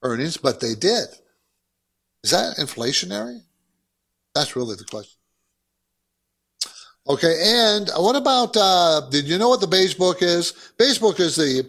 earnings, 0.02 0.36
but 0.36 0.60
they 0.60 0.74
did. 0.74 1.08
Is 2.22 2.30
that 2.30 2.56
inflationary? 2.56 3.40
That's 4.38 4.54
really 4.54 4.76
the 4.76 4.84
question. 4.84 5.18
Okay, 7.08 7.34
and 7.42 7.90
what 7.96 8.14
about? 8.14 8.56
Uh, 8.56 9.00
did 9.10 9.24
you 9.24 9.36
know 9.36 9.48
what 9.48 9.60
the 9.60 9.66
beige 9.66 9.94
book 9.94 10.18
is? 10.22 10.52
Beige 10.78 10.98
book 10.98 11.18
is 11.18 11.34
the 11.34 11.68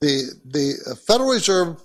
the 0.00 0.30
the 0.46 0.96
Federal 1.06 1.30
Reserve 1.30 1.78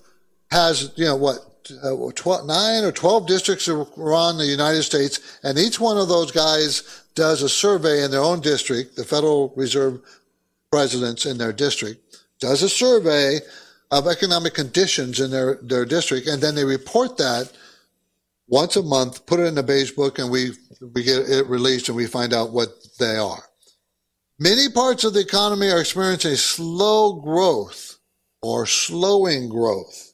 has 0.50 0.94
you 0.96 1.04
know 1.04 1.18
what 1.18 1.40
uh, 1.84 2.12
12, 2.16 2.46
nine 2.46 2.86
or 2.86 2.94
twelve 2.94 3.28
districts 3.28 3.68
around 3.68 4.38
the 4.38 4.46
United 4.46 4.84
States, 4.84 5.40
and 5.44 5.58
each 5.58 5.82
one 5.82 5.98
of 5.98 6.08
those 6.08 6.32
guys 6.32 7.04
does 7.14 7.42
a 7.42 7.50
survey 7.50 8.06
in 8.06 8.12
their 8.12 8.22
own 8.22 8.40
district. 8.40 8.96
The 8.96 9.04
Federal 9.04 9.52
Reserve 9.58 10.00
presidents 10.72 11.26
in 11.26 11.38
their 11.38 11.52
district 11.52 12.24
does 12.40 12.64
a 12.64 12.70
survey 12.70 13.42
of 13.92 14.08
economic 14.08 14.54
conditions 14.54 15.20
in 15.20 15.30
their 15.30 15.56
their 15.56 15.84
district, 15.84 16.28
and 16.28 16.42
then 16.42 16.56
they 16.56 16.64
report 16.64 17.18
that 17.18 17.52
once 18.48 18.76
a 18.76 18.84
month, 18.84 19.26
put 19.26 19.40
it 19.40 19.46
in 19.46 19.56
the 19.56 19.64
beige 19.64 19.92
book, 19.92 20.20
and 20.20 20.30
we 20.30 20.52
we 20.94 21.04
get 21.04 21.30
it 21.30 21.48
released, 21.48 21.88
and 21.88 21.96
we 21.96 22.08
find 22.08 22.34
out 22.34 22.52
what 22.52 22.70
they 23.00 23.18
are. 23.18 23.44
Many 24.40 24.70
parts 24.70 25.04
of 25.04 25.14
the 25.14 25.20
economy 25.20 25.70
are 25.70 25.80
experiencing 25.80 26.36
slow 26.36 27.14
growth 27.14 28.00
or 28.42 28.66
slowing 28.66 29.50
growth. 29.50 30.14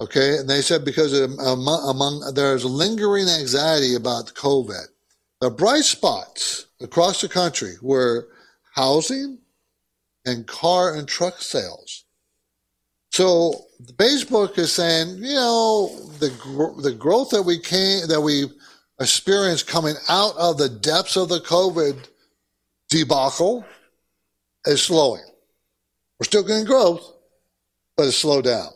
Okay, 0.00 0.38
and 0.38 0.48
they 0.48 0.62
said 0.62 0.84
because 0.84 1.12
among, 1.12 1.82
um, 1.82 1.90
among 1.90 2.34
there's 2.34 2.64
lingering 2.64 3.28
anxiety 3.28 3.96
about 3.96 4.34
COVID. 4.34 4.86
The 5.40 5.50
bright 5.50 5.84
spots 5.84 6.66
across 6.80 7.20
the 7.20 7.28
country 7.28 7.74
were 7.82 8.28
housing 8.74 9.38
and 10.24 10.46
car 10.46 10.94
and 10.94 11.08
truck 11.08 11.42
sales. 11.42 12.04
So 13.10 13.66
Beige 13.96 14.24
book 14.24 14.58
is 14.58 14.72
saying, 14.72 15.18
you 15.18 15.34
know, 15.34 15.88
the 16.18 16.28
the 16.82 16.92
growth 16.92 17.30
that 17.30 17.44
we 17.44 17.60
came 17.60 18.08
that 18.08 18.20
we 18.20 18.46
experienced 19.00 19.68
coming 19.68 19.94
out 20.08 20.36
of 20.36 20.58
the 20.58 20.68
depths 20.68 21.16
of 21.16 21.28
the 21.28 21.38
COVID 21.40 22.08
debacle 22.90 23.64
is 24.64 24.82
slowing. 24.82 25.22
We're 26.18 26.24
still 26.24 26.42
getting 26.42 26.64
growth, 26.64 27.08
but 27.96 28.08
it's 28.08 28.16
slowed 28.16 28.44
down. 28.44 28.70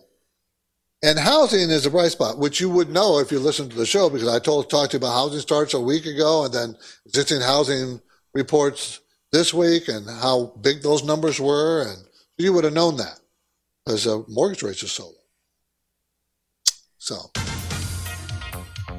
And 1.02 1.18
housing 1.18 1.70
is 1.70 1.84
a 1.84 1.90
bright 1.90 2.12
spot, 2.12 2.38
which 2.38 2.60
you 2.60 2.70
would 2.70 2.88
know 2.88 3.18
if 3.18 3.32
you 3.32 3.40
listened 3.40 3.72
to 3.72 3.76
the 3.76 3.86
show 3.86 4.08
because 4.08 4.28
I 4.28 4.38
told 4.38 4.70
talked 4.70 4.92
to 4.92 4.98
you 4.98 4.98
about 4.98 5.14
housing 5.14 5.40
starts 5.40 5.74
a 5.74 5.80
week 5.80 6.06
ago 6.06 6.44
and 6.44 6.54
then 6.54 6.76
existing 7.06 7.40
housing 7.40 8.00
reports 8.34 9.00
this 9.32 9.52
week 9.52 9.88
and 9.88 10.08
how 10.08 10.52
big 10.60 10.80
those 10.82 11.02
numbers 11.02 11.40
were, 11.40 11.82
and 11.82 12.04
you 12.38 12.52
would 12.52 12.62
have 12.62 12.72
known 12.72 12.98
that 12.98 13.18
because 13.84 14.06
uh, 14.06 14.22
mortgage 14.28 14.62
rates 14.62 14.82
are 14.82 14.88
so 14.88 15.04
low. 15.04 15.12
So, 16.98 17.16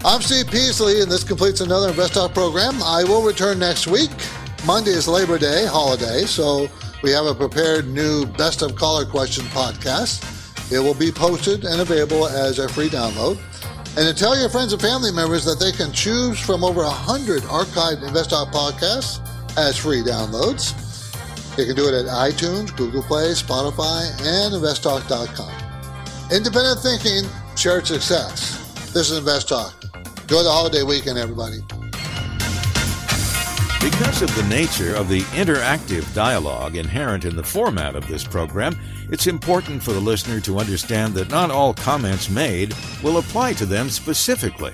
I'm 0.04 0.22
Steve 0.22 0.48
Peasley, 0.48 1.02
and 1.02 1.10
this 1.10 1.24
completes 1.24 1.62
another 1.62 1.90
Invest 1.90 2.16
Talk 2.16 2.34
program. 2.34 2.82
I 2.84 3.04
will 3.06 3.24
return 3.24 3.60
next 3.60 3.88
week. 3.88 4.10
Monday 4.66 4.92
is 4.92 5.08
Labor 5.08 5.38
Day 5.38 5.66
holiday, 5.66 6.24
so 6.26 6.68
we 7.02 7.12
have 7.12 7.26
a 7.26 7.34
prepared 7.34 7.88
new 7.88 8.26
Best 8.26 8.62
of 8.62 8.76
Caller 8.76 9.06
Question 9.06 9.46
podcast. 9.46 10.30
It 10.72 10.80
will 10.80 10.94
be 10.94 11.12
posted 11.12 11.64
and 11.64 11.82
available 11.82 12.28
as 12.28 12.60
a 12.60 12.68
free 12.68 12.90
download. 12.90 13.38
And 13.96 14.08
to 14.08 14.14
tell 14.14 14.38
your 14.38 14.50
friends 14.50 14.74
and 14.74 14.82
family 14.82 15.12
members 15.12 15.46
that 15.46 15.60
they 15.60 15.72
can 15.72 15.94
choose 15.94 16.40
from 16.40 16.64
over 16.64 16.82
100 16.82 17.44
archived 17.44 18.04
InvestTalk 18.04 18.52
podcasts 18.52 19.22
as 19.58 19.78
free 19.78 20.02
downloads. 20.02 20.93
You 21.58 21.68
can 21.68 21.76
do 21.76 21.88
it 21.88 21.94
at 21.94 22.06
iTunes, 22.08 22.76
Google 22.76 23.04
Play, 23.04 23.30
Spotify, 23.34 24.10
and 24.22 24.56
InvestTalk.com. 24.56 25.54
Independent 26.32 26.80
thinking, 26.80 27.30
shared 27.56 27.86
success. 27.86 28.92
This 28.92 29.12
is 29.12 29.20
InvestTalk. 29.20 30.24
Enjoy 30.24 30.42
the 30.42 30.50
holiday 30.50 30.82
weekend, 30.82 31.20
everybody. 31.20 31.60
Because 33.80 34.24
of 34.24 34.36
the 34.36 34.48
nature 34.50 34.96
of 34.96 35.10
the 35.10 35.22
interactive 35.34 36.12
dialogue 36.16 36.76
inherent 36.76 37.24
in 37.24 37.36
the 37.36 37.44
format 37.44 37.96
of 37.96 38.08
this 38.08 38.24
program, 38.24 38.76
it's 39.12 39.28
important 39.28 39.84
for 39.84 39.94
the 39.94 40.00
listener 40.00 40.40
to 40.40 40.58
understand 40.58 41.14
that 41.14 41.30
not 41.30 41.52
all 41.52 41.76
comments 41.76 42.32
made 42.32 42.74
will 43.04 43.18
apply 43.20 43.54
to 43.54 43.68
them 43.68 43.90
specifically. 43.90 44.74